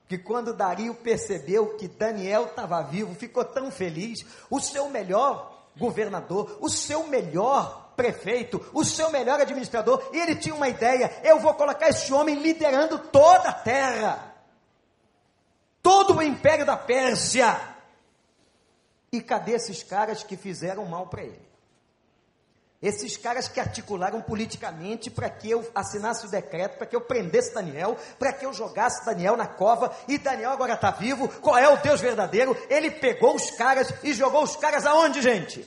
Que 0.07 0.17
quando 0.17 0.53
Dario 0.53 0.95
percebeu 0.95 1.75
que 1.75 1.87
Daniel 1.87 2.45
estava 2.45 2.81
vivo, 2.81 3.13
ficou 3.15 3.43
tão 3.43 3.69
feliz, 3.69 4.25
o 4.49 4.59
seu 4.59 4.89
melhor 4.89 5.65
governador, 5.77 6.57
o 6.61 6.69
seu 6.69 7.07
melhor 7.07 7.91
prefeito, 7.95 8.63
o 8.73 8.85
seu 8.85 9.09
melhor 9.09 9.41
administrador, 9.41 10.09
e 10.13 10.19
ele 10.19 10.35
tinha 10.35 10.55
uma 10.55 10.69
ideia: 10.69 11.19
eu 11.23 11.39
vou 11.39 11.53
colocar 11.55 11.89
esse 11.89 12.13
homem 12.13 12.35
liderando 12.35 12.99
toda 12.99 13.49
a 13.49 13.53
terra, 13.53 14.35
todo 15.81 16.15
o 16.15 16.21
império 16.21 16.65
da 16.65 16.77
Pérsia. 16.77 17.75
E 19.11 19.21
cadê 19.21 19.53
esses 19.53 19.83
caras 19.83 20.21
que 20.23 20.35
fizeram 20.37 20.85
mal 20.85 21.07
para 21.07 21.23
ele? 21.23 21.46
Esses 22.81 23.17
caras 23.17 23.47
que 23.47 23.59
articularam 23.59 24.21
politicamente 24.21 25.09
para 25.09 25.29
que 25.29 25.49
eu 25.49 25.67
assinasse 25.73 26.27
o 26.27 26.29
decreto, 26.29 26.77
para 26.77 26.85
que 26.85 26.95
eu 26.95 27.01
prendesse 27.01 27.53
Daniel, 27.53 27.97
para 28.19 28.31
que 28.31 28.45
eu 28.45 28.53
jogasse 28.53 29.03
Daniel 29.03 29.35
na 29.35 29.47
cova, 29.47 29.95
e 30.07 30.19
Daniel 30.19 30.51
agora 30.51 30.73
está 30.73 30.91
vivo, 30.91 31.27
qual 31.41 31.57
é 31.57 31.67
o 31.67 31.77
Deus 31.77 31.99
verdadeiro? 31.99 32.55
Ele 32.69 32.91
pegou 32.91 33.35
os 33.35 33.49
caras 33.51 33.91
e 34.03 34.13
jogou 34.13 34.43
os 34.43 34.55
caras 34.55 34.85
aonde, 34.85 35.23
gente? 35.23 35.65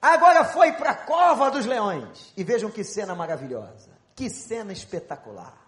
Agora 0.00 0.44
foi 0.44 0.72
para 0.72 0.90
a 0.90 0.96
cova 0.96 1.50
dos 1.50 1.66
leões. 1.66 2.32
E 2.36 2.44
vejam 2.44 2.70
que 2.70 2.84
cena 2.84 3.14
maravilhosa, 3.14 3.90
que 4.14 4.30
cena 4.30 4.72
espetacular. 4.72 5.61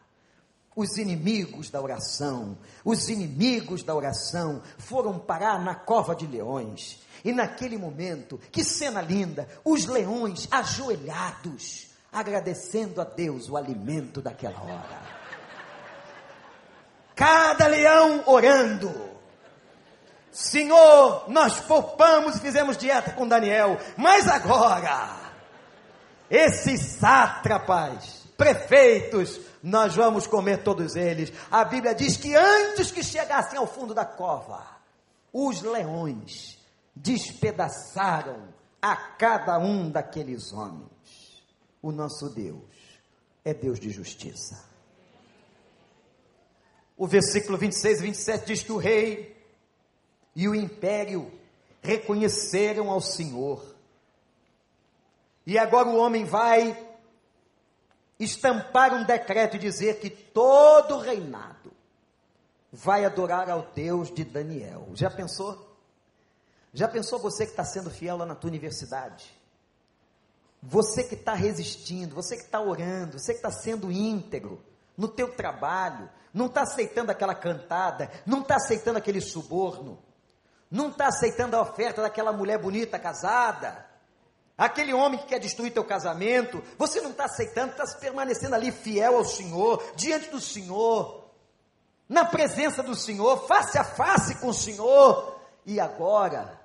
Os 0.76 0.98
inimigos 0.98 1.70
da 1.70 1.80
oração, 1.80 2.58
os 2.84 3.08
inimigos 3.08 3.82
da 3.82 3.94
oração 3.94 4.60
foram 4.76 5.18
parar 5.18 5.62
na 5.62 5.74
cova 5.74 6.14
de 6.16 6.26
leões 6.26 7.04
e 7.24 7.32
naquele 7.32 7.78
momento, 7.78 8.38
que 8.52 8.62
cena 8.62 9.00
linda, 9.00 9.48
os 9.64 9.86
leões 9.86 10.46
ajoelhados, 10.50 11.86
agradecendo 12.12 13.00
a 13.00 13.04
Deus 13.04 13.48
o 13.48 13.56
alimento 13.56 14.20
daquela 14.20 14.60
hora. 14.60 15.02
Cada 17.16 17.66
leão 17.66 18.24
orando. 18.26 18.92
Senhor, 20.30 21.24
nós 21.28 21.60
poupamos 21.60 22.36
e 22.36 22.40
fizemos 22.40 22.76
dieta 22.76 23.12
com 23.12 23.26
Daniel, 23.26 23.78
mas 23.96 24.28
agora, 24.28 25.16
esses 26.28 26.80
sátrapas, 26.80 28.26
prefeitos, 28.36 29.40
nós 29.64 29.96
vamos 29.96 30.26
comer 30.26 30.62
todos 30.62 30.94
eles. 30.94 31.32
A 31.50 31.64
Bíblia 31.64 31.94
diz 31.94 32.18
que 32.18 32.34
antes 32.34 32.90
que 32.90 33.02
chegassem 33.02 33.58
ao 33.58 33.66
fundo 33.66 33.94
da 33.94 34.04
cova, 34.04 34.62
os 35.32 35.62
leões 35.62 36.58
despedaçaram 36.94 38.46
a 38.80 38.94
cada 38.94 39.58
um 39.58 39.90
daqueles 39.90 40.52
homens. 40.52 41.42
O 41.80 41.90
nosso 41.90 42.28
Deus 42.28 42.60
é 43.42 43.54
Deus 43.54 43.80
de 43.80 43.88
justiça. 43.88 44.62
O 46.94 47.06
versículo 47.06 47.56
26 47.56 48.00
e 48.00 48.02
27 48.02 48.46
diz 48.46 48.62
que 48.62 48.70
o 48.72 48.76
rei 48.76 49.34
e 50.36 50.46
o 50.46 50.54
império 50.54 51.32
reconheceram 51.80 52.90
ao 52.90 53.00
Senhor. 53.00 53.64
E 55.46 55.56
agora 55.58 55.88
o 55.88 55.96
homem 55.96 56.26
vai 56.26 56.93
estampar 58.18 58.92
um 58.94 59.04
decreto 59.04 59.56
e 59.56 59.58
dizer 59.58 59.98
que 60.00 60.10
todo 60.10 60.98
reinado 60.98 61.72
vai 62.72 63.04
adorar 63.04 63.48
ao 63.50 63.62
Deus 63.74 64.12
de 64.12 64.24
Daniel. 64.24 64.88
Já 64.94 65.10
pensou? 65.10 65.76
Já 66.72 66.88
pensou 66.88 67.18
você 67.18 67.44
que 67.44 67.52
está 67.52 67.64
sendo 67.64 67.90
fiel 67.90 68.16
lá 68.16 68.26
na 68.26 68.34
tua 68.34 68.48
universidade? 68.48 69.32
Você 70.60 71.04
que 71.04 71.14
está 71.14 71.34
resistindo, 71.34 72.14
você 72.14 72.36
que 72.36 72.42
está 72.42 72.60
orando, 72.60 73.18
você 73.18 73.32
que 73.32 73.38
está 73.38 73.50
sendo 73.50 73.92
íntegro 73.92 74.64
no 74.96 75.06
teu 75.06 75.32
trabalho, 75.34 76.08
não 76.32 76.46
está 76.46 76.62
aceitando 76.62 77.12
aquela 77.12 77.34
cantada, 77.34 78.10
não 78.26 78.40
está 78.40 78.56
aceitando 78.56 78.98
aquele 78.98 79.20
suborno, 79.20 80.02
não 80.70 80.88
está 80.88 81.06
aceitando 81.06 81.54
a 81.54 81.62
oferta 81.62 82.02
daquela 82.02 82.32
mulher 82.32 82.58
bonita 82.58 82.98
casada, 82.98 83.86
aquele 84.56 84.92
homem 84.92 85.18
que 85.18 85.26
quer 85.26 85.38
destruir 85.38 85.72
teu 85.72 85.84
casamento, 85.84 86.62
você 86.78 87.00
não 87.00 87.10
está 87.10 87.24
aceitando, 87.24 87.72
está 87.72 87.84
permanecendo 87.98 88.54
ali 88.54 88.70
fiel 88.70 89.16
ao 89.16 89.24
Senhor, 89.24 89.82
diante 89.96 90.30
do 90.30 90.40
Senhor, 90.40 91.24
na 92.08 92.24
presença 92.24 92.82
do 92.82 92.94
Senhor, 92.94 93.46
face 93.46 93.78
a 93.78 93.84
face 93.84 94.40
com 94.40 94.48
o 94.48 94.54
Senhor, 94.54 95.38
e 95.66 95.80
agora 95.80 96.60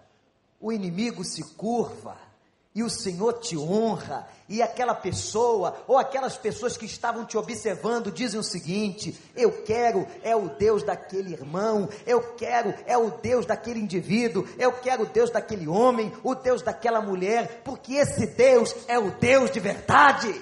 o 0.59 0.71
inimigo 0.71 1.23
se 1.23 1.43
curva 1.55 2.28
e 2.73 2.83
o 2.83 2.89
Senhor 2.89 3.33
te 3.39 3.57
honra, 3.57 4.27
e 4.47 4.61
aquela 4.61 4.93
pessoa 4.93 5.83
ou 5.87 5.97
aquelas 5.97 6.37
pessoas 6.37 6.77
que 6.77 6.85
estavam 6.85 7.25
te 7.25 7.37
observando 7.37 8.11
dizem 8.11 8.39
o 8.39 8.43
seguinte: 8.43 9.17
eu 9.35 9.63
quero 9.63 10.07
é 10.21 10.35
o 10.35 10.49
Deus 10.49 10.83
daquele 10.83 11.33
irmão, 11.33 11.89
eu 12.05 12.35
quero 12.35 12.73
é 12.85 12.97
o 12.97 13.09
Deus 13.09 13.45
daquele 13.45 13.79
indivíduo, 13.79 14.47
eu 14.57 14.71
quero 14.71 15.03
o 15.03 15.07
Deus 15.07 15.31
daquele 15.31 15.67
homem, 15.67 16.13
o 16.23 16.35
Deus 16.35 16.61
daquela 16.61 17.01
mulher, 17.01 17.61
porque 17.63 17.95
esse 17.95 18.27
Deus 18.27 18.75
é 18.87 18.99
o 18.99 19.11
Deus 19.11 19.49
de 19.49 19.59
verdade. 19.59 20.41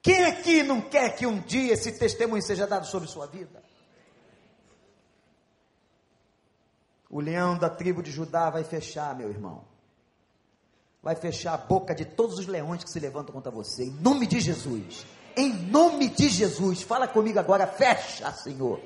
Quem 0.00 0.24
aqui 0.24 0.62
não 0.62 0.80
quer 0.80 1.14
que 1.16 1.26
um 1.26 1.38
dia 1.40 1.74
esse 1.74 1.92
testemunho 1.92 2.42
seja 2.42 2.66
dado 2.66 2.86
sobre 2.86 3.08
sua 3.08 3.26
vida? 3.26 3.62
O 7.12 7.20
leão 7.20 7.58
da 7.58 7.68
tribo 7.68 8.02
de 8.02 8.10
Judá 8.10 8.48
vai 8.48 8.64
fechar, 8.64 9.14
meu 9.14 9.28
irmão. 9.28 9.62
Vai 11.02 11.14
fechar 11.14 11.52
a 11.52 11.58
boca 11.58 11.94
de 11.94 12.06
todos 12.06 12.38
os 12.38 12.46
leões 12.46 12.82
que 12.82 12.90
se 12.90 12.98
levantam 12.98 13.34
contra 13.34 13.52
você. 13.52 13.84
Em 13.84 13.90
nome 13.90 14.26
de 14.26 14.40
Jesus. 14.40 15.04
Em 15.36 15.52
nome 15.52 16.08
de 16.08 16.30
Jesus. 16.30 16.80
Fala 16.80 17.06
comigo 17.06 17.38
agora. 17.38 17.66
Fecha, 17.66 18.32
Senhor. 18.32 18.80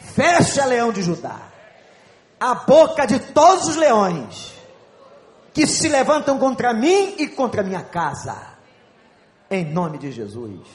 Fecha, 0.00 0.64
leão 0.64 0.90
de 0.90 1.02
Judá. 1.02 1.52
A 2.40 2.54
boca 2.54 3.04
de 3.04 3.20
todos 3.20 3.68
os 3.68 3.76
leões 3.76 4.54
que 5.52 5.66
se 5.66 5.88
levantam 5.88 6.38
contra 6.38 6.72
mim 6.72 7.16
e 7.18 7.28
contra 7.28 7.62
minha 7.62 7.82
casa. 7.82 8.56
Em 9.50 9.62
nome 9.62 9.98
de 9.98 10.10
Jesus. 10.10 10.66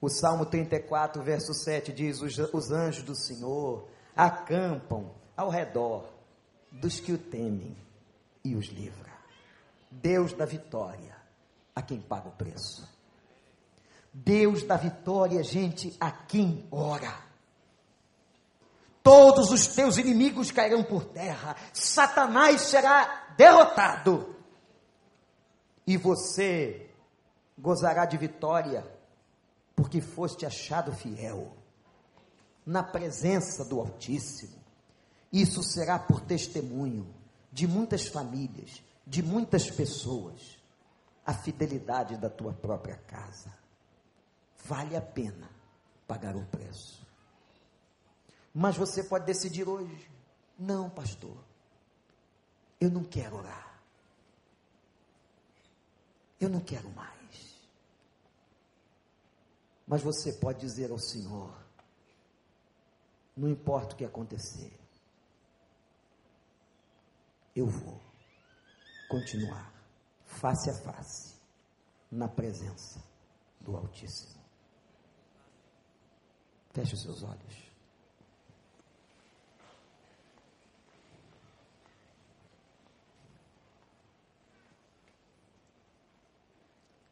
O 0.00 0.08
Salmo 0.08 0.46
34, 0.46 1.20
verso 1.20 1.52
7 1.52 1.92
diz: 1.92 2.22
Os, 2.22 2.38
os 2.52 2.70
anjos 2.70 3.02
do 3.02 3.16
Senhor 3.16 3.92
acampam 4.16 5.10
ao 5.36 5.48
redor 5.48 6.08
dos 6.70 7.00
que 7.00 7.12
o 7.12 7.18
temem 7.18 7.76
e 8.44 8.54
os 8.54 8.66
livra. 8.66 9.12
Deus 9.90 10.32
da 10.32 10.44
vitória 10.44 11.16
a 11.74 11.82
quem 11.82 12.00
paga 12.00 12.28
o 12.28 12.32
preço. 12.32 12.88
Deus 14.12 14.62
da 14.62 14.76
vitória, 14.76 15.42
gente, 15.42 15.96
a 15.98 16.10
quem 16.10 16.66
ora. 16.70 17.12
Todos 19.02 19.50
os 19.50 19.66
teus 19.66 19.98
inimigos 19.98 20.50
cairão 20.50 20.82
por 20.82 21.04
terra, 21.04 21.56
Satanás 21.72 22.62
será 22.62 23.34
derrotado, 23.36 24.34
e 25.86 25.96
você 25.96 26.90
gozará 27.58 28.06
de 28.06 28.16
vitória, 28.16 28.86
porque 29.76 30.00
foste 30.00 30.46
achado 30.46 30.92
fiel 30.92 31.52
na 32.64 32.82
presença 32.82 33.64
do 33.64 33.80
Altíssimo. 33.80 34.62
Isso 35.32 35.62
será 35.62 35.98
por 35.98 36.20
testemunho 36.20 37.06
de 37.52 37.66
muitas 37.66 38.06
famílias 38.06 38.82
de 39.06 39.22
muitas 39.22 39.70
pessoas 39.70 40.58
a 41.26 41.32
fidelidade 41.32 42.16
da 42.16 42.28
tua 42.28 42.52
própria 42.52 42.96
casa. 42.96 43.52
Vale 44.64 44.96
a 44.96 45.02
pena 45.02 45.48
pagar 46.06 46.36
um 46.36 46.44
preço. 46.44 47.06
Mas 48.52 48.76
você 48.76 49.02
pode 49.02 49.26
decidir 49.26 49.68
hoje: 49.68 50.10
não, 50.58 50.88
pastor, 50.88 51.36
eu 52.80 52.90
não 52.90 53.04
quero 53.04 53.36
orar. 53.36 53.80
Eu 56.40 56.48
não 56.48 56.60
quero 56.60 56.90
mais. 56.90 57.14
Mas 59.86 60.02
você 60.02 60.32
pode 60.32 60.60
dizer 60.60 60.90
ao 60.90 60.98
Senhor: 60.98 61.54
não 63.36 63.48
importa 63.48 63.94
o 63.94 63.96
que 63.96 64.04
acontecer, 64.04 64.72
eu 67.54 67.66
vou 67.66 68.00
continuar 69.08 69.72
face 70.26 70.70
a 70.70 70.74
face 70.74 71.34
na 72.10 72.28
presença 72.28 73.02
do 73.60 73.76
Altíssimo. 73.76 74.42
Feche 76.72 76.94
os 76.94 77.02
seus 77.02 77.22
olhos. 77.22 77.64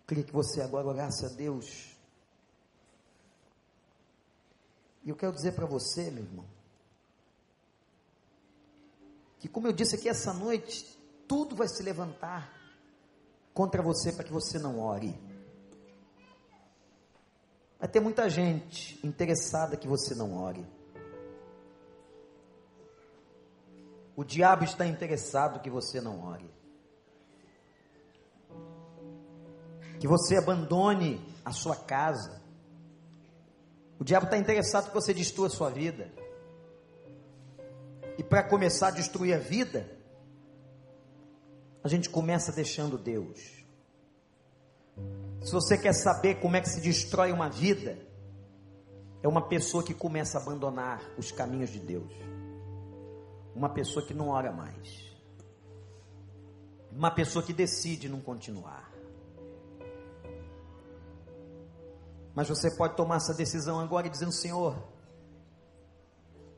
Queria 0.06 0.24
que 0.24 0.32
você 0.32 0.60
agora 0.60 0.88
orasse 0.88 1.24
a 1.24 1.28
Deus. 1.30 1.91
E 5.04 5.10
eu 5.10 5.16
quero 5.16 5.32
dizer 5.32 5.52
para 5.52 5.66
você, 5.66 6.10
meu 6.10 6.24
irmão, 6.24 6.44
que 9.38 9.48
como 9.48 9.66
eu 9.66 9.72
disse 9.72 9.96
aqui 9.96 10.08
essa 10.08 10.32
noite, 10.32 10.98
tudo 11.26 11.56
vai 11.56 11.68
se 11.68 11.82
levantar 11.82 12.52
contra 13.54 13.82
você 13.82 14.12
para 14.12 14.24
que 14.24 14.32
você 14.32 14.58
não 14.58 14.78
ore. 14.78 15.18
Vai 17.78 17.88
ter 17.88 18.00
muita 18.00 18.30
gente 18.30 19.04
interessada 19.04 19.76
que 19.76 19.88
você 19.88 20.14
não 20.14 20.40
ore. 20.40 20.64
O 24.14 24.22
diabo 24.22 24.64
está 24.64 24.86
interessado 24.86 25.60
que 25.60 25.70
você 25.70 26.00
não 26.00 26.22
ore. 26.24 26.48
Que 29.98 30.06
você 30.06 30.36
abandone 30.36 31.20
a 31.44 31.50
sua 31.50 31.76
casa. 31.76 32.41
O 34.02 34.04
diabo 34.04 34.24
está 34.24 34.36
interessado 34.36 34.88
que 34.88 34.94
você 34.94 35.14
destrua 35.14 35.46
a 35.46 35.50
sua 35.50 35.70
vida. 35.70 36.10
E 38.18 38.22
para 38.24 38.42
começar 38.42 38.88
a 38.88 38.90
destruir 38.90 39.32
a 39.32 39.38
vida, 39.38 39.88
a 41.84 41.86
gente 41.86 42.10
começa 42.10 42.50
deixando 42.50 42.98
Deus. 42.98 43.38
Se 45.40 45.52
você 45.52 45.78
quer 45.78 45.92
saber 45.92 46.40
como 46.40 46.56
é 46.56 46.60
que 46.60 46.68
se 46.68 46.80
destrói 46.80 47.30
uma 47.30 47.48
vida, 47.48 47.96
é 49.22 49.28
uma 49.28 49.46
pessoa 49.48 49.84
que 49.84 49.94
começa 49.94 50.36
a 50.36 50.42
abandonar 50.42 51.00
os 51.16 51.30
caminhos 51.30 51.70
de 51.70 51.78
Deus. 51.78 52.12
Uma 53.54 53.68
pessoa 53.68 54.04
que 54.04 54.12
não 54.12 54.30
ora 54.30 54.50
mais. 54.50 55.14
Uma 56.90 57.12
pessoa 57.12 57.40
que 57.40 57.52
decide 57.52 58.08
não 58.08 58.20
continuar. 58.20 58.90
Mas 62.34 62.48
você 62.48 62.70
pode 62.74 62.96
tomar 62.96 63.16
essa 63.16 63.34
decisão 63.34 63.78
agora 63.78 64.08
dizendo: 64.08 64.32
Senhor, 64.32 64.76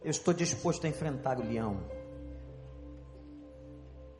eu 0.02 0.10
estou 0.10 0.32
disposto 0.32 0.84
a 0.86 0.88
enfrentar 0.88 1.38
o 1.38 1.42
leão. 1.42 1.80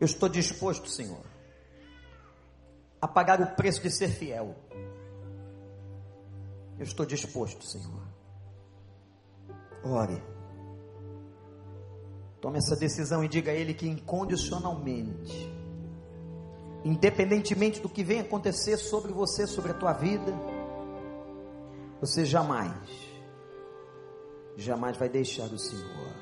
Eu 0.01 0.07
estou 0.07 0.29
disposto, 0.29 0.89
Senhor, 0.89 1.25
a 3.01 3.07
pagar 3.07 3.41
o 3.41 3.55
preço 3.55 3.81
de 3.83 3.91
ser 3.91 4.09
fiel. 4.09 4.57
Eu 6.77 6.83
estou 6.83 7.07
disposto, 7.07 7.65
Senhor. 7.65 8.03
Ore. 9.85 10.21
Tome 12.41 12.59
essa 12.59 12.77
decisão 12.77 13.23
e 13.25 13.29
diga 13.29 13.53
a 13.53 13.55
Ele 13.55 13.73
que 13.73 13.89
incondicionalmente, 13.89 15.51
independentemente 16.85 17.81
do 17.81 17.89
que 17.89 18.03
venha 18.03 18.23
acontecer 18.23 18.77
sobre 18.77 19.13
você, 19.13 19.47
sobre 19.47 19.71
a 19.71 19.75
tua 19.75 19.93
vida, 19.93 20.33
você 22.05 22.27
jamais 22.27 22.75
jamais 24.59 24.95
vai 24.99 25.09
deixar 25.09 25.47
o 25.47 25.59
Senhor. 25.59 26.13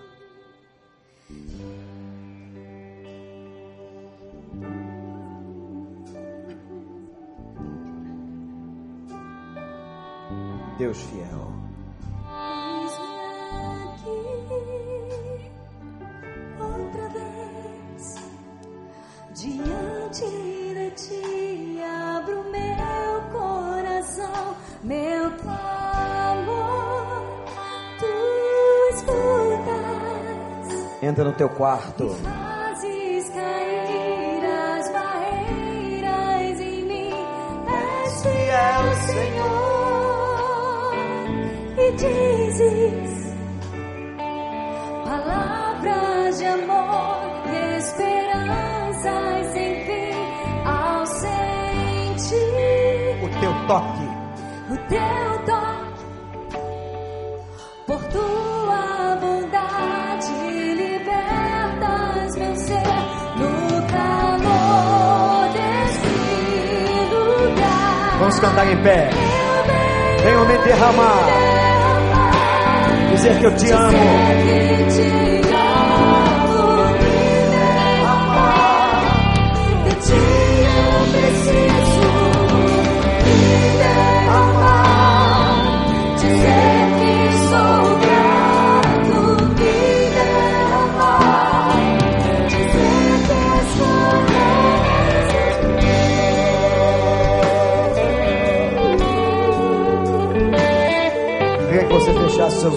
Deus 10.78 11.02
fiel. 11.02 11.41
Entra 31.12 31.24
no 31.24 31.32
teu 31.34 31.50
quarto. 31.50 32.08
Fazes 32.08 33.28
cair 33.28 34.44
as 34.46 34.90
barreiras 34.92 36.58
em 36.58 36.84
mim. 36.86 37.12
És 38.06 38.22
fiel, 38.22 38.94
Senhor, 39.10 40.94
e 41.76 41.92
dizes 41.92 43.34
palavras 45.04 46.38
de 46.38 46.46
amor, 46.46 46.91
cantar 68.42 68.68
em 68.68 68.76
pé. 68.78 69.08
Venham 70.24 70.44
me 70.46 70.58
derramar, 70.58 71.24
Dizer 73.12 73.38
que 73.38 73.46
eu 73.46 73.56
te 73.56 73.70
amo. 73.70 73.98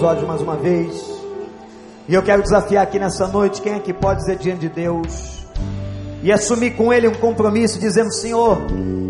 Olhos 0.06 0.26
mais 0.26 0.40
uma 0.40 0.56
vez. 0.56 1.04
E 2.08 2.14
eu 2.14 2.22
quero 2.22 2.42
desafiar 2.42 2.84
aqui 2.84 2.98
nessa 2.98 3.26
noite 3.26 3.60
quem 3.60 3.74
é 3.74 3.80
que 3.80 3.92
pode 3.92 4.20
dizer 4.20 4.36
diante 4.36 4.60
de 4.60 4.68
Deus 4.68 5.44
e 6.22 6.32
assumir 6.32 6.76
com 6.76 6.92
Ele 6.92 7.08
um 7.08 7.14
compromisso, 7.14 7.78
dizendo: 7.78 8.12
Senhor, 8.12 8.58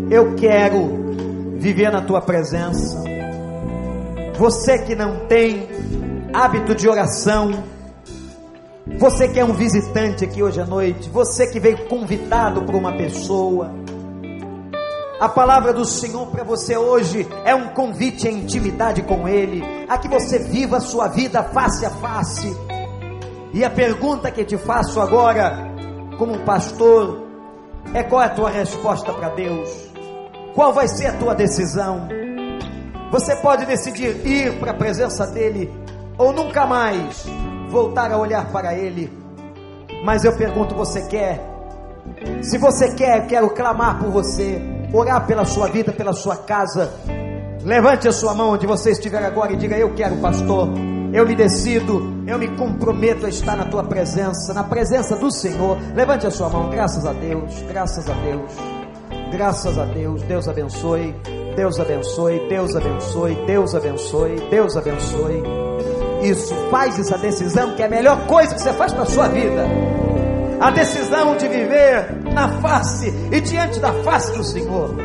eu 0.09 0.35
quero 0.35 1.13
viver 1.57 1.91
na 1.91 2.01
Tua 2.01 2.19
presença. 2.19 3.03
Você 4.37 4.79
que 4.79 4.95
não 4.95 5.27
tem 5.27 5.67
hábito 6.33 6.73
de 6.73 6.87
oração, 6.89 7.63
você 8.97 9.27
que 9.27 9.39
é 9.39 9.45
um 9.45 9.53
visitante 9.53 10.25
aqui 10.25 10.41
hoje 10.41 10.59
à 10.59 10.65
noite, 10.65 11.09
você 11.09 11.47
que 11.47 11.59
veio 11.59 11.87
convidado 11.87 12.63
por 12.63 12.73
uma 12.73 12.93
pessoa, 12.93 13.71
a 15.19 15.27
palavra 15.27 15.73
do 15.73 15.83
Senhor 15.83 16.27
para 16.27 16.43
você 16.43 16.77
hoje 16.77 17.27
é 17.43 17.55
um 17.55 17.69
convite 17.69 18.27
à 18.27 18.31
intimidade 18.31 19.01
com 19.01 19.27
Ele, 19.27 19.63
a 19.89 19.97
que 19.97 20.07
você 20.07 20.37
viva 20.37 20.77
a 20.77 20.81
sua 20.81 21.07
vida 21.07 21.43
face 21.43 21.85
a 21.85 21.89
face. 21.89 22.55
E 23.51 23.63
a 23.63 23.69
pergunta 23.69 24.29
que 24.29 24.45
te 24.45 24.57
faço 24.57 25.01
agora, 25.01 25.57
como 26.19 26.39
pastor, 26.41 27.25
é 27.93 28.03
qual 28.03 28.21
é 28.21 28.25
a 28.25 28.29
tua 28.29 28.49
resposta 28.49 29.11
para 29.11 29.29
Deus? 29.29 29.69
Qual 30.53 30.71
vai 30.71 30.87
ser 30.87 31.07
a 31.07 31.13
tua 31.13 31.33
decisão? 31.33 32.07
Você 33.11 33.35
pode 33.37 33.65
decidir 33.65 34.23
ir 34.25 34.59
para 34.59 34.71
a 34.71 34.75
presença 34.75 35.25
dEle 35.25 35.71
ou 36.17 36.31
nunca 36.31 36.67
mais 36.67 37.25
voltar 37.69 38.11
a 38.11 38.17
olhar 38.17 38.51
para 38.51 38.75
Ele. 38.75 39.11
Mas 40.03 40.23
eu 40.23 40.35
pergunto: 40.35 40.75
você 40.75 41.01
quer 41.07 41.41
Se 42.41 42.57
você 42.57 42.93
quer, 42.93 43.25
quero 43.27 43.49
clamar 43.49 43.99
por 43.99 44.09
você, 44.09 44.61
orar 44.93 45.25
pela 45.25 45.45
sua 45.45 45.67
vida, 45.67 45.91
pela 45.91 46.13
sua 46.13 46.37
casa. 46.37 46.91
Levante 47.63 48.07
a 48.07 48.11
sua 48.11 48.33
mão 48.33 48.51
onde 48.51 48.65
você 48.65 48.91
estiver 48.91 49.23
agora 49.23 49.53
e 49.53 49.55
diga: 49.55 49.77
Eu 49.77 49.93
quero, 49.93 50.17
pastor. 50.17 50.69
Eu 51.13 51.25
me 51.25 51.35
decido, 51.35 52.23
eu 52.27 52.37
me 52.37 52.49
comprometo 52.49 53.25
a 53.25 53.29
estar 53.29 53.55
na 53.55 53.65
tua 53.65 53.83
presença, 53.83 54.53
na 54.53 54.63
presença 54.63 55.15
do 55.15 55.31
Senhor. 55.31 55.77
Levante 55.95 56.27
a 56.27 56.31
sua 56.31 56.49
mão, 56.49 56.69
graças 56.69 57.05
a 57.05 57.13
Deus, 57.13 57.61
graças 57.67 58.09
a 58.09 58.13
Deus, 58.13 58.51
graças 59.31 59.77
a 59.77 59.85
Deus. 59.85 60.21
Deus 60.23 60.47
abençoe, 60.47 61.15
Deus 61.55 61.79
abençoe, 61.79 62.47
Deus 62.49 62.75
abençoe, 62.75 63.35
Deus 63.47 63.73
abençoe, 63.73 64.35
Deus 64.49 64.77
abençoe. 64.77 65.43
Isso, 66.21 66.53
faz 66.69 66.99
essa 66.99 67.17
decisão 67.17 67.73
que 67.75 67.81
é 67.81 67.85
a 67.85 67.89
melhor 67.89 68.27
coisa 68.27 68.53
que 68.53 68.61
você 68.61 68.73
faz 68.73 68.91
para 68.91 69.03
a 69.03 69.07
sua 69.07 69.29
vida. 69.29 69.65
A 70.59 70.71
decisão 70.71 71.37
de 71.37 71.47
viver 71.47 72.23
na 72.33 72.49
face 72.59 73.13
e 73.31 73.39
diante 73.39 73.79
da 73.79 73.93
face 74.03 74.35
do 74.35 74.43
Senhor. 74.43 74.95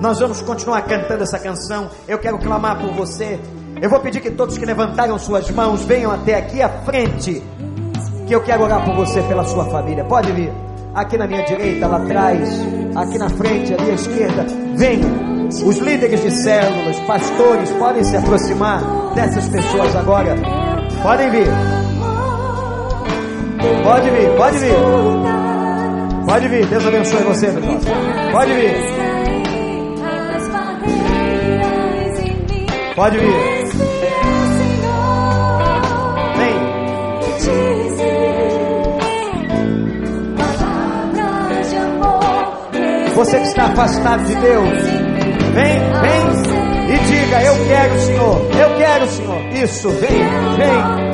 Nós 0.00 0.18
vamos 0.18 0.40
continuar 0.42 0.82
cantando 0.82 1.22
essa 1.22 1.38
canção. 1.38 1.88
Eu 2.08 2.18
quero 2.18 2.38
clamar 2.38 2.80
por 2.80 2.90
você. 2.92 3.38
Eu 3.80 3.88
vou 3.88 4.00
pedir 4.00 4.20
que 4.20 4.30
todos 4.30 4.58
que 4.58 4.66
levantaram 4.66 5.18
suas 5.18 5.48
mãos 5.50 5.82
venham 5.84 6.10
até 6.10 6.34
aqui 6.36 6.60
à 6.60 6.68
frente. 6.68 7.42
Que 8.26 8.34
eu 8.34 8.42
quero 8.42 8.64
orar 8.64 8.84
por 8.84 8.94
você, 8.96 9.22
pela 9.22 9.44
sua 9.44 9.66
família. 9.66 10.04
Pode 10.04 10.32
vir. 10.32 10.52
Aqui 10.94 11.16
na 11.16 11.28
minha 11.28 11.44
direita, 11.44 11.86
lá 11.86 11.98
atrás, 11.98 12.48
aqui 12.96 13.18
na 13.18 13.28
frente, 13.28 13.72
ali 13.72 13.90
à 13.90 13.94
esquerda. 13.94 14.46
Venham. 14.74 15.48
Os 15.64 15.78
líderes 15.78 16.22
de 16.22 16.30
células, 16.30 16.98
pastores, 17.00 17.70
podem 17.72 18.02
se 18.02 18.16
aproximar 18.16 18.82
dessas 19.14 19.48
pessoas 19.48 19.94
agora. 19.94 20.34
Podem 21.02 21.30
vir. 21.30 21.79
Pode 23.82 24.10
vir, 24.10 24.30
pode 24.36 24.58
vir. 24.58 24.74
Pode 26.26 26.48
vir. 26.48 26.66
Deus 26.66 26.86
abençoe 26.86 27.22
você, 27.24 27.48
meu 27.48 27.62
irmão. 27.62 27.80
Pode 28.32 28.52
vir. 28.54 28.74
Pode 32.94 33.18
vir. 33.18 33.34
Vem. 36.36 36.56
Você 43.14 43.38
que 43.38 43.46
está 43.46 43.64
afastado 43.64 44.24
de 44.24 44.34
Deus, 44.36 44.82
vem, 45.54 45.78
vem 46.00 46.30
e 46.94 46.98
diga: 46.98 47.42
Eu 47.42 47.54
quero, 47.66 47.98
Senhor, 48.00 48.40
eu 48.58 48.76
quero, 48.78 49.06
Senhor. 49.08 49.40
Isso, 49.52 49.90
vem, 49.90 50.18
vem. 50.56 51.09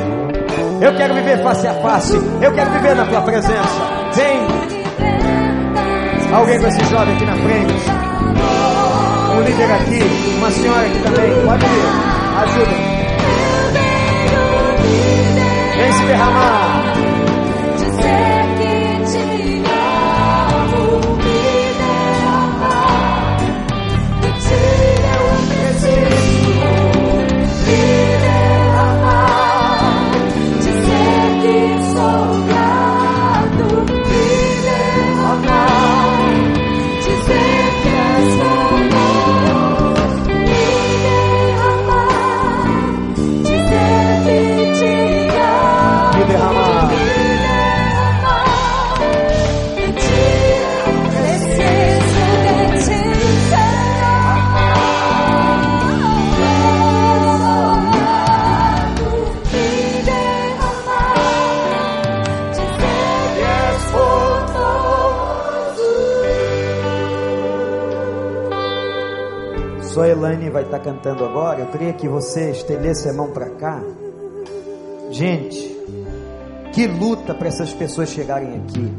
Eu 0.81 0.95
quero 0.95 1.15
viver 1.15 1.43
face 1.43 1.67
a 1.67 1.75
face, 1.75 2.17
eu 2.41 2.53
quero 2.53 2.71
viver 2.71 2.95
na 2.95 3.07
tua 3.07 3.23
presença. 3.23 3.97
Vem. 4.15 4.47
Alguém 6.33 6.61
com 6.61 6.67
esse 6.67 6.85
jovem 6.87 7.15
aqui 7.15 7.25
na 7.25 7.37
frente. 7.37 7.75
Um 9.37 9.43
líder 9.43 9.73
aqui, 9.73 10.01
uma 10.39 10.51
senhora 10.51 10.87
aqui 10.87 10.99
também. 10.99 11.47
Pode 11.47 11.67
vir. 11.67 11.85
Ajuda. 12.43 12.77
Vem 15.77 15.93
se 15.93 16.03
derramar. 16.05 16.86
Cantando 70.87 71.25
agora. 71.25 71.61
Eu 71.61 71.67
queria 71.67 71.93
que 71.93 72.09
você 72.09 72.53
estendesse 72.53 73.09
a 73.09 73.13
mão 73.13 73.33
para 73.33 73.51
cá. 73.51 73.83
Gente, 75.11 75.77
que 76.73 76.87
luta 76.87 77.35
para 77.35 77.49
essas 77.49 77.73
pessoas 77.73 78.11
chegarem 78.11 78.63
aqui. 78.63 78.93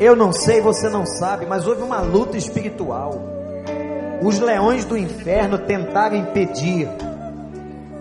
Eu 0.00 0.16
não 0.16 0.32
sei, 0.32 0.60
você 0.60 0.88
não 0.88 1.06
sabe, 1.06 1.46
mas 1.46 1.64
houve 1.66 1.82
uma 1.82 2.00
luta 2.00 2.36
espiritual. 2.36 3.22
Os 4.20 4.40
leões 4.40 4.84
do 4.84 4.96
inferno 4.96 5.58
tentaram 5.58 6.16
impedir 6.16 6.88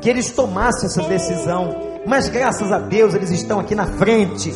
que 0.01 0.09
eles 0.09 0.31
tomassem 0.31 0.87
essa 0.87 1.03
decisão, 1.03 1.75
mas 2.07 2.27
graças 2.27 2.71
a 2.71 2.79
Deus 2.79 3.13
eles 3.13 3.29
estão 3.29 3.59
aqui 3.59 3.75
na 3.75 3.85
frente. 3.85 4.51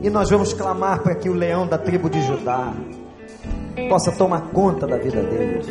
E 0.00 0.08
nós 0.10 0.30
vamos 0.30 0.52
clamar 0.52 1.02
para 1.02 1.16
que 1.16 1.28
o 1.28 1.34
leão 1.34 1.66
da 1.66 1.78
tribo 1.78 2.08
de 2.08 2.22
Judá 2.22 2.72
possa 3.88 4.12
tomar 4.12 4.50
conta 4.52 4.86
da 4.86 4.96
vida 4.96 5.22
deles. 5.22 5.66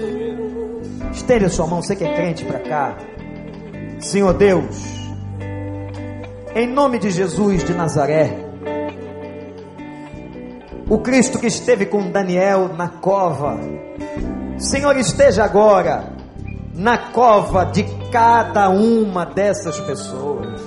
Estende 1.12 1.46
a 1.46 1.50
sua 1.50 1.68
mão, 1.68 1.82
você 1.82 1.96
que 1.96 2.04
é 2.04 2.14
crente 2.14 2.44
para 2.46 2.60
cá. 2.60 2.98
Senhor 4.00 4.34
Deus, 4.34 4.76
em 6.56 6.68
nome 6.68 7.00
de 7.00 7.10
Jesus 7.10 7.64
de 7.64 7.74
Nazaré, 7.74 8.38
o 10.90 11.00
Cristo 11.00 11.40
que 11.40 11.48
esteve 11.48 11.86
com 11.86 12.12
Daniel 12.12 12.70
na 12.76 12.88
cova, 12.88 13.60
Senhor, 14.58 14.98
esteja 14.98 15.44
agora 15.44 16.12
na 16.74 16.98
cova 16.98 17.66
de 17.66 17.84
cada 18.12 18.70
uma 18.70 19.26
dessas 19.26 19.80
pessoas. 19.82 20.62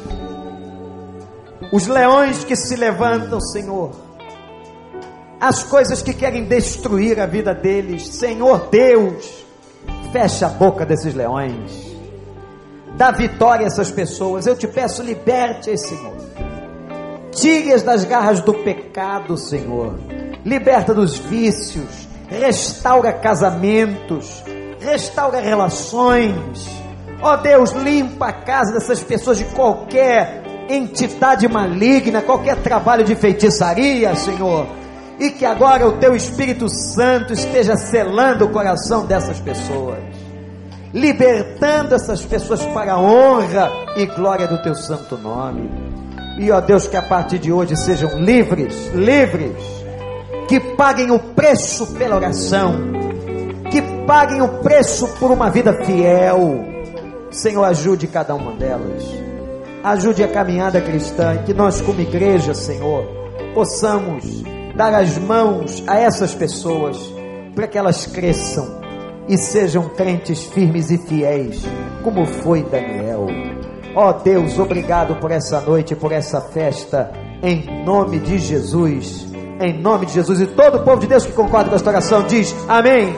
Os 1.72 1.86
leões 1.86 2.44
que 2.44 2.54
se 2.54 2.76
levantam, 2.76 3.40
Senhor, 3.40 4.05
as 5.40 5.62
coisas 5.62 6.02
que 6.02 6.12
querem 6.12 6.44
destruir 6.44 7.20
a 7.20 7.26
vida 7.26 7.54
deles, 7.54 8.06
Senhor 8.08 8.68
Deus, 8.70 9.44
fecha 10.12 10.46
a 10.46 10.50
boca 10.50 10.84
desses 10.86 11.14
leões 11.14 11.86
dá 12.96 13.10
vitória 13.10 13.64
a 13.64 13.68
essas 13.68 13.90
pessoas. 13.90 14.46
Eu 14.46 14.56
te 14.56 14.66
peço, 14.66 15.02
liberte-as, 15.02 15.82
Senhor. 15.82 16.16
Tire-as 17.32 17.82
das 17.82 18.04
garras 18.04 18.40
do 18.40 18.54
pecado, 18.54 19.36
Senhor. 19.36 19.94
Liberta 20.44 20.94
dos 20.94 21.18
vícios. 21.18 22.08
Restaura 22.28 23.12
casamentos. 23.12 24.42
Restaura 24.80 25.40
relações. 25.40 26.66
Ó 27.22 27.34
oh 27.34 27.36
Deus, 27.36 27.72
limpa 27.72 28.28
a 28.28 28.32
casa 28.32 28.72
dessas 28.72 29.02
pessoas 29.02 29.38
de 29.38 29.44
qualquer 29.46 30.42
entidade 30.68 31.48
maligna, 31.48 32.22
qualquer 32.22 32.56
trabalho 32.56 33.04
de 33.04 33.14
feitiçaria, 33.14 34.14
Senhor. 34.16 34.66
E 35.18 35.30
que 35.30 35.44
agora 35.44 35.86
o 35.86 35.98
teu 35.98 36.14
Espírito 36.14 36.68
Santo 36.68 37.32
esteja 37.32 37.76
selando 37.76 38.44
o 38.44 38.50
coração 38.50 39.06
dessas 39.06 39.40
pessoas 39.40 40.26
libertando 40.96 41.94
essas 41.94 42.24
pessoas 42.24 42.64
para 42.66 42.94
a 42.94 42.98
honra 42.98 43.70
e 43.96 44.06
glória 44.06 44.48
do 44.48 44.62
teu 44.62 44.74
santo 44.74 45.18
nome. 45.18 45.70
E 46.38 46.50
ó 46.50 46.58
Deus, 46.60 46.86
que 46.86 46.96
a 46.96 47.02
partir 47.02 47.38
de 47.38 47.52
hoje 47.52 47.76
sejam 47.76 48.18
livres, 48.18 48.90
livres, 48.94 49.56
que 50.48 50.58
paguem 50.58 51.10
o 51.10 51.18
preço 51.18 51.94
pela 51.94 52.16
oração, 52.16 52.74
que 53.70 53.82
paguem 54.06 54.40
o 54.40 54.48
preço 54.60 55.06
por 55.18 55.30
uma 55.30 55.50
vida 55.50 55.72
fiel. 55.84 56.64
Senhor, 57.30 57.64
ajude 57.64 58.06
cada 58.06 58.34
uma 58.34 58.52
delas, 58.52 59.02
ajude 59.84 60.24
a 60.24 60.28
caminhada 60.28 60.80
cristã, 60.80 61.36
que 61.44 61.52
nós, 61.52 61.80
como 61.82 62.00
igreja, 62.00 62.54
Senhor, 62.54 63.06
possamos 63.54 64.44
dar 64.76 64.94
as 64.94 65.16
mãos 65.16 65.82
a 65.86 65.98
essas 65.98 66.34
pessoas 66.34 66.98
para 67.54 67.66
que 67.66 67.78
elas 67.78 68.06
cresçam 68.06 68.78
e 69.26 69.36
sejam 69.38 69.88
crentes 69.88 70.44
firmes 70.44 70.90
e 70.90 70.98
fiéis, 70.98 71.62
como 72.04 72.26
foi 72.26 72.62
Daniel. 72.62 73.26
Ó 73.94 74.10
oh 74.10 74.12
Deus, 74.12 74.58
obrigado 74.58 75.16
por 75.16 75.30
essa 75.30 75.60
noite, 75.62 75.96
por 75.96 76.12
essa 76.12 76.40
festa, 76.40 77.10
em 77.42 77.84
nome 77.84 78.18
de 78.20 78.38
Jesus. 78.38 79.26
Em 79.58 79.80
nome 79.80 80.04
de 80.04 80.12
Jesus. 80.12 80.38
E 80.40 80.46
todo 80.46 80.76
o 80.76 80.84
povo 80.84 81.00
de 81.00 81.06
Deus 81.06 81.24
que 81.24 81.32
concorda 81.32 81.70
com 81.70 81.76
esta 81.76 81.88
oração 81.88 82.24
diz: 82.24 82.54
Amém. 82.68 83.16